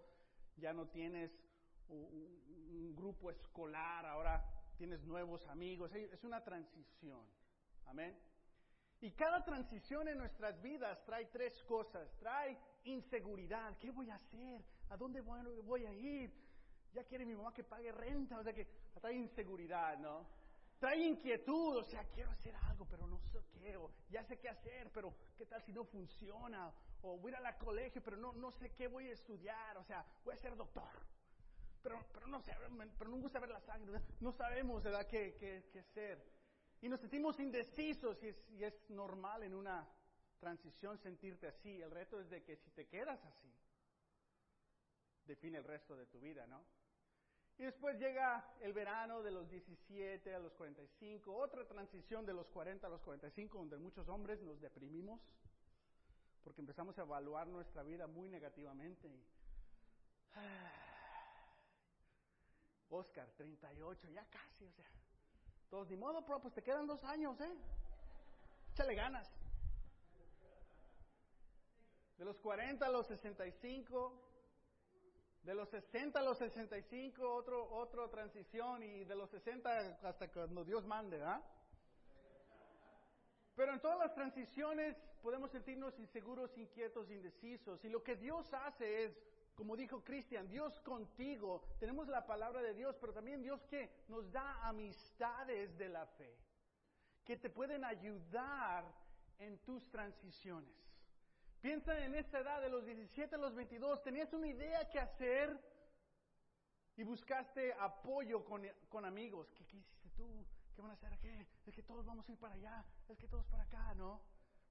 ya 0.57 0.71
no 0.71 0.87
tienes 0.87 1.31
un, 1.89 2.03
un 2.71 2.95
grupo 2.95 3.31
escolar, 3.31 4.05
ahora 4.05 4.45
tienes 4.77 5.03
nuevos 5.03 5.45
amigos, 5.47 5.93
es 5.93 6.23
una 6.23 6.43
transición. 6.43 7.25
Amén. 7.85 8.15
Y 9.01 9.11
cada 9.11 9.43
transición 9.43 10.07
en 10.07 10.17
nuestras 10.17 10.61
vidas 10.61 11.03
trae 11.05 11.25
tres 11.27 11.63
cosas. 11.63 12.09
Trae 12.19 12.57
inseguridad. 12.83 13.77
¿Qué 13.77 13.91
voy 13.91 14.09
a 14.09 14.15
hacer? 14.15 14.63
¿A 14.89 14.97
dónde 14.97 15.21
voy 15.21 15.85
a 15.85 15.93
ir? 15.93 16.49
ya 16.93 17.03
quiere 17.03 17.25
mi 17.25 17.35
mamá 17.35 17.53
que 17.53 17.63
pague 17.63 17.91
renta, 17.91 18.39
o 18.39 18.43
sea 18.43 18.53
que 18.53 18.65
trae 18.99 19.15
inseguridad, 19.15 19.97
¿no? 19.99 20.27
Trae 20.79 20.97
inquietud, 20.97 21.77
o 21.77 21.83
sea, 21.83 22.03
quiero 22.13 22.31
hacer 22.31 22.55
algo, 22.55 22.85
pero 22.89 23.05
no 23.05 23.19
sé 23.19 23.43
qué, 23.51 23.75
o 23.75 23.91
ya 24.09 24.23
sé 24.23 24.39
qué 24.39 24.49
hacer, 24.49 24.89
pero 24.93 25.13
¿qué 25.37 25.45
tal 25.45 25.61
si 25.63 25.73
no 25.73 25.83
funciona? 25.83 26.73
O 27.01 27.17
voy 27.17 27.31
a 27.31 27.35
ir 27.35 27.35
a 27.35 27.41
la 27.41 27.57
colegio, 27.57 28.01
pero 28.03 28.17
no, 28.17 28.33
no 28.33 28.51
sé 28.51 28.71
qué 28.71 28.87
voy 28.87 29.09
a 29.09 29.13
estudiar, 29.13 29.77
o 29.77 29.83
sea, 29.83 30.05
voy 30.23 30.35
a 30.35 30.37
ser 30.37 30.55
doctor. 30.55 30.89
Pero, 31.83 31.99
pero 32.13 32.27
no 32.27 32.41
sé, 32.41 32.53
pero 32.97 33.09
no 33.09 33.17
gusta 33.17 33.39
ver 33.39 33.49
la 33.49 33.61
sangre, 33.61 34.01
no 34.19 34.31
sabemos, 34.31 34.83
¿verdad?, 34.83 35.05
qué, 35.07 35.35
qué, 35.39 35.69
qué 35.71 35.83
ser. 35.83 36.38
Y 36.81 36.87
nos 36.87 37.01
sentimos 37.01 37.39
indecisos 37.39 38.21
y 38.23 38.63
es, 38.63 38.89
normal 38.89 39.43
en 39.43 39.53
una 39.53 39.87
transición 40.39 40.97
sentirte 40.97 41.47
así. 41.47 41.81
El 41.81 41.91
reto 41.91 42.19
es 42.19 42.29
de 42.29 42.43
que 42.43 42.55
si 42.55 42.71
te 42.71 42.87
quedas 42.87 43.23
así, 43.25 43.53
define 45.25 45.57
el 45.57 45.65
resto 45.65 45.95
de 45.95 46.05
tu 46.05 46.19
vida, 46.19 46.47
¿no? 46.47 46.63
Y 47.57 47.63
después 47.63 47.99
llega 47.99 48.55
el 48.61 48.71
verano 48.71 49.21
de 49.21 49.31
los 49.31 49.49
17 49.49 50.33
a 50.33 50.39
los 50.39 50.53
45, 50.53 51.35
otra 51.35 51.67
transición 51.67 52.25
de 52.25 52.33
los 52.33 52.47
40 52.47 52.87
a 52.87 52.89
los 52.89 53.01
45, 53.01 53.57
donde 53.57 53.77
muchos 53.77 54.07
hombres 54.07 54.41
nos 54.41 54.61
deprimimos, 54.61 55.19
porque 56.41 56.61
empezamos 56.61 56.97
a 56.97 57.01
evaluar 57.01 57.47
nuestra 57.47 57.83
vida 57.83 58.07
muy 58.07 58.29
negativamente. 58.29 59.11
Oscar, 62.89 63.29
38, 63.35 64.07
ya 64.07 64.25
casi, 64.29 64.65
o 64.65 64.71
sea, 64.71 64.89
todos, 65.69 65.87
ni 65.89 65.97
modo, 65.97 66.25
pues 66.25 66.53
te 66.53 66.63
quedan 66.63 66.87
dos 66.87 67.03
años, 67.03 67.39
¿eh? 67.41 67.55
Échale 68.73 68.95
ganas. 68.95 69.29
De 72.17 72.25
los 72.25 72.39
40 72.39 72.85
a 72.85 72.89
los 72.89 73.07
65, 73.07 74.13
de 75.43 75.53
los 75.53 75.69
60 75.69 76.19
a 76.19 76.23
los 76.23 76.37
65, 76.37 77.33
otro, 77.33 77.69
otra 77.71 78.09
transición, 78.09 78.83
y 78.83 79.05
de 79.05 79.15
los 79.15 79.29
60 79.29 79.99
hasta 80.03 80.31
cuando 80.31 80.65
Dios 80.65 80.85
mande, 80.85 81.23
¿ah? 81.23 81.41
Pero 83.55 83.73
en 83.73 83.79
todas 83.79 83.99
las 83.99 84.13
transiciones 84.15 84.97
podemos 85.21 85.51
sentirnos 85.51 85.97
inseguros, 85.99 86.57
inquietos, 86.57 87.09
indecisos. 87.11 87.83
Y 87.83 87.89
lo 87.89 88.01
que 88.01 88.15
Dios 88.15 88.51
hace 88.53 89.03
es, 89.03 89.17
como 89.59 89.75
dijo 89.75 90.01
Cristian, 90.05 90.47
Dios 90.47 90.79
contigo. 90.79 91.61
Tenemos 91.81 92.07
la 92.07 92.25
palabra 92.25 92.61
de 92.61 92.73
Dios, 92.73 92.95
pero 93.01 93.11
también 93.11 93.43
Dios 93.43 93.61
que 93.65 93.91
nos 94.07 94.31
da 94.31 94.65
amistades 94.65 95.77
de 95.77 95.89
la 95.89 96.05
fe, 96.05 96.33
que 97.25 97.35
te 97.35 97.49
pueden 97.49 97.83
ayudar 97.83 98.85
en 99.37 99.57
tus 99.59 99.85
transiciones. 99.89 100.73
Piensa 101.59 101.99
en 102.05 102.15
esta 102.15 102.39
edad 102.39 102.61
de 102.61 102.69
los 102.69 102.85
17 102.85 103.35
a 103.35 103.37
los 103.37 103.53
22, 103.53 104.01
tenías 104.01 104.31
una 104.31 104.47
idea 104.47 104.89
que 104.89 104.97
hacer 104.97 105.59
y 106.95 107.03
buscaste 107.03 107.73
apoyo 107.73 108.45
con, 108.45 109.03
amigos. 109.03 109.51
¿Qué, 109.51 109.63
hiciste 109.63 110.09
tú? 110.15 110.45
¿Qué 110.73 110.81
van 110.81 110.91
a 110.91 110.93
hacer? 110.93 111.19
¿Qué? 111.19 111.47
Es 111.65 111.75
que 111.75 111.83
todos 111.83 112.05
vamos 112.05 112.29
a 112.29 112.31
ir 112.31 112.39
para 112.39 112.55
allá, 112.55 112.85
es 113.09 113.17
que 113.17 113.27
todos 113.27 113.45
para 113.47 113.63
acá, 113.63 113.93
¿no? 113.95 114.21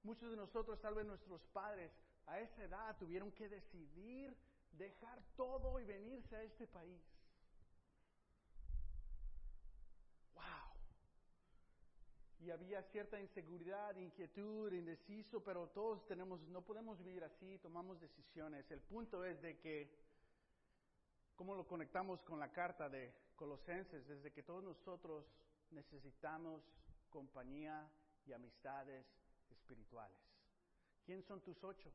Muchos 0.01 0.31
de 0.31 0.35
nosotros, 0.35 0.81
tal 0.81 0.95
vez 0.95 1.05
nuestros 1.05 1.45
padres, 1.53 1.91
a 2.25 2.39
esa 2.39 2.63
edad 2.63 2.97
tuvieron 2.97 3.31
que 3.31 3.49
decidir 3.49 4.35
dejar 4.73 5.21
todo 5.35 5.79
y 5.79 5.85
venirse 5.85 6.35
a 6.35 6.43
este 6.43 6.67
país. 6.67 7.01
y 12.41 12.51
había 12.51 12.81
cierta 12.83 13.19
inseguridad, 13.19 13.95
inquietud, 13.97 14.71
indeciso, 14.71 15.43
pero 15.43 15.67
todos 15.67 16.05
tenemos, 16.07 16.41
no 16.47 16.61
podemos 16.61 17.03
vivir 17.03 17.23
así, 17.23 17.57
tomamos 17.59 17.99
decisiones. 17.99 18.69
El 18.71 18.81
punto 18.81 19.25
es 19.25 19.41
de 19.41 19.59
que, 19.59 19.93
¿cómo 21.35 21.53
lo 21.53 21.67
conectamos 21.67 22.21
con 22.21 22.39
la 22.39 22.51
carta 22.51 22.89
de 22.89 23.13
Colosenses? 23.35 24.07
Desde 24.07 24.31
que 24.31 24.43
todos 24.43 24.63
nosotros 24.63 25.25
necesitamos 25.71 26.63
compañía 27.09 27.87
y 28.25 28.31
amistades 28.31 29.05
espirituales. 29.51 30.17
¿Quién 31.05 31.21
son 31.23 31.41
tus 31.41 31.61
ocho? 31.63 31.91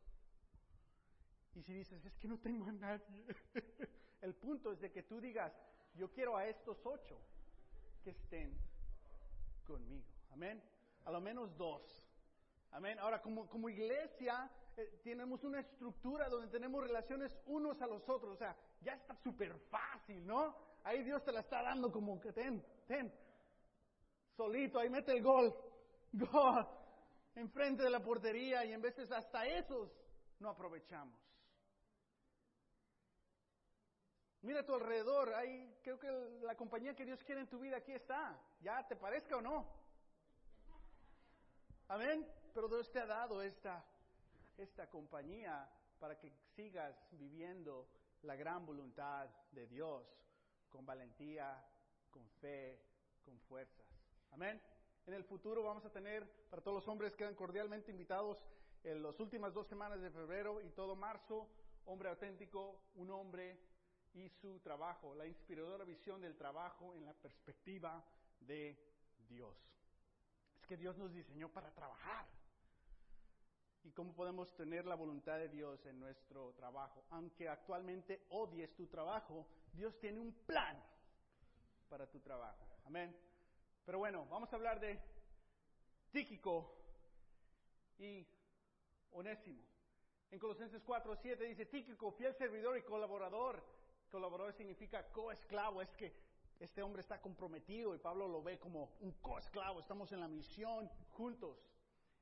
Y 1.54 1.62
si 1.62 1.72
dices, 1.72 2.04
es 2.04 2.16
que 2.16 2.28
no 2.28 2.38
tengo 2.38 2.66
a 2.66 2.72
nadie, 2.72 3.24
el 4.20 4.34
punto 4.34 4.72
es 4.72 4.80
de 4.80 4.90
que 4.90 5.02
tú 5.02 5.20
digas, 5.20 5.52
yo 5.94 6.10
quiero 6.10 6.36
a 6.36 6.46
estos 6.46 6.84
ocho 6.84 7.18
que 8.02 8.10
estén 8.10 8.58
conmigo. 9.64 10.12
Amén. 10.32 10.62
A 11.04 11.12
lo 11.12 11.20
menos 11.20 11.56
dos. 11.56 11.82
Amén. 12.72 12.98
Ahora, 12.98 13.22
como, 13.22 13.48
como 13.48 13.68
iglesia, 13.68 14.50
eh, 14.76 15.00
tenemos 15.04 15.44
una 15.44 15.60
estructura 15.60 16.28
donde 16.28 16.48
tenemos 16.48 16.82
relaciones 16.82 17.36
unos 17.46 17.80
a 17.80 17.86
los 17.86 18.08
otros. 18.08 18.32
O 18.32 18.36
sea, 18.36 18.56
ya 18.80 18.94
está 18.94 19.14
súper 19.14 19.56
fácil, 19.70 20.26
¿no? 20.26 20.56
Ahí 20.82 21.04
Dios 21.04 21.22
te 21.24 21.32
la 21.32 21.40
está 21.40 21.62
dando 21.62 21.92
como 21.92 22.20
que 22.20 22.32
ten, 22.32 22.64
ten. 22.86 23.12
Solito, 24.36 24.80
ahí 24.80 24.90
mete 24.90 25.12
el 25.12 25.22
gol. 25.22 25.54
Gol. 26.12 26.66
Enfrente 27.34 27.82
de 27.82 27.90
la 27.90 28.00
portería 28.00 28.64
y 28.64 28.72
en 28.72 28.80
veces 28.80 29.10
hasta 29.10 29.46
esos 29.46 29.90
no 30.38 30.48
aprovechamos. 30.50 31.23
Mira 34.44 34.60
a 34.60 34.66
tu 34.66 34.74
alrededor, 34.74 35.32
ahí 35.32 35.74
creo 35.82 35.98
que 35.98 36.10
la 36.42 36.54
compañía 36.54 36.94
que 36.94 37.06
Dios 37.06 37.24
quiere 37.24 37.40
en 37.40 37.46
tu 37.48 37.58
vida 37.58 37.78
aquí 37.78 37.92
está. 37.92 38.38
Ya 38.60 38.86
te 38.86 38.94
parezca 38.94 39.38
o 39.38 39.40
no. 39.40 39.66
Amén. 41.88 42.30
Pero 42.52 42.68
Dios 42.68 42.92
te 42.92 43.00
ha 43.00 43.06
dado 43.06 43.40
esta, 43.40 43.82
esta 44.58 44.90
compañía 44.90 45.66
para 45.98 46.18
que 46.18 46.30
sigas 46.54 46.94
viviendo 47.12 47.88
la 48.20 48.36
gran 48.36 48.66
voluntad 48.66 49.30
de 49.52 49.66
Dios 49.66 50.06
con 50.68 50.84
valentía, 50.84 51.64
con 52.10 52.28
fe, 52.42 52.78
con 53.24 53.40
fuerzas. 53.40 53.86
Amén. 54.30 54.60
En 55.06 55.14
el 55.14 55.24
futuro 55.24 55.62
vamos 55.62 55.86
a 55.86 55.90
tener, 55.90 56.28
para 56.50 56.62
todos 56.62 56.74
los 56.76 56.88
hombres 56.88 57.16
quedan 57.16 57.34
cordialmente 57.34 57.90
invitados 57.90 58.44
en 58.82 59.02
las 59.02 59.18
últimas 59.20 59.54
dos 59.54 59.66
semanas 59.68 60.02
de 60.02 60.10
febrero 60.10 60.60
y 60.60 60.68
todo 60.68 60.94
marzo, 60.94 61.48
hombre 61.86 62.10
auténtico, 62.10 62.78
un 62.96 63.10
hombre 63.10 63.73
y 64.14 64.28
su 64.28 64.60
trabajo, 64.60 65.14
la 65.14 65.26
inspiradora 65.26 65.84
visión 65.84 66.20
del 66.20 66.36
trabajo 66.36 66.94
en 66.94 67.04
la 67.04 67.12
perspectiva 67.12 68.02
de 68.40 68.78
Dios. 69.28 69.56
Es 70.60 70.66
que 70.66 70.76
Dios 70.76 70.96
nos 70.96 71.12
diseñó 71.12 71.48
para 71.48 71.70
trabajar. 71.72 72.26
¿Y 73.82 73.90
cómo 73.90 74.14
podemos 74.14 74.54
tener 74.54 74.86
la 74.86 74.94
voluntad 74.94 75.36
de 75.36 75.48
Dios 75.48 75.84
en 75.84 76.00
nuestro 76.00 76.52
trabajo? 76.54 77.04
Aunque 77.10 77.48
actualmente 77.48 78.24
odies 78.30 78.74
tu 78.74 78.86
trabajo, 78.86 79.46
Dios 79.72 79.98
tiene 79.98 80.20
un 80.20 80.32
plan 80.46 80.82
para 81.90 82.06
tu 82.06 82.20
trabajo. 82.20 82.66
Amén. 82.86 83.14
Pero 83.84 83.98
bueno, 83.98 84.26
vamos 84.30 84.50
a 84.52 84.56
hablar 84.56 84.80
de 84.80 84.98
Tíquico 86.10 86.74
y 87.98 88.26
Onésimo. 89.10 89.62
En 90.30 90.38
Colosenses 90.38 90.82
4, 90.82 91.16
7 91.16 91.44
dice, 91.44 91.66
Tíquico, 91.66 92.12
fiel 92.12 92.34
servidor 92.36 92.78
y 92.78 92.82
colaborador. 92.82 93.62
Colaborador 94.14 94.52
significa 94.52 95.02
coesclavo, 95.10 95.82
es 95.82 95.92
que 95.96 96.14
este 96.60 96.80
hombre 96.84 97.00
está 97.00 97.20
comprometido 97.20 97.96
y 97.96 97.98
Pablo 97.98 98.28
lo 98.28 98.44
ve 98.44 98.60
como 98.60 98.92
un 99.00 99.10
coesclavo, 99.20 99.80
estamos 99.80 100.12
en 100.12 100.20
la 100.20 100.28
misión 100.28 100.88
juntos. 101.10 101.58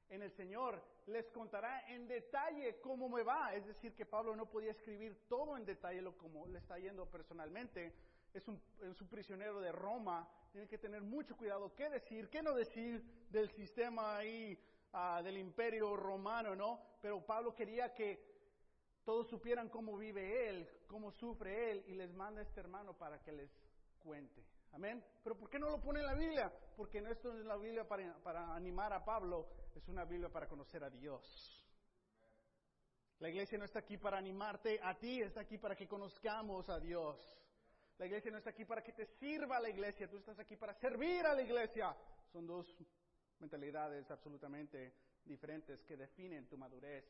En 0.09 0.23
el 0.23 0.31
Señor 0.31 0.83
les 1.05 1.29
contará 1.29 1.87
en 1.93 2.09
detalle 2.09 2.81
cómo 2.81 3.11
me 3.11 3.23
va. 3.23 3.55
Es 3.55 3.67
decir, 3.67 3.95
que 3.95 4.07
Pablo 4.07 4.35
no 4.35 4.47
podía 4.47 4.71
escribir 4.71 5.29
todo 5.29 5.55
en 5.59 5.67
detalle 5.67 6.01
lo 6.01 6.17
como 6.17 6.47
le 6.47 6.61
está 6.61 6.79
yendo 6.79 7.05
personalmente. 7.11 7.95
Es 8.33 8.49
un, 8.49 8.59
prisionero 9.11 9.61
de 9.61 9.71
Roma, 9.71 10.27
tiene 10.51 10.69
que 10.69 10.79
tener 10.79 11.03
mucho 11.03 11.37
cuidado 11.37 11.75
qué 11.75 11.91
decir, 11.91 12.31
qué 12.31 12.43
no 12.43 12.55
decir 12.55 13.05
del 13.29 13.51
sistema 13.51 14.17
ahí 14.17 14.59
uh, 14.95 15.23
del 15.23 15.37
imperio 15.37 15.95
romano, 15.95 16.57
¿no? 16.57 16.81
Pero 17.03 17.21
Pablo 17.21 17.55
quería 17.55 17.93
que 17.93 18.32
todos 19.05 19.29
supieran 19.29 19.69
cómo 19.69 19.97
vive 19.97 20.49
él, 20.49 20.69
cómo 20.87 21.11
sufre 21.13 21.71
él, 21.71 21.85
y 21.89 21.95
les 21.95 22.13
manda 22.15 22.41
a 22.41 22.45
este 22.45 22.61
hermano 22.61 22.97
para 22.97 23.21
que 23.23 23.33
les 23.33 23.51
cuente. 23.99 24.45
Amén. 24.73 25.05
Pero 25.23 25.37
¿por 25.37 25.51
qué 25.51 25.59
no 25.59 25.69
lo 25.69 25.81
pone 25.81 26.01
en 26.01 26.07
la 26.07 26.15
Biblia? 26.15 26.53
Porque 26.77 27.01
no 27.01 27.11
es 27.11 27.23
la 27.25 27.57
Biblia 27.57 27.87
para, 27.87 28.15
para 28.23 28.55
animar 28.55 28.93
a 28.93 29.05
Pablo, 29.05 29.49
es 29.75 29.87
una 29.89 30.05
Biblia 30.05 30.31
para 30.31 30.49
conocer 30.49 30.83
a 30.83 30.91
Dios. 30.91 31.59
La 33.19 33.29
iglesia 33.29 33.59
no 33.59 33.65
está 33.65 33.81
aquí 33.81 33.99
para 33.99 34.19
animarte 34.19 34.81
a 34.83 34.99
ti, 34.99 35.21
está 35.21 35.43
aquí 35.43 35.59
para 35.59 35.77
que 35.77 35.87
conozcamos 35.87 36.69
a 36.69 36.81
Dios. 36.81 37.19
La 37.99 38.07
iglesia 38.07 38.33
no 38.33 38.39
está 38.39 38.51
aquí 38.51 38.65
para 38.65 38.83
que 38.83 38.93
te 38.93 39.07
sirva 39.07 39.59
a 39.59 39.61
la 39.61 39.69
iglesia, 39.69 40.09
tú 40.09 40.17
estás 40.17 40.39
aquí 40.41 40.57
para 40.57 40.75
servir 40.75 41.25
a 41.27 41.35
la 41.35 41.43
iglesia. 41.43 41.97
Son 42.33 42.47
dos 42.47 42.67
mentalidades 43.39 44.11
absolutamente 44.11 44.95
diferentes 45.25 45.85
que 45.85 45.97
definen 45.97 46.49
tu 46.49 46.57
madurez 46.57 47.05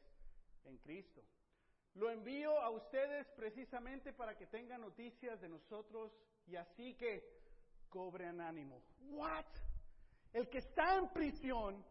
en 0.65 0.77
Cristo. 0.79 1.23
Lo 1.95 2.11
envío 2.11 2.59
a 2.61 2.71
ustedes 2.71 3.29
precisamente 3.37 4.13
para 4.13 4.37
que 4.37 4.47
tengan 4.47 4.81
noticias 4.81 5.41
de 5.41 5.49
nosotros 5.49 6.13
y 6.47 6.57
así 6.57 6.95
que 6.95 7.23
cobren 7.89 8.41
ánimo. 8.41 8.83
What? 9.11 9.47
El 10.33 10.49
que 10.49 10.59
está 10.59 10.97
en 10.97 11.11
prisión 11.11 11.85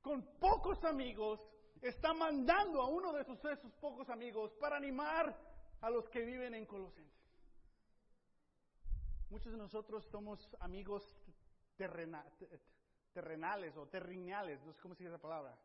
con 0.00 0.22
pocos 0.38 0.82
amigos 0.84 1.40
está 1.80 2.12
mandando 2.12 2.82
a 2.82 2.88
uno 2.88 3.12
de 3.12 3.24
sus 3.24 3.38
pocos 3.80 4.08
amigos 4.08 4.52
para 4.54 4.76
animar 4.76 5.36
a 5.80 5.90
los 5.90 6.08
que 6.08 6.24
viven 6.24 6.54
en 6.54 6.66
Colosenses. 6.66 7.14
Muchos 9.30 9.52
de 9.52 9.58
nosotros 9.58 10.04
somos 10.10 10.56
amigos 10.60 11.02
terrenales 11.76 12.32
terrenales 13.14 13.76
o 13.76 13.86
terriniales, 13.86 14.60
no 14.64 14.72
sé 14.72 14.80
cómo 14.82 14.94
se 14.94 15.04
dice 15.04 15.12
la 15.12 15.18
palabra. 15.18 15.56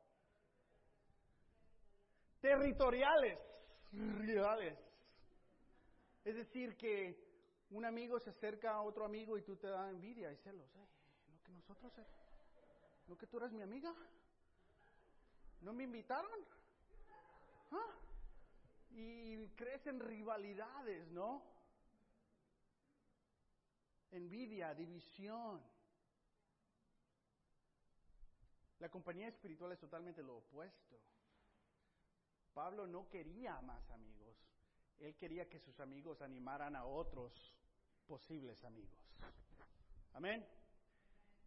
Territoriales, 2.42 3.38
rivales. 3.92 4.78
Es 6.24 6.36
decir, 6.36 6.78
que 6.78 7.30
un 7.72 7.86
amigo 7.86 8.20
se 8.20 8.30
acerca 8.30 8.72
a 8.72 8.82
otro 8.82 9.06
amigo 9.06 9.38
y 9.38 9.42
tú 9.42 9.56
te 9.56 9.68
da 9.68 9.90
envidia 9.90 10.32
y 10.32 10.38
celos. 10.38 10.70
lo 10.76 11.44
que 11.44 11.52
nosotros, 11.52 11.94
lo 13.08 13.18
que 13.18 13.28
tú 13.28 13.38
eres 13.38 13.52
mi 13.52 13.62
amiga, 13.62 13.94
¿no 15.62 15.74
me 15.74 15.84
invitaron? 15.84 16.46
¿Ah? 17.72 17.96
Y 18.92 19.48
crecen 19.50 20.00
rivalidades, 20.00 21.12
¿no? 21.12 21.44
Envidia, 24.12 24.74
división. 24.74 25.62
La 28.80 28.90
compañía 28.90 29.28
espiritual 29.28 29.74
es 29.74 29.80
totalmente 29.80 30.24
lo 30.24 30.38
opuesto. 30.38 31.00
Pablo 32.60 32.86
no 32.86 33.08
quería 33.08 33.62
más 33.62 33.90
amigos. 33.90 34.36
Él 35.00 35.16
quería 35.16 35.48
que 35.48 35.62
sus 35.62 35.80
amigos 35.80 36.22
animaran 36.22 36.76
a 36.76 36.84
otros 36.84 37.56
posibles 38.06 38.66
amigos. 38.66 39.00
Amén. 40.12 40.46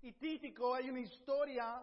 Y 0.00 0.14
Títico, 0.14 0.74
hay 0.74 0.88
una 0.88 1.00
historia 1.00 1.82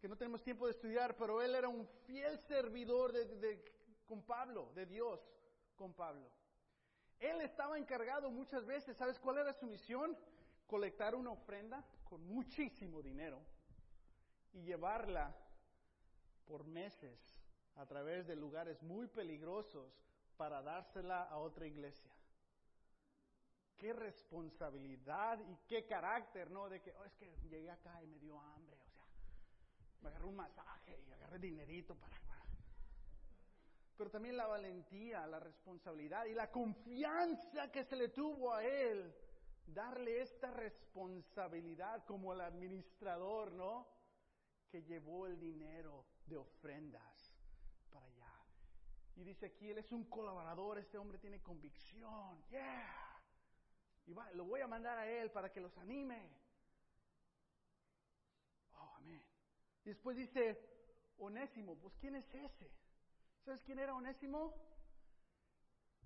que 0.00 0.06
no 0.06 0.16
tenemos 0.16 0.44
tiempo 0.44 0.66
de 0.66 0.74
estudiar, 0.74 1.16
pero 1.16 1.42
él 1.42 1.56
era 1.56 1.68
un 1.68 1.88
fiel 2.06 2.38
servidor 2.38 3.12
de, 3.12 3.64
con 4.06 4.22
Pablo, 4.22 4.70
de 4.76 4.86
Dios 4.86 5.28
con 5.74 5.92
Pablo. 5.92 6.30
Él 7.18 7.40
estaba 7.40 7.78
encargado 7.78 8.30
muchas 8.30 8.64
veces, 8.64 8.96
¿sabes 8.96 9.18
cuál 9.18 9.38
era 9.38 9.52
su 9.54 9.66
misión? 9.66 10.16
Colectar 10.68 11.16
una 11.16 11.32
ofrenda 11.32 11.84
con 12.04 12.24
muchísimo 12.28 13.02
dinero 13.02 13.42
y 14.52 14.62
llevarla 14.62 15.36
por 16.46 16.62
meses 16.64 17.37
a 17.78 17.86
través 17.86 18.26
de 18.26 18.36
lugares 18.36 18.82
muy 18.82 19.06
peligrosos 19.08 19.92
para 20.36 20.62
dársela 20.62 21.24
a 21.24 21.38
otra 21.38 21.66
iglesia. 21.66 22.12
Qué 23.76 23.92
responsabilidad 23.92 25.38
y 25.40 25.56
qué 25.68 25.86
carácter, 25.86 26.50
¿no? 26.50 26.68
De 26.68 26.80
que, 26.80 26.92
oh, 26.92 27.04
es 27.04 27.14
que 27.14 27.32
llegué 27.48 27.70
acá 27.70 28.02
y 28.02 28.06
me 28.06 28.18
dio 28.18 28.38
hambre, 28.40 28.76
o 28.76 28.88
sea, 28.90 29.04
me 30.02 30.08
agarré 30.08 30.26
un 30.26 30.36
masaje 30.36 31.00
y 31.08 31.12
agarré 31.12 31.38
dinerito 31.38 31.94
para... 31.94 32.18
Pero 33.96 34.10
también 34.10 34.36
la 34.36 34.46
valentía, 34.46 35.26
la 35.26 35.40
responsabilidad 35.40 36.24
y 36.26 36.32
la 36.32 36.52
confianza 36.52 37.68
que 37.72 37.82
se 37.82 37.96
le 37.96 38.10
tuvo 38.10 38.54
a 38.54 38.64
él, 38.64 39.12
darle 39.66 40.22
esta 40.22 40.52
responsabilidad 40.52 42.04
como 42.04 42.32
el 42.32 42.40
administrador, 42.40 43.50
¿no? 43.50 43.88
que 44.70 44.82
llevó 44.82 45.26
el 45.26 45.40
dinero 45.40 46.04
de 46.26 46.36
ofrendas. 46.36 47.17
Y 49.18 49.24
dice 49.24 49.46
aquí, 49.46 49.68
él 49.68 49.78
es 49.78 49.90
un 49.90 50.04
colaborador, 50.04 50.78
este 50.78 50.96
hombre 50.96 51.18
tiene 51.18 51.42
convicción, 51.42 52.40
yeah. 52.50 53.20
Y 54.06 54.12
va, 54.12 54.30
lo 54.34 54.44
voy 54.44 54.60
a 54.60 54.68
mandar 54.68 54.96
a 54.96 55.10
él 55.10 55.32
para 55.32 55.50
que 55.50 55.60
los 55.60 55.76
anime. 55.78 56.30
Oh, 58.76 58.94
amén. 58.94 59.20
Y 59.84 59.88
después 59.88 60.16
dice, 60.16 60.56
Onésimo, 61.18 61.76
pues 61.78 61.96
¿quién 61.96 62.14
es 62.14 62.32
ese? 62.32 62.70
¿Sabes 63.44 63.60
quién 63.64 63.80
era 63.80 63.92
Onésimo? 63.92 64.54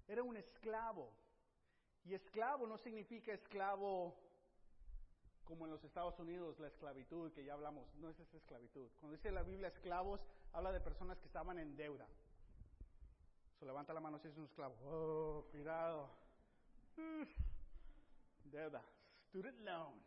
Era 0.08 0.22
un 0.22 0.38
esclavo. 0.38 1.12
Y 2.04 2.14
esclavo 2.14 2.66
no 2.66 2.78
significa 2.78 3.34
esclavo 3.34 4.18
como 5.44 5.66
en 5.66 5.72
los 5.72 5.84
Estados 5.84 6.18
Unidos 6.18 6.58
la 6.60 6.68
esclavitud, 6.68 7.30
que 7.34 7.44
ya 7.44 7.52
hablamos, 7.52 7.94
no 7.96 8.08
es 8.08 8.18
esa 8.18 8.38
esclavitud. 8.38 8.88
Cuando 9.00 9.18
dice 9.18 9.30
la 9.30 9.42
Biblia 9.42 9.68
esclavos, 9.68 10.22
habla 10.54 10.72
de 10.72 10.80
personas 10.80 11.18
que 11.18 11.26
estaban 11.26 11.58
en 11.58 11.76
deuda. 11.76 12.08
Levanta 13.64 13.92
la 13.92 14.00
mano 14.00 14.18
si 14.18 14.28
es 14.28 14.36
un 14.36 14.44
esclavo. 14.44 14.74
Oh, 14.84 15.44
cuidado. 15.50 16.10
Deuda. 18.44 18.82
Student 19.28 19.60
loans. 19.60 20.04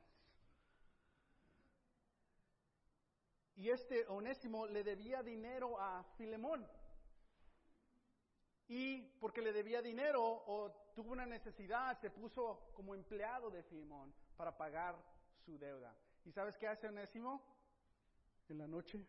Y 3.56 3.70
este 3.70 4.06
Onésimo 4.08 4.68
le 4.68 4.84
debía 4.84 5.24
dinero 5.24 5.80
a 5.80 6.04
Filemón. 6.18 6.68
Y 8.68 9.02
porque 9.20 9.41
le 9.41 9.54
debía 9.54 9.82
dinero 9.82 10.22
o 10.24 10.72
tuvo 10.94 11.13
una 11.13 11.26
necesidad, 11.26 11.98
se 12.00 12.10
puso 12.10 12.72
como 12.74 12.94
empleado 12.94 13.50
de 13.50 13.63
Filemón 13.63 14.13
para 14.36 14.58
pagar 14.58 14.96
su 15.46 15.58
deuda. 15.58 15.96
¿Y 16.26 16.32
sabes 16.32 16.58
qué 16.58 16.68
hace 16.68 16.88
Onésimo? 16.88 17.41
En 18.50 18.58
la 18.58 18.68
noche 18.68 19.00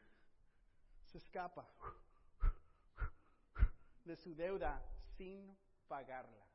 se 1.04 1.18
escapa 1.18 1.68
de 4.06 4.16
su 4.16 4.34
deuda 4.34 4.82
sin 5.16 5.56
pagarla. 5.88 6.46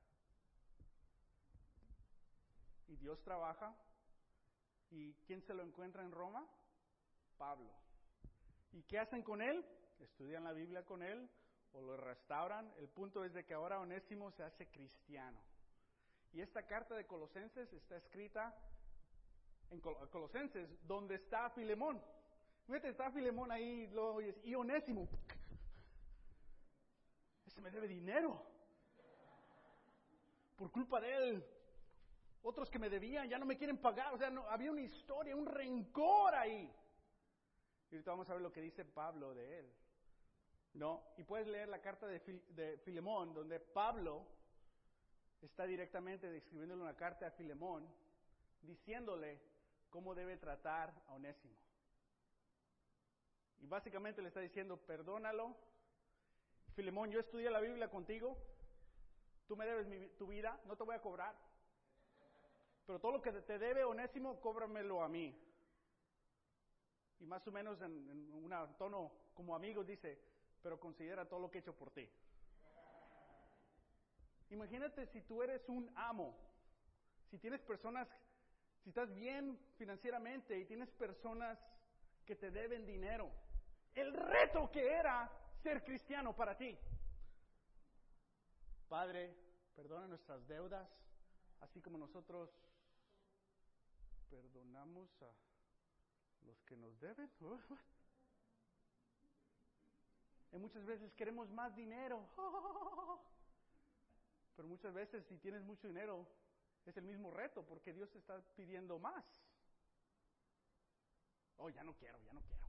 Y 2.88 2.96
Dios 2.96 3.22
trabaja. 3.24 3.76
¿Y 4.90 5.14
quién 5.26 5.42
se 5.42 5.54
lo 5.54 5.64
encuentra 5.64 6.04
en 6.04 6.12
Roma? 6.12 6.46
Pablo. 7.38 7.72
¿Y 8.72 8.84
qué 8.84 9.00
hacen 9.00 9.24
con 9.24 9.42
él? 9.42 9.66
Estudian 10.00 10.44
la 10.44 10.54
Biblia 10.54 10.86
con 10.86 11.04
él 11.04 11.30
o 11.74 11.82
lo 11.82 11.98
restauran. 11.98 12.74
El 12.78 12.90
punto 12.90 13.24
es 13.24 13.34
de 13.34 13.46
que 13.46 13.54
ahora 13.54 13.80
Onésimo 13.80 14.32
se 14.32 14.44
hace 14.44 14.68
cristiano. 14.68 15.40
Y 16.34 16.42
esta 16.42 16.66
carta 16.66 16.96
de 16.96 17.06
Colosenses 17.06 17.72
está 17.74 17.98
escrita 17.98 18.54
en 19.70 19.80
Colosenses, 19.80 20.70
donde 20.86 21.16
está 21.16 21.50
Filemón. 21.52 22.02
Fíjate, 22.66 22.90
está 22.90 23.12
Filemón 23.12 23.52
ahí, 23.52 23.88
lo 23.88 24.22
y 24.22 24.56
Onésimo. 24.56 25.08
Me 27.62 27.70
debe 27.70 27.88
dinero. 27.88 28.44
Por 30.56 30.72
culpa 30.72 31.00
de 31.00 31.16
él, 31.16 31.46
otros 32.44 32.70
que 32.70 32.80
me 32.80 32.90
debían 32.90 33.30
ya 33.30 33.38
no 33.38 33.46
me 33.46 33.58
quieren 33.58 33.78
pagar. 33.78 34.14
O 34.14 34.18
sea, 34.18 34.30
no, 34.30 34.48
había 34.50 34.72
una 34.72 34.82
historia, 34.82 35.36
un 35.36 35.46
rencor 35.46 36.34
ahí. 36.34 36.72
Y 37.90 37.96
ahorita 37.96 38.12
vamos 38.12 38.30
a 38.30 38.34
ver 38.34 38.42
lo 38.42 38.52
que 38.52 38.62
dice 38.62 38.86
Pablo 38.86 39.34
de 39.34 39.60
él. 39.60 39.74
¿No? 40.74 41.04
Y 41.18 41.24
puedes 41.24 41.48
leer 41.48 41.68
la 41.68 41.82
carta 41.82 42.08
de, 42.08 42.20
de 42.20 42.78
Filemón, 42.80 43.34
donde 43.34 43.60
Pablo 43.60 44.26
está 45.42 45.66
directamente 45.66 46.30
describiéndole 46.30 46.82
una 46.82 46.96
carta 46.96 47.28
a 47.28 47.32
Filemón, 47.32 47.88
diciéndole 48.62 49.42
cómo 49.90 50.16
debe 50.16 50.38
tratar 50.38 50.94
a 51.08 51.14
Onésimo. 51.14 51.60
Y 53.60 53.68
básicamente 53.68 54.22
le 54.22 54.30
está 54.30 54.40
diciendo, 54.40 54.78
perdónalo. 54.78 55.56
Filemón, 56.76 57.12
yo 57.12 57.20
estudié 57.20 57.50
la 57.50 57.60
Biblia 57.60 57.90
contigo, 57.90 58.38
tú 59.48 59.56
me 59.56 59.66
debes 59.66 60.18
tu 60.18 60.28
vida, 60.28 60.60
no 60.66 60.76
te 60.76 60.84
voy 60.84 60.96
a 60.96 61.02
cobrar. 61.02 61.36
Pero 62.86 63.00
todo 63.00 63.12
lo 63.12 63.22
que 63.22 63.32
te 63.32 63.60
debe 63.60 63.84
Onésimo, 63.84 64.40
cóbramelo 64.40 65.04
a 65.04 65.10
mí. 65.10 65.38
Y 67.20 67.26
más 67.26 67.46
o 67.48 67.52
menos 67.52 67.82
en, 67.82 68.10
en 68.10 68.34
un 68.34 68.78
tono 68.78 69.12
como 69.34 69.56
amigo 69.56 69.84
dice, 69.84 70.20
pero 70.62 70.80
considera 70.80 71.28
todo 71.28 71.40
lo 71.40 71.52
que 71.52 71.58
he 71.58 71.62
hecho 71.62 71.76
por 71.76 71.92
ti. 71.92 72.10
Imagínate 74.50 75.06
si 75.08 75.22
tú 75.22 75.42
eres 75.44 75.68
un 75.70 75.92
amo, 75.96 76.38
si 77.30 77.38
tienes 77.38 77.62
personas, 77.62 78.08
si 78.84 78.90
estás 78.90 79.14
bien 79.14 79.58
financieramente 79.78 80.58
y 80.58 80.66
tienes 80.66 80.90
personas 80.92 81.58
que 82.26 82.36
te 82.36 82.52
deben 82.52 82.86
dinero, 82.86 83.32
el 83.96 84.14
reto 84.14 84.70
que 84.72 84.86
era 84.86 85.32
ser 85.62 85.84
cristiano 85.84 86.36
para 86.36 86.58
ti. 86.58 86.78
Padre, 88.88 89.34
perdona 89.76 90.08
nuestras 90.08 90.46
deudas, 90.48 90.90
así 91.62 91.82
como 91.82 91.98
nosotros 91.98 92.50
perdonamos 94.30 95.10
a 95.22 95.32
los 96.46 96.62
que 96.64 96.76
nos 96.76 97.00
deben. 97.00 97.32
Y 100.54 100.58
muchas 100.58 100.86
veces 100.86 101.14
queremos 101.14 101.50
más 101.50 101.74
dinero. 101.74 102.28
Pero 104.58 104.68
muchas 104.68 104.94
veces 104.94 105.26
si 105.26 105.38
tienes 105.38 105.64
mucho 105.64 105.88
dinero 105.88 106.28
es 106.86 106.98
el 106.98 107.06
mismo 107.06 107.32
reto 107.32 107.66
porque 107.66 107.94
Dios 107.94 108.12
te 108.12 108.18
está 108.18 108.42
pidiendo 108.58 109.00
más. 109.00 109.24
Oh, 111.56 111.70
ya 111.70 111.84
no 111.84 111.96
quiero, 111.96 112.20
ya 112.20 112.34
no 112.34 112.42
quiero. 112.42 112.61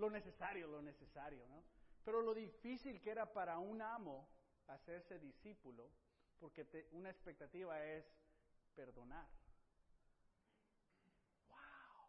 Lo 0.00 0.08
necesario, 0.08 0.66
lo 0.66 0.80
necesario, 0.80 1.46
¿no? 1.46 1.62
Pero 2.02 2.22
lo 2.22 2.32
difícil 2.32 3.02
que 3.02 3.10
era 3.10 3.30
para 3.30 3.58
un 3.58 3.82
amo 3.82 4.30
hacerse 4.68 5.18
discípulo, 5.18 5.90
porque 6.38 6.88
una 6.92 7.10
expectativa 7.10 7.84
es 7.84 8.06
perdonar. 8.74 9.28
¡Wow! 11.48 12.08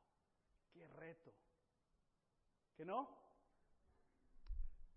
¡Qué 0.72 0.88
reto! 0.88 1.34
¿Que 2.78 2.86
no? 2.86 3.10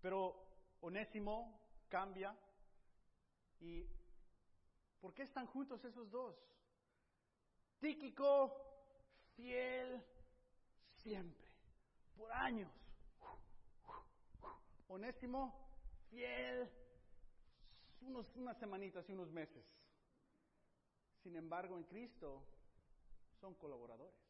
Pero 0.01 0.77
Onésimo 0.79 1.67
cambia 1.89 2.33
y 3.59 3.85
¿por 5.01 5.13
qué 5.13 5.23
están 5.23 5.47
juntos 5.47 5.83
esos 5.83 6.09
dos? 6.09 6.33
Tíquico, 7.77 8.55
fiel, 9.35 10.01
siempre, 10.93 11.51
por 12.15 12.31
años. 12.31 12.84
Onésimo, 14.87 15.53
fiel, 16.09 16.69
unos, 18.01 18.35
unas 18.35 18.57
semanitas 18.57 19.07
y 19.09 19.13
unos 19.13 19.31
meses. 19.31 19.65
Sin 21.23 21.35
embargo, 21.35 21.77
en 21.77 21.83
Cristo 21.85 22.43
son 23.39 23.55
colaboradores. 23.55 24.25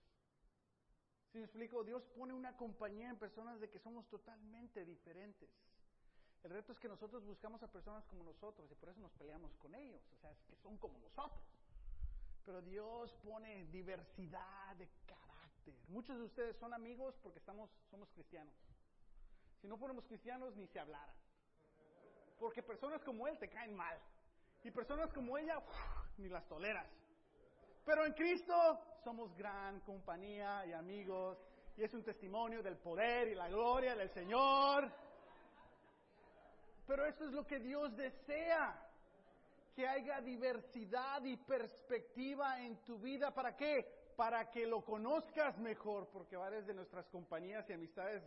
Si 1.32 1.40
me 1.40 1.46
explico, 1.46 1.84
Dios 1.84 2.04
pone 2.16 2.34
una 2.34 2.56
compañía 2.56 3.10
en 3.10 3.18
personas 3.18 3.60
de 3.60 3.70
que 3.70 3.80
somos 3.80 4.08
totalmente 4.08 4.86
diferentes. 4.86 5.50
El 6.44 6.52
reto 6.52 6.72
es 6.72 6.80
que 6.80 6.88
nosotros 6.88 7.26
buscamos 7.26 7.62
a 7.64 7.72
personas 7.72 8.06
como 8.06 8.24
nosotros 8.24 8.72
y 8.72 8.76
por 8.76 8.90
eso 8.90 9.02
nos 9.02 9.12
peleamos 9.14 9.54
con 9.58 9.74
ellos, 9.76 10.02
o 10.14 10.18
sea, 10.22 10.32
es 10.32 10.42
que 10.44 10.56
son 10.56 10.78
como 10.78 10.98
nosotros. 11.00 11.44
Pero 12.46 12.62
Dios 12.62 13.12
pone 13.24 13.66
diversidad 13.66 14.76
de 14.78 14.88
carácter. 15.06 15.74
Muchos 15.88 16.18
de 16.18 16.24
ustedes 16.24 16.56
son 16.58 16.74
amigos 16.74 17.16
porque 17.22 17.40
estamos, 17.40 17.70
somos 17.90 18.10
cristianos. 18.12 18.54
Si 19.66 19.70
no 19.70 19.78
fuéramos 19.78 20.06
cristianos, 20.06 20.56
ni 20.56 20.68
se 20.68 20.80
hablaran. 20.80 21.16
Porque 22.38 22.62
personas 22.62 23.02
como 23.02 23.28
él 23.28 23.36
te 23.40 23.50
caen 23.50 23.76
mal. 23.76 23.98
Y 24.64 24.70
personas 24.70 25.12
como 25.12 25.40
ella, 25.40 25.60
ni 26.18 26.30
las 26.30 26.48
toleras. 26.48 26.86
Pero 27.84 28.06
en 28.06 28.14
Cristo 28.14 28.54
somos 29.04 29.36
gran 29.36 29.80
compañía 29.80 30.68
y 30.68 30.74
amigos. 30.74 31.40
Y 31.78 31.84
es 31.84 31.92
un 31.96 32.04
testimonio 32.04 32.62
del 32.62 32.78
poder 32.78 33.30
y 33.30 33.34
la 33.34 33.50
gloria 33.50 33.96
del 33.96 34.12
Señor. 34.12 34.92
Pero 36.86 37.08
eso 37.08 37.26
es 37.26 37.32
lo 37.32 37.48
que 37.48 37.58
Dios 37.58 37.98
desea. 37.98 38.88
Que 39.76 39.88
haya 39.88 40.22
diversidad 40.22 41.24
y 41.24 41.38
perspectiva 41.38 42.62
en 42.62 42.84
tu 42.84 43.00
vida. 43.00 43.34
¿Para 43.34 43.58
qué? 43.58 44.12
Para 44.16 44.52
que 44.52 44.68
lo 44.68 44.86
conozcas 44.86 45.58
mejor. 45.58 46.08
Porque 46.10 46.38
varias 46.38 46.68
de 46.68 46.76
nuestras 46.76 47.08
compañías 47.08 47.68
y 47.68 47.74
amistades, 47.74 48.22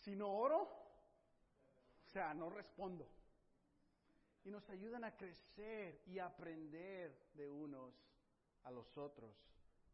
si 0.00 0.16
no 0.16 0.32
oro, 0.32 0.62
o 0.62 2.08
sea, 2.08 2.34
no 2.34 2.50
respondo. 2.50 3.08
Y 4.44 4.50
nos 4.50 4.68
ayudan 4.70 5.04
a 5.04 5.16
crecer 5.16 6.02
y 6.06 6.18
aprender 6.18 7.30
de 7.34 7.48
unos 7.48 7.94
a 8.64 8.70
los 8.70 8.96
otros. 8.96 9.36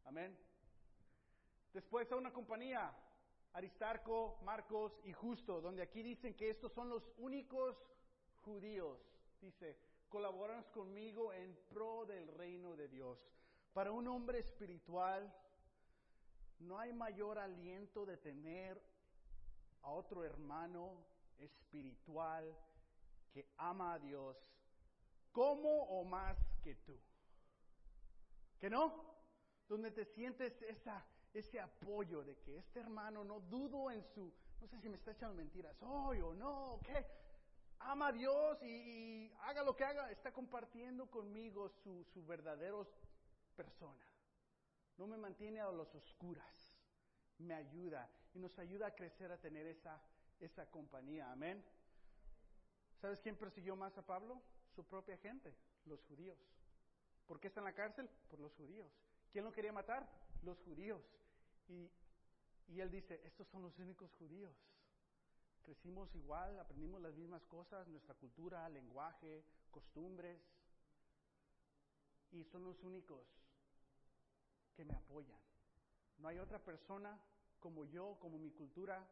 Amén. 0.04 0.36
Después 1.72 2.10
a 2.12 2.16
una 2.16 2.32
compañía, 2.32 2.94
Aristarco, 3.52 4.38
Marcos 4.44 5.00
y 5.04 5.12
Justo, 5.12 5.60
donde 5.60 5.82
aquí 5.82 6.02
dicen 6.02 6.34
que 6.34 6.50
estos 6.50 6.72
son 6.72 6.88
los 6.88 7.10
únicos 7.18 7.76
judíos. 8.42 9.00
Dice, 9.40 9.76
colaboran 10.08 10.62
conmigo 10.72 11.32
en 11.32 11.56
pro 11.68 12.06
del 12.06 12.28
reino 12.28 12.76
de 12.76 12.88
Dios. 12.88 13.18
Para 13.72 13.90
un 13.90 14.06
hombre 14.06 14.38
espiritual, 14.38 15.34
no 16.60 16.78
hay 16.78 16.92
mayor 16.92 17.38
aliento 17.38 18.06
de 18.06 18.16
tener 18.16 18.80
a 19.87 19.90
otro 19.90 20.25
hermano 20.25 21.05
espiritual 21.38 22.44
que 23.33 23.49
ama 23.57 23.94
a 23.94 23.99
Dios 23.99 24.37
como 25.31 25.85
o 25.85 26.05
más 26.05 26.37
que 26.62 26.75
tú. 26.75 26.99
¿Que 28.59 28.68
no? 28.68 29.14
Donde 29.68 29.90
te 29.90 30.05
sientes 30.05 30.61
esa 30.62 31.05
ese 31.38 31.61
apoyo 31.61 32.25
de 32.25 32.38
que 32.38 32.57
este 32.57 32.81
hermano 32.81 33.22
no 33.22 33.40
dudo 33.40 33.90
en 33.90 34.03
su, 34.03 34.33
no 34.61 34.66
sé 34.66 34.81
si 34.81 34.88
me 34.88 34.96
está 34.96 35.12
echando 35.12 35.35
mentiras, 35.35 35.77
hoy 35.83 36.20
o 36.22 36.33
no, 36.33 36.81
¿qué? 36.83 37.07
Ama 37.81 38.09
a 38.09 38.12
Dios 38.12 38.62
y, 38.62 39.31
haga 39.42 39.62
lo 39.62 39.77
que 39.77 39.85
haga, 39.85 40.11
está 40.11 40.33
compartiendo 40.33 41.11
conmigo 41.11 41.68
su, 41.68 42.05
su 42.05 42.25
verdadero 42.25 42.88
persona. 43.55 44.03
No 44.96 45.07
me 45.07 45.18
mantiene 45.18 45.61
a 45.61 45.70
los 45.70 45.94
oscuras, 45.94 46.75
me 47.38 47.53
ayuda 47.53 48.11
y 48.37 48.38
nos 48.38 48.59
ayuda 48.59 48.88
a 48.88 48.94
crecer 48.94 49.33
a 49.33 49.38
tener 49.38 49.66
esa, 49.66 49.99
esa 50.40 50.70
compañía. 50.70 51.33
Amén. 51.33 51.64
¿Sabes 53.01 53.18
quién 53.20 53.35
persiguió 53.35 53.75
más 53.77 53.96
a 53.96 54.05
Pablo? 54.05 54.42
Su 54.75 54.85
propia 54.85 55.16
gente, 55.16 55.55
los 55.87 56.05
judíos. 56.05 56.38
¿Por 57.27 57.40
qué 57.40 57.49
está 57.49 57.61
en 57.61 57.64
la 57.64 57.72
cárcel? 57.72 58.11
Por 58.29 58.40
los 58.40 58.55
judíos. 58.55 58.92
¿Quién 59.33 59.42
lo 59.42 59.53
quería 59.53 59.72
matar? 59.72 60.07
Los 60.42 60.61
judíos. 60.61 61.03
Y, 61.68 61.90
él 62.79 62.90
dice, 62.90 63.22
estos 63.24 63.49
son 63.49 63.62
los 63.62 63.78
únicos 63.78 64.12
judíos. 64.18 64.55
Crecimos 65.62 66.14
igual, 66.14 66.61
aprendimos 66.61 67.01
las 67.01 67.14
mismas 67.14 67.45
cosas, 67.47 67.89
nuestra 67.89 68.14
cultura, 68.16 68.68
lenguaje, 68.68 69.45
costumbres. 69.70 70.39
Y 72.32 72.45
son 72.45 72.64
los 72.64 72.82
únicos 72.82 73.26
que 74.74 74.84
me 74.84 74.95
apoyan. 74.95 75.41
No 76.18 76.28
hay 76.28 76.39
otra 76.39 76.59
persona 76.59 77.18
como 77.66 77.84
yo, 77.84 78.16
como 78.20 78.38
mi 78.38 78.52
cultura, 78.52 79.04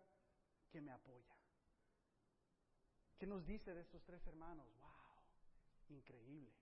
que 0.71 0.81
me 0.81 0.93
apoya. 0.93 1.35
¿Qué 3.19 3.27
nos 3.27 3.45
dice 3.45 3.75
de 3.75 3.81
estos 3.81 4.05
tres 4.05 4.25
hermanos? 4.29 4.65
¡Wow! 4.81 5.97
Increíble. 5.97 6.53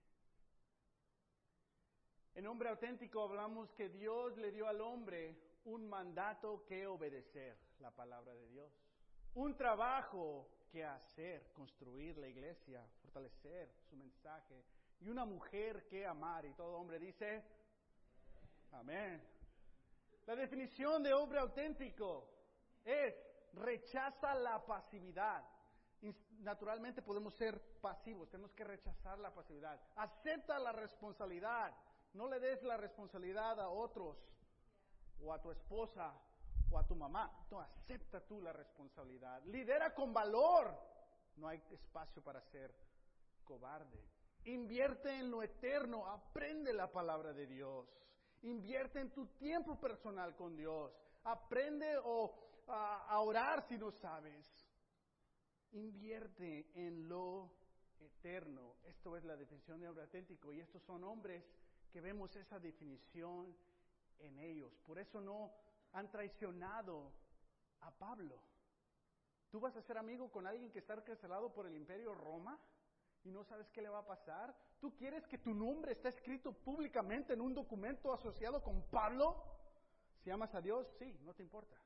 En 2.35 2.47
hombre 2.47 2.71
auténtico 2.71 3.21
hablamos 3.21 3.71
que 3.73 3.91
Dios 3.91 4.39
le 4.39 4.53
dio 4.53 4.67
al 4.69 4.81
hombre 4.81 5.37
un 5.67 5.87
mandato 5.87 6.65
que 6.65 6.87
obedecer, 6.87 7.59
la 7.81 7.91
palabra 7.91 8.33
de 8.33 8.49
Dios. 8.49 8.73
Un 9.35 9.55
trabajo 9.55 10.49
que 10.71 10.83
hacer, 10.83 11.53
construir 11.53 12.17
la 12.17 12.29
iglesia, 12.29 12.87
fortalecer 13.03 13.71
su 13.91 13.97
mensaje. 13.97 14.65
Y 15.01 15.11
una 15.11 15.27
mujer 15.27 15.87
que 15.89 16.07
amar. 16.07 16.47
Y 16.47 16.55
todo 16.55 16.79
hombre 16.79 16.99
dice, 16.99 17.45
amén. 18.71 19.32
La 20.27 20.37
definición 20.37 21.03
de 21.03 21.13
hombre 21.13 21.41
auténtico 21.41 22.29
es 22.85 23.15
rechaza 23.53 24.35
la 24.35 24.65
pasividad, 24.65 25.45
naturalmente 26.41 27.03
podemos 27.03 27.35
ser 27.35 27.61
pasivos, 27.81 28.29
tenemos 28.29 28.53
que 28.53 28.65
rechazar 28.65 29.19
la 29.19 29.33
pasividad. 29.33 29.81
Acepta 29.97 30.59
la 30.59 30.73
responsabilidad, 30.73 31.73
no 32.15 32.29
le 32.29 32.41
des 32.41 32.63
la 32.63 32.77
responsabilidad 32.77 33.61
a 33.61 33.69
otros 33.69 34.17
o 35.23 35.33
a 35.33 35.41
tu 35.41 35.51
esposa 35.51 36.13
o 36.71 36.79
a 36.79 36.87
tu 36.87 36.97
mamá. 36.97 37.47
No, 37.51 37.61
acepta 37.61 38.21
tú 38.21 38.41
la 38.41 38.53
responsabilidad. 38.53 39.43
Lidera 39.45 39.95
con 39.95 40.13
valor. 40.13 40.77
No 41.37 41.49
hay 41.49 41.63
espacio 41.71 42.23
para 42.23 42.43
ser 42.43 42.75
cobarde. 43.45 44.05
Invierte 44.45 45.19
en 45.19 45.31
lo 45.31 45.43
eterno, 45.43 46.07
aprende 46.07 46.73
la 46.73 46.91
palabra 46.91 47.33
de 47.33 47.47
Dios. 47.47 47.87
Invierte 48.43 49.01
en 49.01 49.11
tu 49.13 49.27
tiempo 49.39 49.79
personal 49.79 50.35
con 50.35 50.57
Dios. 50.57 50.93
Aprende 51.25 51.97
o, 52.05 52.65
a, 52.67 53.21
orar 53.21 53.63
si 53.69 53.79
no 53.79 53.91
sabes. 53.93 54.47
Invierte 55.73 56.71
en 56.75 57.09
lo 57.09 57.51
eterno. 58.01 58.77
Esto 58.85 59.17
es 59.17 59.25
la 59.25 59.37
definición 59.37 59.81
de 59.81 59.89
hombre 59.89 60.05
auténtico. 60.05 60.53
Y 60.53 60.61
estos 60.61 60.83
son 60.83 61.05
hombres 61.05 61.45
que 61.93 62.01
vemos 62.01 62.35
esa 62.35 62.59
definición 62.59 63.55
en 64.19 64.39
ellos. 64.39 64.73
Por 64.87 64.99
eso 64.99 65.21
no 65.21 65.53
han 65.93 66.11
traicionado 66.11 67.13
a 67.81 67.91
Pablo. 67.93 68.41
¿Tú 69.51 69.61
vas 69.61 69.77
a 69.77 69.83
ser 69.83 69.99
amigo 69.99 70.33
con 70.33 70.47
alguien 70.47 70.71
que 70.73 70.79
está 70.81 70.95
encarcelado 70.95 71.53
por 71.53 71.67
el 71.67 71.77
imperio 71.77 72.15
Roma 72.15 72.59
y 73.25 73.31
no 73.31 73.45
sabes 73.45 73.69
qué 73.71 73.83
le 73.83 73.89
va 73.89 74.01
a 74.01 74.07
pasar? 74.07 74.55
¿Tú 74.81 74.95
quieres 74.97 75.27
que 75.27 75.39
tu 75.39 75.55
nombre 75.55 75.93
esté 75.93 76.09
escrito 76.09 76.53
públicamente 76.53 77.33
en 77.33 77.41
un 77.41 77.55
documento 77.55 78.13
asociado 78.13 78.63
con 78.63 78.83
Pablo? 78.91 79.43
Si 80.23 80.31
amas 80.31 80.55
a 80.55 80.61
Dios, 80.61 80.87
sí, 80.99 81.19
no 81.23 81.35
te 81.35 81.43
importa. 81.43 81.77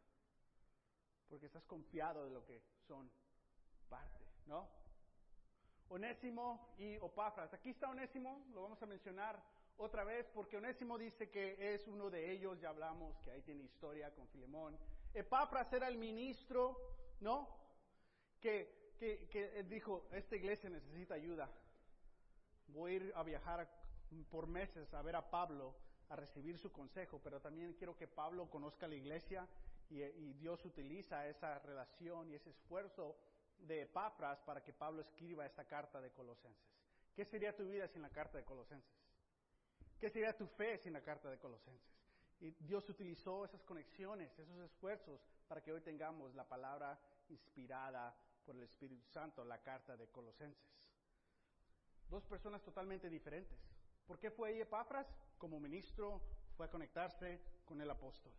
Porque 1.29 1.47
estás 1.47 1.65
confiado 1.65 2.25
de 2.25 2.31
lo 2.31 2.45
que 2.45 2.63
son 2.87 3.11
parte, 3.89 4.25
¿no? 4.47 4.69
Onésimo 5.89 6.75
y 6.79 6.97
Opafras. 6.99 7.53
Aquí 7.55 7.71
está 7.71 7.91
Onésimo, 7.91 8.45
lo 8.53 8.63
vamos 8.63 8.83
a 8.83 8.87
mencionar 8.87 9.41
otra 9.79 10.05
vez, 10.05 10.27
porque 10.35 10.57
Onésimo 10.57 10.97
dice 10.97 11.31
que 11.31 11.75
es 11.75 11.87
uno 11.87 12.11
de 12.11 12.33
ellos, 12.33 12.59
ya 12.61 12.71
hablamos 12.71 13.19
que 13.21 13.31
ahí 13.31 13.43
tiene 13.43 13.65
historia 13.65 14.15
con 14.15 14.27
Filemón. 14.29 14.79
Epafras 15.13 15.73
era 15.73 15.89
el 15.89 15.99
ministro, 15.99 16.79
¿no? 17.21 17.49
Que, 18.41 18.86
que, 18.97 19.65
dijo, 19.69 20.09
esta 20.13 20.37
iglesia 20.37 20.71
necesita 20.71 21.15
ayuda. 21.15 21.51
Voy 22.69 22.93
a 22.93 22.95
ir 22.97 23.13
a 23.15 23.23
viajar 23.23 23.69
por 24.31 24.47
meses 24.47 24.93
a 24.95 25.03
ver 25.03 25.17
a 25.17 25.31
Pablo, 25.31 25.75
a 26.09 26.17
recibir 26.17 26.59
su 26.59 26.73
consejo, 26.73 27.21
pero 27.23 27.41
también 27.41 27.75
quiero 27.75 27.97
que 27.97 28.07
Pablo 28.07 28.49
conozca 28.49 28.87
la 28.89 28.95
iglesia 28.95 29.47
y, 29.89 30.33
Dios 30.35 30.65
utiliza 30.65 31.27
esa 31.29 31.59
relación 31.61 32.29
y 32.29 32.35
ese 32.35 32.51
esfuerzo 32.51 33.17
de 33.59 33.83
Epafras 33.83 34.41
para 34.41 34.63
que 34.63 34.73
Pablo 34.73 35.01
escriba 35.01 35.47
esta 35.47 35.65
carta 35.65 36.01
de 36.01 36.11
Colosenses. 36.11 36.77
¿Qué 37.15 37.25
sería 37.25 37.57
tu 37.57 37.65
vida 37.65 37.89
sin 37.89 38.03
la 38.03 38.11
carta 38.11 38.39
de 38.39 38.45
Colosenses? 38.45 38.93
¿Qué 39.99 40.11
sería 40.11 40.37
tu 40.37 40.47
fe 40.47 40.79
sin 40.79 40.93
la 40.93 41.03
carta 41.03 41.31
de 41.31 41.39
Colosenses? 41.39 41.97
Y 42.41 42.51
Dios 42.51 42.87
utilizó 42.91 43.45
esas 43.45 43.63
conexiones, 43.63 44.39
esos 44.39 44.59
esfuerzos 44.59 45.21
para 45.49 45.63
que 45.63 45.73
hoy 45.73 45.81
tengamos 45.81 46.35
la 46.35 46.47
palabra 46.47 46.99
inspirada 47.29 48.15
por 48.47 48.57
el 48.57 48.63
Espíritu 48.63 49.05
Santo, 49.09 49.45
la 49.45 49.61
carta 49.61 49.97
de 49.97 50.09
Colosenses. 50.09 50.89
Dos 52.09 52.25
personas 52.25 52.63
totalmente 52.63 53.11
diferentes. 53.11 53.59
¿Por 54.07 54.19
qué 54.19 54.31
fue 54.31 54.59
Epafras? 54.61 55.07
Como 55.37 55.59
ministro 55.59 56.23
fue 56.57 56.67
a 56.67 56.71
conectarse 56.71 57.41
con 57.65 57.81
el 57.81 57.91
apóstol. 57.91 58.33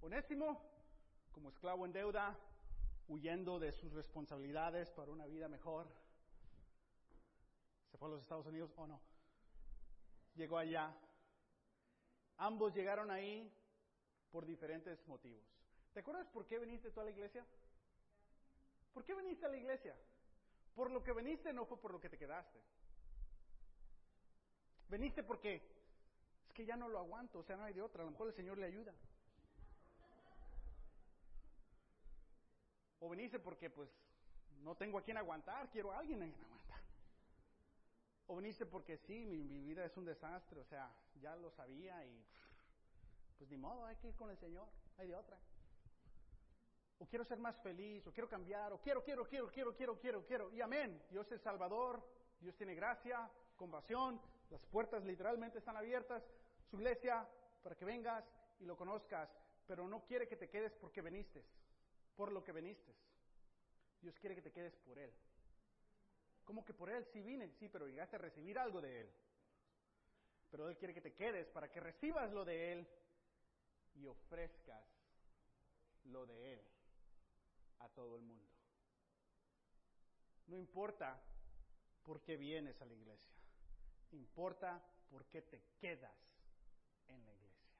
Onésimo, 0.00 0.60
como 1.30 1.50
esclavo 1.50 1.84
en 1.84 1.92
deuda, 1.92 2.36
huyendo 3.08 3.60
de 3.60 3.72
sus 3.72 3.92
responsabilidades 3.92 4.90
para 4.90 5.12
una 5.12 5.26
vida 5.26 5.48
mejor. 5.48 5.86
¿Se 7.90 7.98
fue 7.98 8.08
a 8.08 8.12
los 8.12 8.22
Estados 8.22 8.46
Unidos 8.46 8.72
o 8.76 8.86
no? 8.86 9.00
llegó 10.34 10.58
allá. 10.58 10.94
Ambos 12.38 12.74
llegaron 12.74 13.10
ahí 13.10 13.52
por 14.30 14.46
diferentes 14.46 15.06
motivos. 15.06 15.44
¿Te 15.92 16.00
acuerdas 16.00 16.26
por 16.28 16.46
qué 16.46 16.58
viniste 16.58 16.90
tú 16.90 17.00
a 17.00 17.04
la 17.04 17.10
iglesia? 17.10 17.44
¿Por 18.92 19.04
qué 19.04 19.14
viniste 19.14 19.46
a 19.46 19.48
la 19.48 19.56
iglesia? 19.56 19.96
Por 20.74 20.90
lo 20.90 21.02
que 21.02 21.12
viniste 21.12 21.52
no 21.52 21.64
fue 21.66 21.78
por 21.78 21.92
lo 21.92 22.00
que 22.00 22.08
te 22.08 22.18
quedaste. 22.18 22.60
Viniste 24.88 25.22
porque 25.22 25.56
es 26.46 26.52
que 26.52 26.66
ya 26.66 26.76
no 26.76 26.88
lo 26.88 26.98
aguanto, 26.98 27.38
o 27.38 27.42
sea, 27.42 27.56
no 27.56 27.64
hay 27.64 27.72
de 27.72 27.82
otra, 27.82 28.02
a 28.02 28.04
lo 28.04 28.10
mejor 28.10 28.28
el 28.28 28.34
Señor 28.34 28.58
le 28.58 28.66
ayuda. 28.66 28.92
O 33.00 33.08
viniste 33.08 33.38
porque 33.38 33.70
pues 33.70 33.90
no 34.62 34.76
tengo 34.76 34.98
a 34.98 35.02
quien 35.02 35.16
aguantar, 35.16 35.70
quiero 35.70 35.92
a 35.92 35.98
alguien 35.98 36.22
a 36.22 36.26
quien 36.26 36.44
aguantar. 36.44 36.80
O 38.26 38.36
viniste 38.36 38.66
porque 38.66 38.98
sí, 38.98 39.24
mi, 39.26 39.42
vida 39.60 39.84
es 39.84 39.96
un 39.96 40.04
desastre, 40.04 40.60
o 40.60 40.64
sea, 40.64 40.94
ya 41.20 41.34
lo 41.36 41.50
sabía 41.50 42.04
y 42.06 42.24
pues 43.38 43.50
ni 43.50 43.56
modo, 43.56 43.84
hay 43.86 43.96
que 43.96 44.08
ir 44.08 44.14
con 44.14 44.30
el 44.30 44.38
Señor, 44.38 44.68
hay 44.98 45.08
de 45.08 45.16
otra. 45.16 45.36
O 47.02 47.06
quiero 47.08 47.24
ser 47.24 47.38
más 47.38 47.60
feliz, 47.62 48.06
o 48.06 48.12
quiero 48.12 48.28
cambiar, 48.28 48.72
o 48.72 48.80
quiero, 48.80 49.02
quiero, 49.02 49.26
quiero, 49.26 49.50
quiero, 49.50 49.74
quiero, 49.74 49.98
quiero, 49.98 50.24
quiero. 50.24 50.52
Y 50.52 50.60
amén, 50.60 51.02
Dios 51.10 51.30
es 51.32 51.40
Salvador, 51.40 52.00
Dios 52.40 52.54
tiene 52.54 52.76
gracia, 52.76 53.28
compasión, 53.56 54.20
las 54.50 54.64
puertas 54.66 55.02
literalmente 55.02 55.58
están 55.58 55.76
abiertas, 55.76 56.22
su 56.70 56.76
iglesia, 56.76 57.28
para 57.60 57.74
que 57.74 57.84
vengas 57.84 58.24
y 58.60 58.66
lo 58.66 58.76
conozcas, 58.76 59.28
pero 59.66 59.88
no 59.88 60.04
quiere 60.04 60.28
que 60.28 60.36
te 60.36 60.48
quedes 60.48 60.72
porque 60.74 61.02
viniste, 61.02 61.44
por 62.14 62.30
lo 62.30 62.44
que 62.44 62.52
viniste. 62.52 62.94
Dios 64.00 64.16
quiere 64.20 64.36
que 64.36 64.42
te 64.42 64.52
quedes 64.52 64.76
por 64.76 64.96
Él. 64.96 65.12
¿Cómo 66.44 66.64
que 66.64 66.72
por 66.72 66.88
Él 66.88 67.04
sí 67.12 67.20
vine? 67.20 67.50
Sí, 67.58 67.68
pero 67.68 67.88
llegaste 67.88 68.14
a 68.14 68.20
recibir 68.20 68.60
algo 68.60 68.80
de 68.80 69.00
Él. 69.00 69.12
Pero 70.52 70.68
Él 70.68 70.76
quiere 70.76 70.94
que 70.94 71.00
te 71.00 71.14
quedes 71.14 71.48
para 71.48 71.68
que 71.68 71.80
recibas 71.80 72.30
lo 72.30 72.44
de 72.44 72.72
Él 72.72 72.88
y 73.96 74.06
ofrezcas 74.06 74.86
lo 76.04 76.26
de 76.26 76.52
Él 76.52 76.72
a 77.82 77.88
todo 77.88 78.16
el 78.16 78.22
mundo. 78.22 78.48
No 80.46 80.56
importa 80.56 81.20
por 82.02 82.22
qué 82.22 82.36
vienes 82.36 82.80
a 82.80 82.86
la 82.86 82.94
iglesia, 82.94 83.32
importa 84.10 84.82
por 85.10 85.24
qué 85.26 85.42
te 85.42 85.62
quedas 85.78 86.12
en 87.08 87.24
la 87.24 87.32
iglesia. 87.32 87.70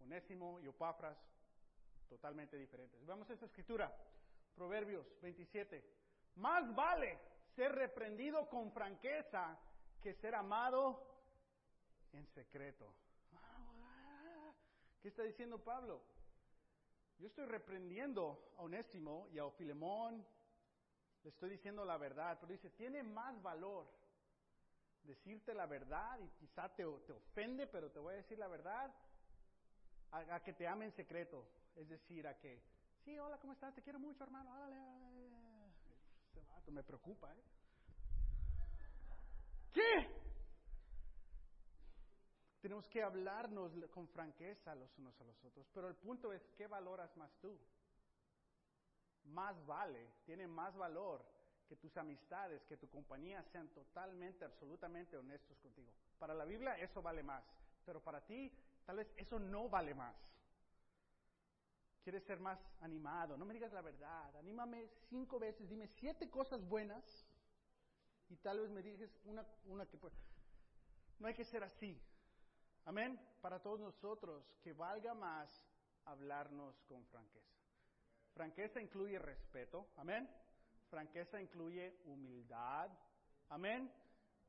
Onésimo 0.00 0.60
y 0.60 0.66
Opafras, 0.66 1.18
totalmente 2.08 2.56
diferentes. 2.56 3.04
Vamos 3.06 3.28
a 3.30 3.34
esta 3.34 3.46
escritura, 3.46 3.94
Proverbios 4.54 5.06
27. 5.20 5.84
Más 6.36 6.74
vale 6.74 7.18
ser 7.54 7.72
reprendido 7.72 8.48
con 8.48 8.72
franqueza 8.72 9.58
que 10.00 10.14
ser 10.14 10.34
amado 10.34 11.06
en 12.12 12.26
secreto. 12.28 12.92
¿Qué 15.00 15.08
está 15.08 15.22
diciendo 15.22 15.58
Pablo? 15.58 16.02
Yo 17.18 17.28
estoy 17.28 17.46
reprendiendo 17.46 18.54
a 18.56 18.62
Onésimo 18.62 19.28
y 19.32 19.38
a 19.38 19.50
Filemón, 19.50 20.26
le 21.22 21.30
estoy 21.30 21.50
diciendo 21.50 21.84
la 21.84 21.96
verdad, 21.96 22.38
pero 22.40 22.52
dice, 22.52 22.70
tiene 22.70 23.02
más 23.02 23.40
valor 23.42 23.86
decirte 25.04 25.54
la 25.54 25.66
verdad 25.66 26.18
y 26.20 26.28
quizá 26.40 26.68
te, 26.68 26.84
te 26.84 27.12
ofende, 27.12 27.66
pero 27.66 27.90
te 27.90 27.98
voy 27.98 28.14
a 28.14 28.16
decir 28.16 28.38
la 28.38 28.48
verdad, 28.48 28.92
a, 30.10 30.40
que 30.40 30.52
te 30.52 30.66
ame 30.66 30.86
en 30.86 30.92
secreto. 30.92 31.46
Es 31.76 31.88
decir, 31.88 32.26
a 32.26 32.38
que, 32.38 32.62
sí, 33.04 33.18
hola, 33.18 33.38
¿cómo 33.38 33.52
estás? 33.52 33.74
Te 33.74 33.82
quiero 33.82 33.98
mucho, 33.98 34.24
hermano, 34.24 34.50
me 36.70 36.82
preocupa, 36.82 37.30
¿eh? 37.34 37.42
¿Qué? 39.74 40.21
Tenemos 42.62 42.86
que 42.86 43.02
hablarnos 43.02 43.72
con 43.90 44.06
franqueza 44.06 44.76
los 44.76 44.96
unos 44.96 45.20
a 45.20 45.24
los 45.24 45.44
otros, 45.44 45.68
pero 45.74 45.88
el 45.88 45.96
punto 45.96 46.32
es, 46.32 46.48
¿qué 46.56 46.68
valoras 46.68 47.14
más 47.16 47.36
tú? 47.40 47.58
Más 49.24 49.66
vale, 49.66 50.12
tiene 50.24 50.46
más 50.46 50.76
valor 50.76 51.24
que 51.68 51.74
tus 51.74 51.96
amistades, 51.96 52.64
que 52.66 52.76
tu 52.76 52.88
compañía 52.88 53.42
sean 53.50 53.68
totalmente, 53.70 54.44
absolutamente 54.44 55.16
honestos 55.16 55.58
contigo. 55.58 55.90
Para 56.20 56.34
la 56.34 56.44
Biblia 56.44 56.78
eso 56.78 57.02
vale 57.02 57.24
más, 57.24 57.42
pero 57.84 58.00
para 58.00 58.24
ti 58.24 58.56
tal 58.86 58.98
vez 58.98 59.12
eso 59.16 59.40
no 59.40 59.68
vale 59.68 59.92
más. 59.92 60.14
Quieres 62.04 62.22
ser 62.22 62.38
más 62.38 62.60
animado, 62.80 63.36
no 63.36 63.44
me 63.44 63.54
digas 63.54 63.72
la 63.72 63.82
verdad, 63.82 64.36
anímame 64.36 64.88
cinco 65.08 65.40
veces, 65.40 65.68
dime 65.68 65.88
siete 65.88 66.30
cosas 66.30 66.64
buenas 66.68 67.26
y 68.28 68.36
tal 68.36 68.60
vez 68.60 68.70
me 68.70 68.82
digas 68.82 69.10
una, 69.24 69.44
una 69.64 69.84
que. 69.86 69.98
No 71.18 71.26
hay 71.26 71.34
que 71.34 71.44
ser 71.44 71.64
así. 71.64 72.00
Amén. 72.84 73.18
Para 73.40 73.60
todos 73.60 73.80
nosotros, 73.80 74.44
que 74.62 74.72
valga 74.72 75.14
más 75.14 75.48
hablarnos 76.04 76.80
con 76.82 77.04
franqueza. 77.06 77.62
Franqueza 78.34 78.80
incluye 78.80 79.18
respeto. 79.18 79.88
Amén. 79.96 80.28
Franqueza 80.90 81.40
incluye 81.40 82.00
humildad. 82.04 82.90
Amén. 83.50 83.92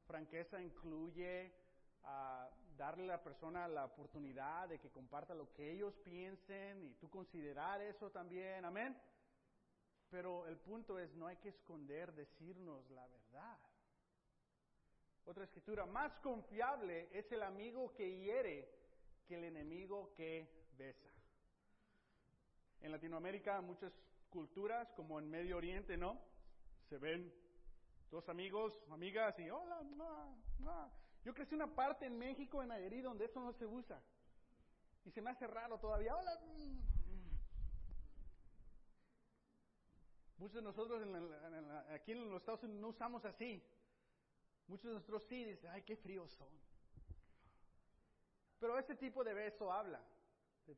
Franqueza 0.07 0.61
incluye 0.61 1.53
a 2.03 2.49
darle 2.75 3.03
a 3.03 3.17
la 3.17 3.23
persona 3.23 3.67
la 3.67 3.85
oportunidad 3.85 4.67
de 4.67 4.79
que 4.79 4.91
comparta 4.91 5.33
lo 5.33 5.53
que 5.53 5.71
ellos 5.71 5.95
piensen 6.03 6.83
y 6.83 6.93
tú 6.95 7.09
considerar 7.09 7.81
eso 7.81 8.09
también, 8.09 8.65
amén. 8.65 8.97
Pero 10.09 10.45
el 10.47 10.57
punto 10.57 10.99
es, 10.99 11.13
no 11.15 11.27
hay 11.27 11.37
que 11.37 11.49
esconder, 11.49 12.13
decirnos 12.13 12.89
la 12.91 13.07
verdad. 13.07 13.57
Otra 15.25 15.45
escritura, 15.45 15.85
más 15.85 16.11
confiable 16.17 17.07
es 17.11 17.31
el 17.31 17.43
amigo 17.43 17.93
que 17.93 18.19
hiere 18.19 18.69
que 19.25 19.35
el 19.35 19.45
enemigo 19.45 20.13
que 20.15 20.49
besa. 20.77 21.09
En 22.81 22.91
Latinoamérica, 22.91 23.61
muchas 23.61 23.93
culturas, 24.29 24.91
como 24.93 25.19
en 25.19 25.29
Medio 25.29 25.57
Oriente, 25.57 25.95
¿no? 25.95 26.19
Se 26.89 26.97
ven 26.97 27.33
dos 28.11 28.27
amigos, 28.27 28.77
amigas 28.91 29.37
y 29.39 29.49
hola, 29.49 29.81
ma, 30.59 30.91
Yo 31.23 31.33
crecí 31.33 31.55
una 31.55 31.73
parte 31.73 32.05
en 32.05 32.17
México, 32.17 32.61
en 32.61 32.67
Nayarit, 32.69 33.03
donde 33.03 33.25
eso 33.25 33.39
no 33.39 33.53
se 33.53 33.65
usa. 33.65 34.01
Y 35.05 35.11
se 35.11 35.21
me 35.21 35.29
hace 35.29 35.47
raro 35.47 35.79
todavía, 35.79 36.15
hola. 36.15 36.37
Muchos 40.37 40.55
de 40.55 40.61
nosotros 40.61 41.01
aquí 41.91 42.11
en 42.11 42.29
los 42.29 42.41
Estados 42.41 42.63
Unidos 42.63 42.81
no 42.81 42.87
usamos 42.89 43.23
así. 43.23 43.63
Muchos 44.67 44.85
de 44.85 44.93
nosotros 44.95 45.23
sí 45.23 45.43
dicen, 45.43 45.69
ay, 45.71 45.81
qué 45.83 45.95
fríos 45.95 46.31
son. 46.31 46.49
Pero 48.59 48.79
ese 48.79 48.95
tipo 48.95 49.23
de 49.23 49.33
beso 49.33 49.71
habla. 49.71 50.01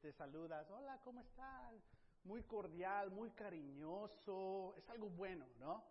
Te, 0.02 0.12
saludas, 0.12 0.68
hola, 0.72 1.00
¿cómo 1.04 1.22
estás? 1.22 1.76
Muy 2.24 2.42
cordial, 2.42 3.12
muy 3.12 3.30
cariñoso, 3.30 4.74
es 4.78 4.90
algo 4.90 5.10
bueno, 5.10 5.46
¿no? 5.60 5.84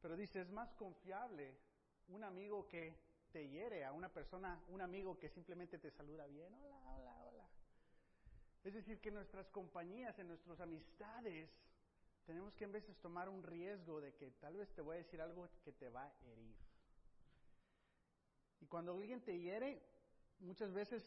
Pero 0.00 0.16
dice, 0.16 0.40
es 0.40 0.50
más 0.50 0.72
confiable 0.74 1.58
un 2.06 2.22
amigo 2.22 2.68
que 2.68 2.96
te 3.32 3.48
hiere 3.48 3.84
a 3.84 3.92
una 3.92 4.08
persona, 4.08 4.62
un 4.68 4.80
amigo 4.80 5.18
que 5.18 5.28
simplemente 5.28 5.80
te 5.80 5.90
saluda 5.90 6.26
bien, 6.28 6.54
hola, 6.54 6.78
hola, 6.86 7.24
hola. 7.24 7.48
Es 8.62 8.74
decir, 8.74 9.00
que 9.00 9.10
nuestras 9.10 9.48
compañías, 9.48 10.16
en 10.20 10.28
nuestras 10.28 10.60
amistades, 10.60 11.50
tenemos 12.24 12.54
que 12.54 12.64
en 12.64 12.72
veces 12.72 12.96
tomar 12.98 13.28
un 13.28 13.42
riesgo 13.42 14.00
de 14.00 14.14
que 14.14 14.30
tal 14.32 14.56
vez 14.56 14.72
te 14.74 14.82
voy 14.82 14.96
a 14.96 14.98
decir 14.98 15.20
algo 15.20 15.48
que 15.62 15.72
te 15.72 15.88
va 15.90 16.04
a 16.04 16.14
herir. 16.26 16.56
Y 18.60 18.66
cuando 18.66 18.92
alguien 18.92 19.22
te 19.22 19.38
hiere, 19.38 19.82
muchas 20.38 20.72
veces 20.72 21.02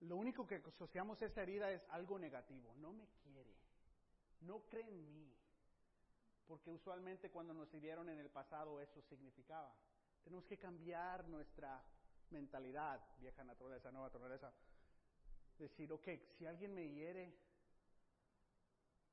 lo 0.00 0.16
único 0.16 0.46
que 0.46 0.56
asociamos 0.56 1.20
a 1.22 1.26
esa 1.26 1.42
herida 1.42 1.70
es 1.70 1.82
algo 1.90 2.18
negativo. 2.18 2.74
No 2.76 2.92
me 2.92 3.06
quiere, 3.22 3.54
no 4.40 4.60
cree 4.68 4.88
en 4.88 5.14
mí. 5.14 5.32
Porque 6.46 6.70
usualmente 6.70 7.30
cuando 7.30 7.54
nos 7.54 7.72
hirieron 7.74 8.08
en 8.08 8.18
el 8.18 8.30
pasado 8.30 8.80
eso 8.80 9.00
significaba. 9.02 9.74
Tenemos 10.24 10.46
que 10.46 10.58
cambiar 10.58 11.28
nuestra 11.28 11.84
mentalidad, 12.30 13.00
vieja 13.18 13.44
naturaleza, 13.44 13.92
nueva 13.92 14.08
naturaleza. 14.08 14.52
Decir, 15.58 15.92
ok, 15.92 16.08
si 16.38 16.46
alguien 16.46 16.74
me 16.74 16.88
hiere, 16.88 17.36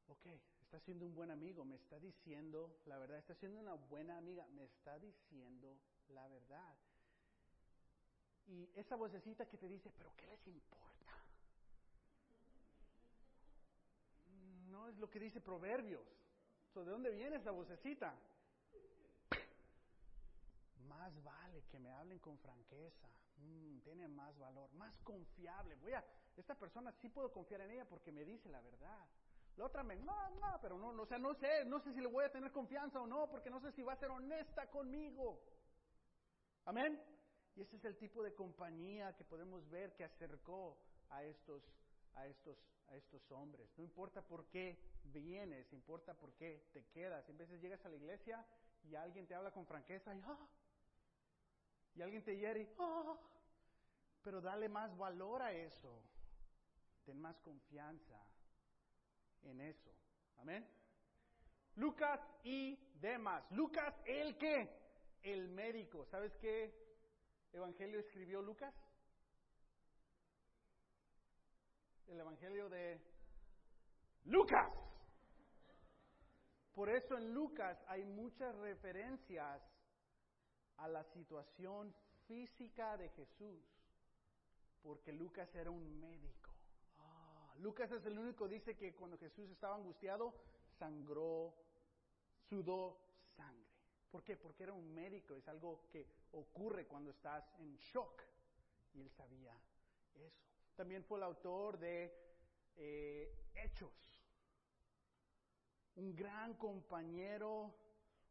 ok, 0.08 0.26
está 0.70 0.80
siendo 0.82 1.08
un 1.08 1.16
buen 1.16 1.32
amigo, 1.32 1.66
me 1.66 1.78
está 1.78 2.00
diciendo 2.00 2.78
la 2.86 3.00
verdad, 3.00 3.18
está 3.18 3.34
siendo 3.34 3.60
una 3.60 3.74
buena 3.74 4.20
amiga, 4.20 4.46
me 4.50 4.66
está 4.66 5.00
diciendo 5.00 5.76
la 6.10 6.28
verdad. 6.28 6.76
Y 8.46 8.70
esa 8.76 8.96
vocecita 8.96 9.48
que 9.48 9.58
te 9.58 9.68
dice, 9.68 9.90
pero 9.98 10.14
¿qué 10.16 10.28
les 10.28 10.46
importa? 10.46 11.10
No 14.70 14.88
es 14.90 14.98
lo 15.00 15.10
que 15.10 15.20
dice 15.20 15.42
Proverbios. 15.42 16.06
¿De 16.76 16.86
dónde 16.86 17.10
viene 17.10 17.38
esa 17.38 17.50
vocecita? 17.50 18.14
Más 20.88 21.24
vale 21.24 21.64
que 21.72 21.80
me 21.80 21.92
hablen 21.92 22.20
con 22.20 22.38
franqueza. 22.38 23.10
Mm, 23.38 23.80
tiene 23.80 24.08
más 24.08 24.38
valor, 24.38 24.72
más 24.74 24.96
confiable. 25.00 25.74
Voy 25.82 25.94
a, 25.94 26.06
esta 26.38 26.54
persona 26.54 26.92
sí 26.92 27.10
puedo 27.10 27.32
confiar 27.32 27.62
en 27.62 27.72
ella 27.72 27.86
porque 27.86 28.12
me 28.12 28.24
dice 28.24 28.50
la 28.50 28.62
verdad. 28.62 29.08
La 29.60 29.66
otra 29.66 29.84
me, 29.84 29.98
no, 29.98 30.30
no, 30.40 30.58
pero 30.62 30.78
no, 30.78 30.94
no, 30.94 31.04
o 31.04 31.06
sea, 31.06 31.18
no 31.18 31.34
sé, 31.34 31.66
no 31.66 31.82
sé 31.82 31.92
si 31.94 32.00
le 32.00 32.08
voy 32.08 32.24
a 32.24 32.32
tener 32.32 32.50
confianza 32.50 33.02
o 33.02 33.06
no, 33.06 33.30
porque 33.30 33.50
no 33.50 33.60
sé 33.60 33.74
si 33.74 33.84
va 33.84 33.92
a 33.92 33.98
ser 33.98 34.10
honesta 34.10 34.70
conmigo. 34.70 35.44
Amén. 36.64 36.98
Y 37.58 37.62
ese 37.64 37.76
es 37.76 37.84
el 37.84 37.98
tipo 37.98 38.24
de 38.24 38.34
compañía 38.34 39.18
que 39.18 39.26
podemos 39.26 39.70
ver 39.70 39.98
que 39.98 40.06
acercó 40.06 40.78
a 41.10 41.26
estos, 41.26 41.62
a 42.16 42.26
estos, 42.26 42.58
a 42.88 42.96
estos 42.96 43.30
hombres. 43.32 43.70
No 43.78 43.84
importa 43.84 44.22
por 44.22 44.46
qué 44.48 44.80
vienes, 45.04 45.74
importa 45.74 46.14
por 46.14 46.32
qué 46.36 46.70
te 46.72 46.86
quedas. 46.86 47.28
En 47.28 47.38
veces 47.38 47.60
llegas 47.60 47.86
a 47.86 47.90
la 47.90 47.98
iglesia 47.98 48.46
y 48.84 48.96
alguien 48.96 49.28
te 49.28 49.36
habla 49.36 49.52
con 49.52 49.66
franqueza 49.66 50.16
y, 50.16 50.22
¡ah! 50.22 50.48
y 51.96 52.02
alguien 52.02 52.24
te 52.24 52.38
hiere 52.38 52.62
y, 52.62 52.70
¡ah! 52.80 53.18
pero 54.22 54.40
dale 54.40 54.70
más 54.70 54.98
valor 54.98 55.42
a 55.42 55.52
eso. 55.52 56.02
Ten 57.04 57.20
más 57.20 57.38
confianza 57.42 58.29
en 59.44 59.62
eso. 59.62 59.92
Amén. 60.38 60.68
Lucas 61.76 62.20
y 62.44 62.76
demás. 63.00 63.44
Lucas, 63.52 63.94
el 64.06 64.38
que? 64.38 64.70
El 65.24 65.50
médico. 65.50 66.06
¿Sabes 66.06 66.36
qué 66.38 66.74
evangelio 67.54 68.00
escribió 68.00 68.42
Lucas? 68.42 68.74
El 72.08 72.20
evangelio 72.20 72.70
de 72.70 73.02
Lucas. 74.26 74.72
Por 76.74 76.90
eso 76.90 77.18
en 77.18 77.34
Lucas 77.34 77.78
hay 77.88 78.06
muchas 78.06 78.56
referencias 78.56 79.62
a 80.78 80.88
la 80.88 81.04
situación 81.04 81.94
física 82.26 82.96
de 82.98 83.10
Jesús, 83.10 83.62
porque 84.82 85.12
Lucas 85.12 85.54
era 85.56 85.70
un 85.70 86.00
médico. 86.00 86.49
Lucas 87.60 87.92
es 87.92 88.06
el 88.06 88.18
único 88.18 88.48
dice 88.48 88.76
que 88.78 88.94
cuando 88.94 89.18
Jesús 89.18 89.50
estaba 89.50 89.76
angustiado, 89.76 90.34
sangró, 90.78 91.54
sudó 92.50 92.98
sangre. 93.36 93.68
¿Por 94.10 94.24
qué? 94.24 94.38
Porque 94.38 94.64
era 94.64 94.74
un 94.74 94.94
médico, 94.94 95.36
es 95.36 95.48
algo 95.48 95.86
que 95.92 96.08
ocurre 96.32 96.88
cuando 96.88 97.12
estás 97.12 97.44
en 97.60 97.76
shock. 97.78 98.24
Y 98.94 99.02
él 99.02 99.10
sabía 99.10 99.54
eso. 100.16 100.42
También 100.76 101.04
fue 101.04 101.18
el 101.18 101.24
autor 101.24 101.78
de 101.78 102.14
eh, 102.78 103.52
Hechos. 103.56 103.92
Un 105.96 106.16
gran 106.16 106.54
compañero, 106.54 107.76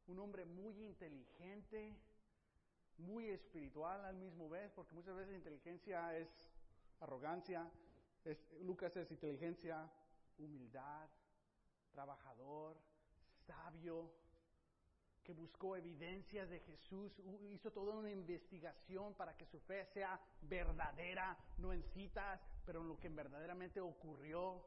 un 0.07 0.19
hombre 0.21 0.47
muy 0.47 0.83
inteligente, 0.83 1.95
muy 2.97 3.29
espiritual 3.29 4.07
al 4.07 4.17
mismo 4.17 4.49
vez, 4.49 4.73
porque 4.73 4.95
muchas 4.95 5.15
veces 5.15 5.35
inteligencia 5.35 6.17
es 6.17 6.29
arrogancia, 7.01 7.71
Lucas 8.63 8.97
es 8.97 9.11
inteligencia, 9.11 9.91
humildad, 10.39 11.09
trabajador, 11.91 12.77
sabio, 13.47 14.13
que 15.29 15.33
buscó 15.35 15.77
evidencias 15.77 16.49
de 16.49 16.61
Jesús, 16.61 17.13
hizo 17.51 17.71
toda 17.71 17.95
una 17.95 18.11
investigación 18.11 19.13
para 19.13 19.37
que 19.37 19.45
su 19.45 19.61
fe 19.61 19.85
sea 19.93 20.19
verdadera, 20.41 21.37
no 21.59 21.73
en 21.73 21.83
citas, 21.93 22.41
pero 22.65 22.81
en 22.81 22.89
lo 22.89 22.99
que 22.99 23.11
verdaderamente 23.11 23.79
ocurrió. 23.79 24.65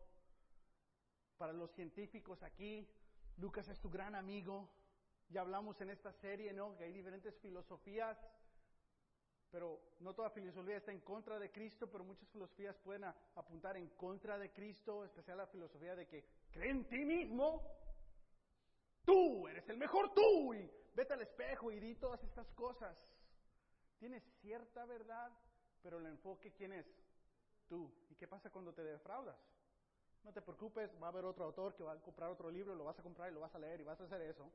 Para 1.38 1.52
los 1.52 1.72
científicos 1.72 2.44
aquí, 2.44 2.88
Lucas 3.38 3.68
es 3.70 3.80
tu 3.80 3.90
gran 3.90 4.14
amigo. 4.14 4.70
Ya 5.30 5.42
hablamos 5.42 5.82
en 5.82 5.90
esta 5.90 6.14
serie, 6.14 6.54
¿no? 6.54 6.78
Que 6.78 6.84
hay 6.84 6.94
diferentes 6.94 7.36
filosofías, 7.40 8.16
pero 9.52 9.80
no 10.00 10.14
toda 10.14 10.30
filosofía 10.30 10.78
está 10.78 10.92
en 10.92 11.02
contra 11.02 11.38
de 11.38 11.52
Cristo, 11.52 11.90
pero 11.90 12.04
muchas 12.04 12.30
filosofías 12.30 12.76
pueden 12.78 13.04
apuntar 13.36 13.78
en 13.78 13.90
contra 13.90 14.38
de 14.38 14.52
Cristo, 14.52 15.04
especial 15.04 15.38
la 15.38 15.48
filosofía 15.48 15.96
de 15.96 16.08
que 16.08 16.26
cree 16.52 16.72
en 16.72 16.88
ti 16.88 17.04
mismo, 17.04 17.62
Tú 19.06 19.48
eres 19.48 19.68
el 19.70 19.78
mejor 19.78 20.14
tú 20.14 20.54
y 20.54 20.70
vete 20.94 21.14
al 21.14 21.22
espejo 21.22 21.72
y 21.72 21.80
di 21.80 21.96
todas 21.96 22.24
estas 22.24 22.48
cosas. 22.52 22.98
Tienes 23.98 24.24
cierta 24.42 24.86
verdad, 24.86 25.32
pero 25.82 26.00
el 26.00 26.06
enfoque 26.06 26.52
quién 26.54 26.74
es? 26.74 26.86
Tú. 27.68 27.92
¿Y 28.10 28.16
qué 28.16 28.28
pasa 28.28 28.50
cuando 28.52 28.74
te 28.74 28.84
defraudas? 28.84 29.38
No 30.24 30.32
te 30.32 30.42
preocupes, 30.42 30.92
va 31.02 31.08
a 31.08 31.10
haber 31.10 31.26
otro 31.26 31.46
autor 31.46 31.74
que 31.74 31.84
va 31.84 31.94
a 31.94 32.02
comprar 32.02 32.30
otro 32.30 32.52
libro, 32.52 32.76
lo 32.76 32.84
vas 32.84 33.00
a 33.00 33.04
comprar 33.04 33.32
y 33.32 33.34
lo 33.34 33.40
vas 33.40 33.56
a 33.56 33.60
leer 33.60 33.82
y 33.82 33.84
vas 33.84 34.00
a 34.00 34.04
hacer 34.04 34.22
eso. 34.22 34.52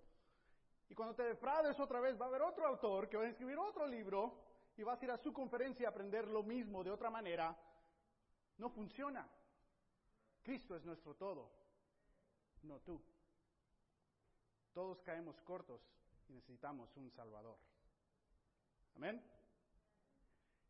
Y 0.89 0.95
cuando 0.95 1.17
te 1.17 1.25
defraudes 1.25 1.79
otra 1.81 1.99
vez, 1.99 2.21
va 2.21 2.27
a 2.27 2.29
haber 2.29 2.43
otro 2.43 2.65
autor 2.67 3.09
que 3.09 3.17
va 3.17 3.25
a 3.25 3.29
escribir 3.29 3.59
otro 3.59 3.87
libro 3.87 4.33
y 4.77 4.83
vas 4.83 5.01
a 5.01 5.05
ir 5.05 5.11
a 5.11 5.17
su 5.19 5.33
conferencia 5.33 5.89
a 5.89 5.91
aprender 5.91 6.29
lo 6.29 6.43
mismo 6.43 6.85
de 6.85 6.91
otra 6.91 7.11
manera. 7.11 7.57
No 8.59 8.71
funciona. 8.71 9.29
Cristo 10.43 10.77
es 10.77 10.85
nuestro 10.85 11.15
todo, 11.15 11.51
no 12.63 12.81
tú. 12.81 13.03
Todos 14.73 15.01
caemos 15.03 15.41
cortos 15.41 15.81
y 16.29 16.35
necesitamos 16.35 16.95
un 16.97 17.11
Salvador. 17.11 17.59
Amén. 18.95 19.23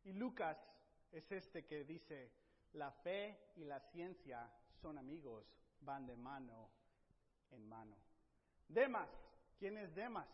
Y 0.03 0.13
Lucas 0.13 0.57
es 1.11 1.31
este 1.31 1.65
que 1.65 1.83
dice, 1.83 2.31
la 2.73 2.91
fe 2.91 3.51
y 3.55 3.65
la 3.65 3.79
ciencia 3.79 4.49
son 4.81 4.97
amigos, 4.97 5.45
van 5.81 6.07
de 6.07 6.15
mano 6.15 6.69
en 7.51 7.67
mano. 7.67 7.97
Demas, 8.67 9.09
¿quién 9.57 9.77
es 9.77 9.93
Demas? 9.93 10.27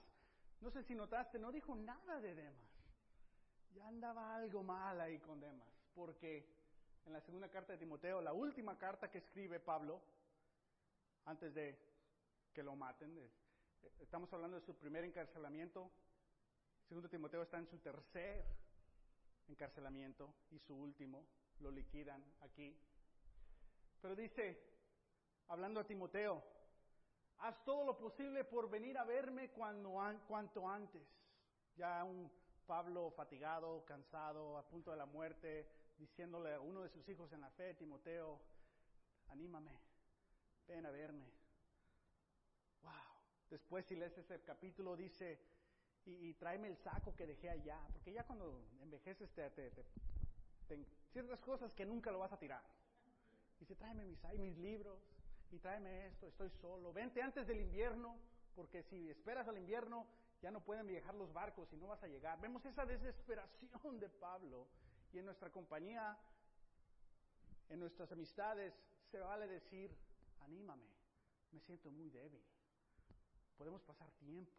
No 0.62 0.72
sé 0.72 0.84
si 0.84 0.96
notaste, 0.96 1.40
no 1.40 1.52
dijo 1.52 1.76
nada 1.76 2.22
de 2.22 2.36
Demas. 2.36 2.73
Ya 3.74 3.88
andaba 3.88 4.36
algo 4.36 4.64
mal 4.64 5.02
ahí 5.02 5.20
con 5.20 5.40
Demas, 5.40 5.68
porque 5.96 6.46
en 7.06 7.14
la 7.14 7.22
segunda 7.22 7.50
carta 7.50 7.74
de 7.74 7.80
Timoteo, 7.80 8.22
la 8.22 8.34
última 8.34 8.78
carta 8.78 9.10
que 9.10 9.18
escribe 9.18 9.60
Pablo, 9.60 10.02
antes 11.26 11.54
de 11.54 11.78
que 12.54 12.64
lo 12.64 12.76
maten. 12.76 13.18
Estamos 14.00 14.32
hablando 14.34 14.60
de 14.60 14.66
su 14.66 14.76
primer 14.76 15.04
encarcelamiento. 15.04 15.90
Segundo 16.88 17.10
Timoteo 17.10 17.42
está 17.42 17.58
en 17.58 17.68
su 17.68 17.80
tercer 17.80 18.46
encarcelamiento 19.48 20.34
y 20.52 20.60
su 20.60 20.76
último. 20.76 21.26
Lo 21.60 21.72
liquidan 21.72 22.24
aquí. 22.42 22.78
Pero 24.02 24.16
dice, 24.16 24.62
hablando 25.48 25.80
a 25.80 25.88
Timoteo, 25.88 26.44
haz 27.40 27.64
todo 27.64 27.86
lo 27.86 27.98
posible 27.98 28.44
por 28.44 28.70
venir 28.70 28.98
a 28.98 29.04
verme 29.04 29.50
cuanto 29.52 30.70
antes. 30.70 31.02
Ya 31.76 32.04
un 32.04 32.30
Pablo 32.66 33.12
fatigado, 33.12 33.84
cansado, 33.86 34.58
a 34.58 34.66
punto 34.66 34.92
de 34.92 34.98
la 34.98 35.06
muerte, 35.06 35.68
diciéndole 35.98 36.54
a 36.54 36.60
uno 36.60 36.82
de 36.82 36.90
sus 36.90 37.08
hijos 37.10 37.32
en 37.34 37.42
la 37.42 37.50
fe, 37.52 37.74
Timoteo, 37.76 38.40
anímame, 39.30 39.80
ven 40.68 40.86
a 40.86 40.92
verme. 40.92 41.26
Wow. 42.82 42.92
Después 43.50 43.86
si 43.86 43.96
lees 43.96 44.18
ese 44.18 44.42
capítulo 44.42 44.96
dice, 44.96 45.40
y, 46.06 46.34
tráeme 46.34 46.68
el 46.68 46.78
saco 46.78 47.16
que 47.16 47.26
dejé 47.26 47.50
allá, 47.50 47.80
porque 47.94 48.12
ya 48.12 48.26
cuando 48.26 48.66
envejeces 48.82 49.32
te, 49.32 49.50
te, 49.52 49.72
te, 50.68 50.86
ciertas 51.12 51.40
cosas 51.40 51.74
que 51.74 51.86
nunca 51.86 52.12
lo 52.12 52.20
vas 52.20 52.34
a 52.34 52.40
tirar. 52.40 52.64
Dice, 53.60 53.76
tráeme 53.76 54.04
mis, 54.04 54.20
mis 54.40 54.58
libros, 54.58 55.00
y 55.54 55.60
tráeme 55.60 56.08
esto, 56.08 56.28
estoy 56.28 56.50
solo. 56.50 56.92
Vente 56.92 57.22
antes 57.22 57.46
del 57.46 57.62
invierno, 57.62 58.18
porque 58.56 58.82
si 58.84 59.10
esperas 59.10 59.48
al 59.48 59.58
invierno 59.58 60.08
ya 60.44 60.52
no 60.52 60.60
pueden 60.60 60.86
viajar 60.86 61.16
los 61.16 61.32
barcos 61.32 61.72
y 61.72 61.78
no 61.78 61.88
vas 61.88 62.04
a 62.04 62.08
llegar. 62.08 62.40
Vemos 62.42 62.66
esa 62.66 62.86
desesperación 62.86 63.98
de 63.98 64.10
Pablo 64.10 64.68
y 65.14 65.20
en 65.20 65.26
nuestra 65.26 65.50
compañía, 65.50 66.18
en 67.70 67.80
nuestras 67.80 68.12
amistades, 68.12 68.74
se 69.10 69.20
vale 69.20 69.48
decir, 69.48 69.90
anímame, 70.42 70.84
me 71.54 71.62
siento 71.62 71.90
muy 71.90 72.10
débil. 72.10 72.44
Podemos 73.58 73.82
pasar 73.84 74.12
tiempo. 74.20 74.52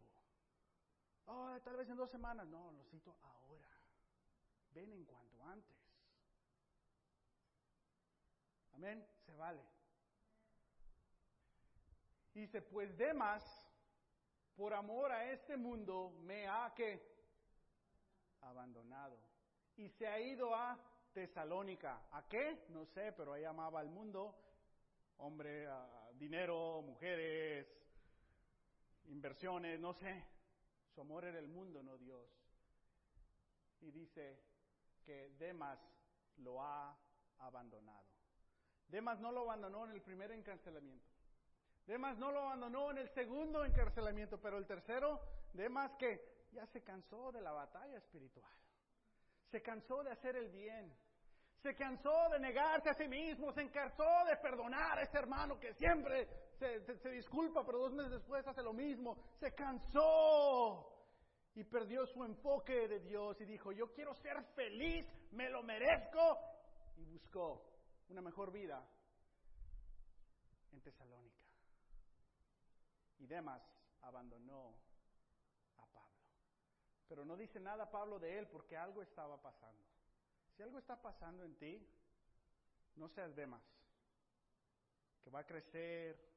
Oh, 1.27 1.55
tal 1.63 1.77
vez 1.77 1.87
en 1.87 1.97
dos 1.97 2.09
semanas. 2.09 2.47
No, 2.47 2.71
lo 2.71 2.83
siento 2.85 3.15
ahora. 3.21 3.69
Ven 4.73 4.91
en 4.91 5.05
cuanto 5.05 5.43
antes. 5.43 5.77
Amén, 8.73 9.07
se 9.23 9.35
vale. 9.35 9.61
Dice, 12.33 12.61
pues 12.63 12.97
Demas, 12.97 13.64
por 14.55 14.73
amor 14.73 15.11
a 15.11 15.31
este 15.31 15.57
mundo, 15.57 16.13
me 16.21 16.47
ha 16.47 16.73
que 16.75 17.01
abandonado. 18.41 19.17
Y 19.77 19.89
se 19.89 20.07
ha 20.07 20.19
ido 20.19 20.55
a 20.55 20.77
Tesalónica. 21.13 22.07
¿A 22.11 22.27
qué? 22.27 22.65
No 22.69 22.85
sé, 22.85 23.11
pero 23.13 23.33
ahí 23.33 23.43
amaba 23.43 23.79
al 23.79 23.89
mundo. 23.89 24.35
Hombre, 25.17 25.67
dinero, 26.13 26.81
mujeres, 26.81 27.67
inversiones, 29.07 29.79
no 29.79 29.93
sé. 29.93 30.25
Su 30.93 31.01
amor 31.01 31.25
era 31.25 31.39
el 31.39 31.47
mundo, 31.47 31.83
no 31.83 31.97
Dios. 31.97 32.29
Y 33.81 33.91
dice 33.91 34.39
que 35.05 35.29
Demas 35.37 35.79
lo 36.37 36.61
ha 36.61 36.97
abandonado. 37.39 38.05
Demas 38.87 39.19
no 39.19 39.31
lo 39.31 39.41
abandonó 39.41 39.85
en 39.85 39.91
el 39.91 40.01
primer 40.01 40.31
encarcelamiento. 40.31 41.14
Demas 41.85 42.17
no 42.17 42.31
lo 42.31 42.39
abandonó 42.41 42.91
en 42.91 42.97
el 42.97 43.09
segundo 43.09 43.63
encarcelamiento, 43.63 44.39
pero 44.39 44.57
el 44.57 44.65
tercero, 44.65 45.19
Demas 45.53 45.91
que 45.99 46.47
ya 46.51 46.65
se 46.67 46.81
cansó 46.81 47.31
de 47.31 47.41
la 47.41 47.51
batalla 47.51 47.97
espiritual. 47.97 48.51
Se 49.51 49.61
cansó 49.61 50.03
de 50.03 50.11
hacer 50.11 50.35
el 50.35 50.49
bien. 50.49 50.91
Se 51.61 51.75
cansó 51.75 52.29
de 52.31 52.39
negarse 52.39 52.89
a 52.89 52.93
sí 52.93 53.07
mismo. 53.07 53.51
Se 53.51 53.69
cansó 53.69 54.25
de 54.27 54.37
perdonar 54.37 54.99
a 54.99 55.03
ese 55.03 55.17
hermano 55.17 55.59
que 55.59 55.73
siempre 55.73 56.27
se, 56.57 56.81
se 56.97 57.09
disculpa, 57.09 57.65
pero 57.65 57.79
dos 57.79 57.93
meses 57.93 58.11
después 58.11 58.45
hace 58.47 58.63
lo 58.63 58.73
mismo. 58.73 59.17
Se 59.39 59.53
cansó 59.53 60.91
y 61.53 61.63
perdió 61.63 62.05
su 62.07 62.23
enfoque 62.23 62.87
de 62.87 62.99
Dios 62.99 63.39
y 63.41 63.45
dijo, 63.45 63.71
yo 63.71 63.91
quiero 63.93 64.13
ser 64.15 64.43
feliz, 64.55 65.05
me 65.31 65.49
lo 65.49 65.63
merezco. 65.63 66.39
Y 66.97 67.05
buscó 67.05 67.65
una 68.09 68.21
mejor 68.21 68.51
vida 68.51 68.83
en 70.71 70.81
Tesalónica. 70.81 71.34
Y 73.19 73.27
Demas 73.27 73.61
abandonó 74.01 74.75
a 75.77 75.85
Pablo. 75.85 76.19
Pero 77.07 77.25
no 77.25 77.37
dice 77.37 77.59
nada 77.59 77.89
Pablo 77.89 78.19
de 78.19 78.37
él 78.37 78.47
porque 78.47 78.77
algo 78.77 79.01
estaba 79.01 79.41
pasando. 79.41 79.83
Si 80.55 80.63
algo 80.63 80.77
está 80.77 81.01
pasando 81.01 81.43
en 81.43 81.55
ti, 81.57 81.87
no 82.95 83.09
seas 83.09 83.35
Demas, 83.35 83.61
que 85.23 85.29
va 85.29 85.39
a 85.39 85.45
crecer 85.45 86.33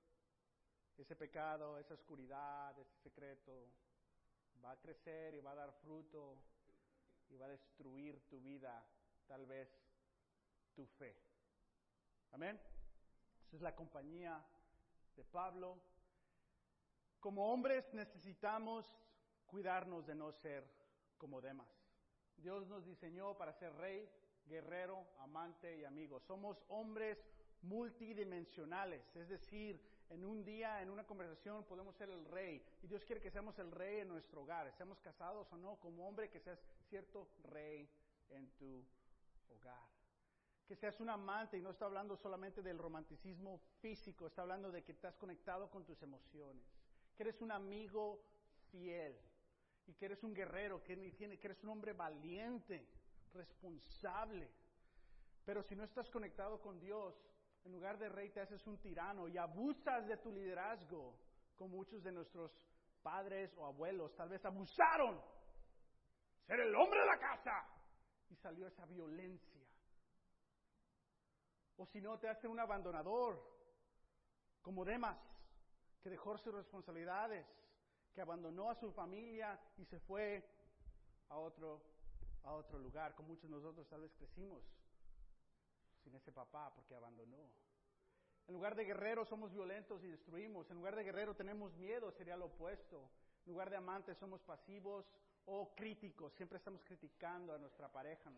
ese 0.96 1.14
pecado, 1.14 1.78
esa 1.78 1.94
oscuridad, 1.94 2.76
ese 2.78 2.96
secreto, 3.02 3.68
va 4.64 4.72
a 4.72 4.80
crecer 4.80 5.34
y 5.34 5.40
va 5.40 5.52
a 5.52 5.56
dar 5.56 5.72
fruto 5.72 6.36
y 7.28 7.36
va 7.36 7.46
a 7.46 7.50
destruir 7.50 8.28
tu 8.28 8.40
vida, 8.40 8.84
tal 9.26 9.46
vez 9.46 9.68
tu 10.74 10.86
fe. 10.86 11.16
Amén. 12.32 12.60
Esa 13.46 13.56
es 13.56 13.62
la 13.62 13.74
compañía 13.74 14.44
de 15.16 15.24
Pablo 15.24 15.80
como 17.20 17.52
hombres 17.52 17.92
necesitamos 17.92 18.86
cuidarnos 19.46 20.06
de 20.06 20.14
no 20.14 20.32
ser 20.32 20.64
como 21.16 21.40
demás. 21.40 21.68
Dios 22.36 22.68
nos 22.68 22.84
diseñó 22.84 23.36
para 23.36 23.52
ser 23.52 23.74
rey, 23.74 24.08
guerrero, 24.46 25.04
amante 25.18 25.76
y 25.78 25.84
amigo. 25.84 26.20
Somos 26.20 26.62
hombres 26.68 27.18
multidimensionales, 27.62 29.04
es 29.16 29.28
decir, 29.28 29.80
en 30.10 30.24
un 30.24 30.44
día, 30.44 30.80
en 30.80 30.90
una 30.90 31.04
conversación, 31.04 31.64
podemos 31.64 31.96
ser 31.96 32.08
el 32.10 32.24
rey. 32.26 32.64
Y 32.82 32.86
Dios 32.86 33.04
quiere 33.04 33.20
que 33.20 33.30
seamos 33.30 33.58
el 33.58 33.70
rey 33.72 34.00
en 34.00 34.08
nuestro 34.08 34.42
hogar, 34.42 34.72
seamos 34.76 35.00
casados 35.00 35.52
o 35.52 35.56
no, 35.56 35.76
como 35.80 36.06
hombre, 36.08 36.30
que 36.30 36.40
seas 36.40 36.58
cierto 36.88 37.28
rey 37.42 37.90
en 38.30 38.48
tu 38.52 38.84
hogar. 39.50 39.88
Que 40.66 40.76
seas 40.76 41.00
un 41.00 41.10
amante, 41.10 41.58
y 41.58 41.62
no 41.62 41.70
está 41.70 41.86
hablando 41.86 42.16
solamente 42.16 42.62
del 42.62 42.78
romanticismo 42.78 43.60
físico, 43.80 44.26
está 44.26 44.42
hablando 44.42 44.70
de 44.70 44.82
que 44.84 44.92
estás 44.92 45.16
conectado 45.16 45.68
con 45.68 45.84
tus 45.84 46.00
emociones 46.02 46.77
que 47.18 47.24
eres 47.24 47.40
un 47.40 47.50
amigo 47.50 48.22
fiel 48.70 49.18
y 49.88 49.94
que 49.94 50.04
eres 50.04 50.22
un 50.22 50.32
guerrero, 50.32 50.84
que, 50.84 50.94
que 51.16 51.46
eres 51.46 51.60
un 51.64 51.70
hombre 51.70 51.92
valiente, 51.92 52.86
responsable. 53.34 54.48
Pero 55.44 55.64
si 55.64 55.74
no 55.74 55.82
estás 55.82 56.08
conectado 56.10 56.60
con 56.60 56.78
Dios, 56.78 57.16
en 57.64 57.72
lugar 57.72 57.98
de 57.98 58.08
rey 58.08 58.30
te 58.30 58.40
haces 58.40 58.64
un 58.68 58.78
tirano 58.78 59.26
y 59.26 59.36
abusas 59.36 60.06
de 60.06 60.16
tu 60.18 60.30
liderazgo, 60.30 61.18
como 61.56 61.78
muchos 61.78 62.04
de 62.04 62.12
nuestros 62.12 62.52
padres 63.02 63.52
o 63.56 63.66
abuelos 63.66 64.14
tal 64.14 64.28
vez 64.28 64.44
abusaron. 64.44 65.20
Ser 66.46 66.60
el 66.60 66.74
hombre 66.76 67.00
de 67.00 67.06
la 67.06 67.18
casa. 67.18 67.66
Y 68.30 68.36
salió 68.36 68.68
esa 68.68 68.86
violencia. 68.86 69.66
O 71.78 71.86
si 71.86 72.00
no, 72.00 72.16
te 72.20 72.28
hace 72.28 72.46
un 72.46 72.60
abandonador, 72.60 73.42
como 74.62 74.84
Demas 74.84 75.18
que 76.02 76.10
dejó 76.10 76.36
sus 76.38 76.54
responsabilidades, 76.54 77.46
que 78.14 78.20
abandonó 78.20 78.70
a 78.70 78.74
su 78.74 78.92
familia 78.92 79.58
y 79.76 79.84
se 79.84 79.98
fue 80.00 80.44
a 81.28 81.38
otro, 81.38 81.80
a 82.44 82.52
otro 82.52 82.78
lugar, 82.78 83.14
como 83.14 83.28
muchos 83.28 83.50
de 83.50 83.56
nosotros 83.56 83.88
tal 83.88 84.00
vez 84.02 84.12
crecimos 84.14 84.62
sin 86.02 86.14
ese 86.14 86.32
papá 86.32 86.72
porque 86.74 86.94
abandonó. 86.94 87.50
En 88.46 88.54
lugar 88.54 88.74
de 88.74 88.84
guerrero 88.84 89.26
somos 89.26 89.52
violentos 89.52 90.02
y 90.02 90.08
destruimos. 90.08 90.70
En 90.70 90.76
lugar 90.76 90.96
de 90.96 91.04
guerrero 91.04 91.34
tenemos 91.34 91.76
miedo, 91.76 92.10
sería 92.12 92.36
lo 92.36 92.46
opuesto. 92.46 93.10
En 93.44 93.52
lugar 93.52 93.68
de 93.68 93.76
amantes 93.76 94.16
somos 94.16 94.40
pasivos 94.42 95.04
o 95.44 95.74
críticos. 95.74 96.32
Siempre 96.34 96.56
estamos 96.56 96.82
criticando 96.82 97.54
a 97.54 97.58
nuestra 97.58 97.92
pareja. 97.92 98.30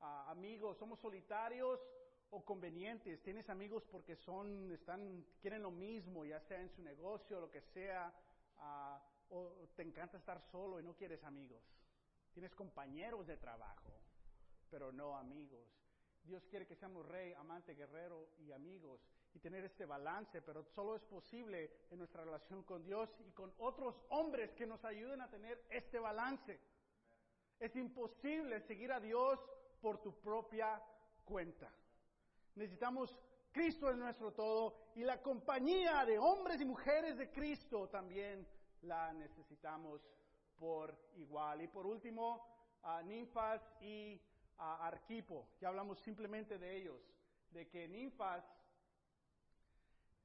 A 0.00 0.30
amigos, 0.30 0.76
somos 0.76 0.98
solitarios 0.98 1.80
o 2.32 2.44
convenientes. 2.44 3.22
Tienes 3.22 3.48
amigos 3.48 3.84
porque 3.90 4.16
son, 4.16 4.72
están, 4.72 5.24
quieren 5.40 5.62
lo 5.62 5.70
mismo, 5.70 6.24
ya 6.24 6.40
sea 6.40 6.60
en 6.60 6.70
su 6.70 6.82
negocio, 6.82 7.40
lo 7.40 7.50
que 7.50 7.60
sea, 7.60 8.12
ah, 8.58 9.00
o 9.28 9.68
te 9.76 9.82
encanta 9.82 10.16
estar 10.16 10.40
solo 10.50 10.80
y 10.80 10.82
no 10.82 10.94
quieres 10.96 11.22
amigos. 11.24 11.62
Tienes 12.32 12.54
compañeros 12.54 13.26
de 13.26 13.36
trabajo, 13.36 13.92
pero 14.70 14.92
no 14.92 15.16
amigos. 15.16 15.68
Dios 16.24 16.42
quiere 16.48 16.66
que 16.66 16.76
seamos 16.76 17.06
rey, 17.06 17.34
amante, 17.34 17.74
guerrero 17.74 18.28
y 18.38 18.52
amigos 18.52 19.00
y 19.34 19.38
tener 19.38 19.64
este 19.64 19.84
balance, 19.84 20.40
pero 20.40 20.64
solo 20.74 20.96
es 20.96 21.02
posible 21.02 21.70
en 21.90 21.98
nuestra 21.98 22.24
relación 22.24 22.62
con 22.62 22.82
Dios 22.82 23.10
y 23.26 23.30
con 23.32 23.52
otros 23.58 23.94
hombres 24.08 24.52
que 24.52 24.66
nos 24.66 24.82
ayuden 24.84 25.20
a 25.20 25.30
tener 25.30 25.62
este 25.68 25.98
balance. 25.98 26.58
Es 27.58 27.74
imposible 27.76 28.60
seguir 28.62 28.90
a 28.92 29.00
Dios 29.00 29.38
por 29.80 30.00
tu 30.00 30.14
propia 30.20 30.82
cuenta. 31.24 31.70
Necesitamos 32.54 33.18
Cristo 33.50 33.90
en 33.90 33.98
nuestro 33.98 34.32
todo 34.32 34.92
y 34.94 35.04
la 35.04 35.22
compañía 35.22 36.04
de 36.04 36.18
hombres 36.18 36.60
y 36.60 36.64
mujeres 36.64 37.16
de 37.18 37.30
Cristo 37.30 37.88
también 37.88 38.46
la 38.82 39.12
necesitamos 39.12 40.02
por 40.58 40.96
igual. 41.16 41.62
Y 41.62 41.68
por 41.68 41.86
último, 41.86 42.46
a 42.82 43.02
Ninfas 43.02 43.62
y 43.80 44.20
a 44.58 44.86
Arquipo. 44.86 45.48
Ya 45.60 45.68
hablamos 45.68 45.98
simplemente 46.00 46.58
de 46.58 46.76
ellos, 46.76 47.00
de 47.50 47.68
que 47.68 47.88
Ninfas 47.88 48.44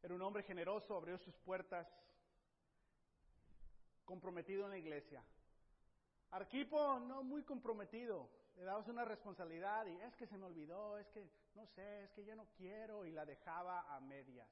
Era 0.01 0.13
un 0.13 0.21
hombre 0.21 0.43
generoso, 0.43 0.95
abrió 0.95 1.17
sus 1.17 1.35
puertas, 1.37 1.87
comprometido 4.05 4.65
en 4.65 4.71
la 4.71 4.77
iglesia. 4.77 5.23
Arquipo, 6.31 6.99
no 6.99 7.23
muy 7.23 7.43
comprometido, 7.43 8.29
le 8.57 8.63
dabas 8.63 8.87
una 8.87 9.05
responsabilidad 9.05 9.85
y 9.85 10.01
es 10.01 10.15
que 10.15 10.25
se 10.25 10.37
me 10.37 10.45
olvidó, 10.45 10.97
es 10.97 11.07
que 11.09 11.23
no 11.53 11.65
sé, 11.67 12.03
es 12.03 12.11
que 12.11 12.25
ya 12.25 12.35
no 12.35 12.47
quiero 12.57 13.05
y 13.05 13.11
la 13.11 13.25
dejaba 13.25 13.95
a 13.95 13.99
medias. 13.99 14.49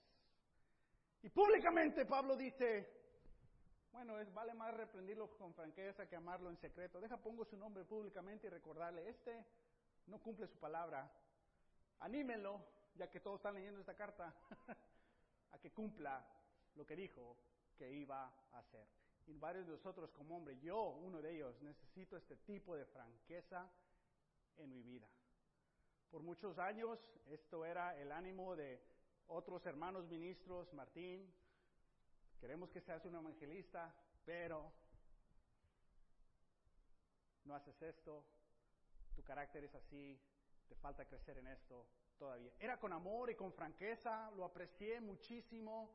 Y 1.24 1.30
públicamente 1.30 2.06
Pablo 2.06 2.38
dice, 2.38 2.88
bueno, 3.92 4.20
es 4.20 4.32
vale 4.32 4.54
más 4.54 4.76
reprendirlo 4.76 5.36
con 5.38 5.56
franqueza 5.56 6.08
que 6.08 6.16
amarlo 6.16 6.50
en 6.50 6.58
secreto. 6.58 7.02
Deja 7.02 7.18
pongo 7.18 7.46
su 7.46 7.58
nombre 7.58 7.84
públicamente 7.84 8.46
y 8.46 8.50
recordarle, 8.52 9.10
este 9.10 9.44
no 10.06 10.20
cumple 10.22 10.48
su 10.48 10.60
palabra. 10.60 11.12
Anímenlo, 12.00 12.62
ya 12.96 13.10
que 13.10 13.20
todos 13.20 13.38
están 13.38 13.56
leyendo 13.56 13.80
esta 13.80 13.96
carta, 13.96 14.36
a 15.52 15.58
que 15.58 15.72
cumpla 15.72 16.24
lo 16.76 16.86
que 16.86 16.96
dijo 16.96 17.38
que 17.76 17.92
iba 17.92 18.32
a 18.52 18.60
hacer. 18.60 18.86
Y 19.26 19.38
varios 19.40 19.66
de 19.66 19.72
nosotros 19.72 20.12
como 20.12 20.38
hombre, 20.38 20.60
yo, 20.60 20.90
uno 20.90 21.24
de 21.24 21.34
ellos, 21.34 21.60
necesito 21.64 22.16
este 22.16 22.36
tipo 22.38 22.76
de 22.76 22.86
franqueza 22.86 23.68
en 24.58 24.70
mi 24.72 24.82
vida. 24.82 25.08
Por 26.10 26.24
muchos 26.24 26.58
años 26.60 27.00
esto 27.28 27.66
era 27.66 27.98
el 28.00 28.12
ánimo 28.12 28.56
de 28.56 28.82
otros 29.28 29.66
hermanos 29.66 30.08
ministros, 30.08 30.72
Martín, 30.74 31.34
queremos 32.40 32.70
que 32.70 32.82
seas 32.82 33.04
un 33.06 33.16
evangelista, 33.16 33.94
pero 34.24 34.72
no 37.44 37.56
haces 37.56 37.82
esto, 37.82 38.24
tu 39.16 39.24
carácter 39.24 39.64
es 39.64 39.76
así, 39.76 40.20
te 40.68 40.76
falta 40.76 41.06
crecer 41.06 41.38
en 41.38 41.48
esto 41.48 41.88
todavía. 42.18 42.52
Era 42.60 42.80
con 42.80 42.94
amor 42.94 43.30
y 43.30 43.36
con 43.36 43.52
franqueza, 43.54 44.32
lo 44.32 44.46
aprecié 44.46 45.02
muchísimo. 45.02 45.92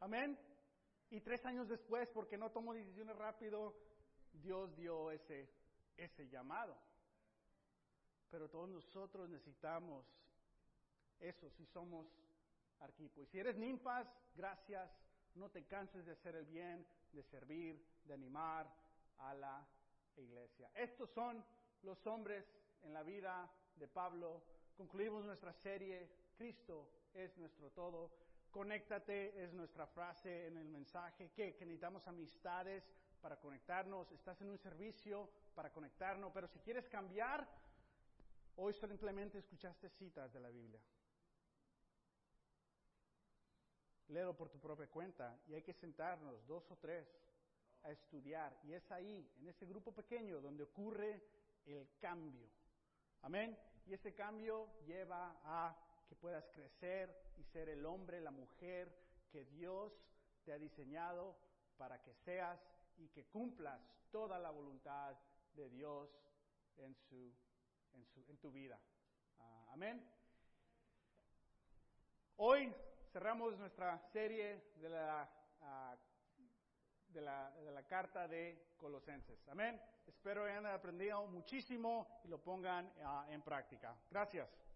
Amén. 0.00 0.38
Y 1.10 1.20
tres 1.20 1.44
años 1.46 1.68
después, 1.68 2.08
porque 2.10 2.36
no 2.36 2.50
tomo 2.50 2.74
decisiones 2.74 3.16
rápido, 3.16 3.74
Dios 4.32 4.74
dio 4.76 5.10
ese, 5.10 5.50
ese 5.96 6.28
llamado. 6.28 6.76
Pero 8.30 8.48
todos 8.48 8.68
nosotros 8.68 9.28
necesitamos 9.28 10.04
eso 11.20 11.50
si 11.50 11.64
somos 11.66 12.06
arquipo. 12.80 13.22
Y 13.22 13.26
si 13.26 13.38
eres 13.38 13.56
ninfas, 13.56 14.06
gracias. 14.34 14.90
No 15.34 15.50
te 15.50 15.64
canses 15.66 16.04
de 16.04 16.12
hacer 16.12 16.36
el 16.36 16.46
bien, 16.46 16.86
de 17.12 17.22
servir, 17.22 17.84
de 18.04 18.14
animar 18.14 18.72
a 19.18 19.34
la 19.34 19.66
iglesia. 20.16 20.70
Estos 20.74 21.10
son 21.10 21.44
los 21.82 22.06
hombres 22.06 22.44
en 22.82 22.92
la 22.92 23.02
vida 23.02 23.50
de 23.76 23.88
Pablo. 23.88 24.42
Concluimos 24.76 25.24
nuestra 25.24 25.52
serie. 25.52 26.08
Cristo 26.36 26.88
es 27.14 27.36
nuestro 27.38 27.70
todo. 27.70 28.10
Conéctate 28.50 29.42
es 29.42 29.52
nuestra 29.52 29.86
frase 29.86 30.46
en 30.46 30.56
el 30.56 30.68
mensaje. 30.68 31.30
¿Qué? 31.34 31.54
Que 31.54 31.64
necesitamos 31.64 32.06
amistades 32.08 32.84
para 33.20 33.38
conectarnos. 33.38 34.10
Estás 34.12 34.40
en 34.40 34.50
un 34.50 34.58
servicio 34.58 35.28
para 35.54 35.72
conectarnos. 35.72 36.32
Pero 36.32 36.48
si 36.48 36.58
quieres 36.60 36.88
cambiar, 36.88 37.48
Hoy 38.60 38.74
simplemente 38.74 39.38
escuchaste 39.38 39.88
citas 39.88 40.32
de 40.32 40.40
la 40.40 40.50
Biblia. 40.50 40.80
Léelo 44.08 44.36
por 44.36 44.48
tu 44.48 44.58
propia 44.58 44.88
cuenta 44.88 45.38
y 45.46 45.54
hay 45.54 45.62
que 45.62 45.72
sentarnos 45.72 46.44
dos 46.48 46.68
o 46.72 46.76
tres 46.76 47.06
a 47.84 47.92
estudiar. 47.92 48.58
Y 48.64 48.72
es 48.72 48.90
ahí, 48.90 49.30
en 49.38 49.46
ese 49.46 49.64
grupo 49.64 49.92
pequeño, 49.92 50.40
donde 50.40 50.64
ocurre 50.64 51.22
el 51.66 51.88
cambio. 52.00 52.48
Amén. 53.22 53.56
Y 53.86 53.94
ese 53.94 54.12
cambio 54.12 54.68
lleva 54.84 55.40
a 55.44 55.76
que 56.08 56.16
puedas 56.16 56.48
crecer 56.48 57.16
y 57.36 57.44
ser 57.44 57.68
el 57.68 57.86
hombre, 57.86 58.20
la 58.20 58.32
mujer 58.32 58.92
que 59.30 59.44
Dios 59.44 59.92
te 60.44 60.52
ha 60.52 60.58
diseñado 60.58 61.36
para 61.76 62.02
que 62.02 62.12
seas 62.12 62.58
y 62.96 63.06
que 63.10 63.24
cumplas 63.26 63.80
toda 64.10 64.36
la 64.40 64.50
voluntad 64.50 65.16
de 65.54 65.70
Dios 65.70 66.10
en 66.78 66.96
su 66.96 67.32
en, 68.28 68.38
tu 68.38 68.50
vida. 68.50 68.78
Ah, 69.38 69.66
amén. 69.72 70.04
Hoy 72.36 72.72
cerramos 73.12 73.58
nuestra 73.58 73.98
serie 74.12 74.72
de 74.76 74.88
la, 74.88 75.28
ah, 75.62 75.96
de 77.08 77.20
la, 77.20 77.50
de 77.50 77.70
la 77.72 77.82
carta 77.86 78.28
de 78.28 78.74
Colosenses. 78.76 79.46
Amén. 79.48 79.80
Espero 80.06 80.44
hayan 80.44 80.66
aprendido 80.66 81.26
muchísimo 81.26 82.20
y 82.24 82.28
lo 82.28 82.40
pongan 82.40 82.92
ah, 83.04 83.26
en 83.28 83.42
práctica. 83.42 83.96
Gracias. 84.10 84.67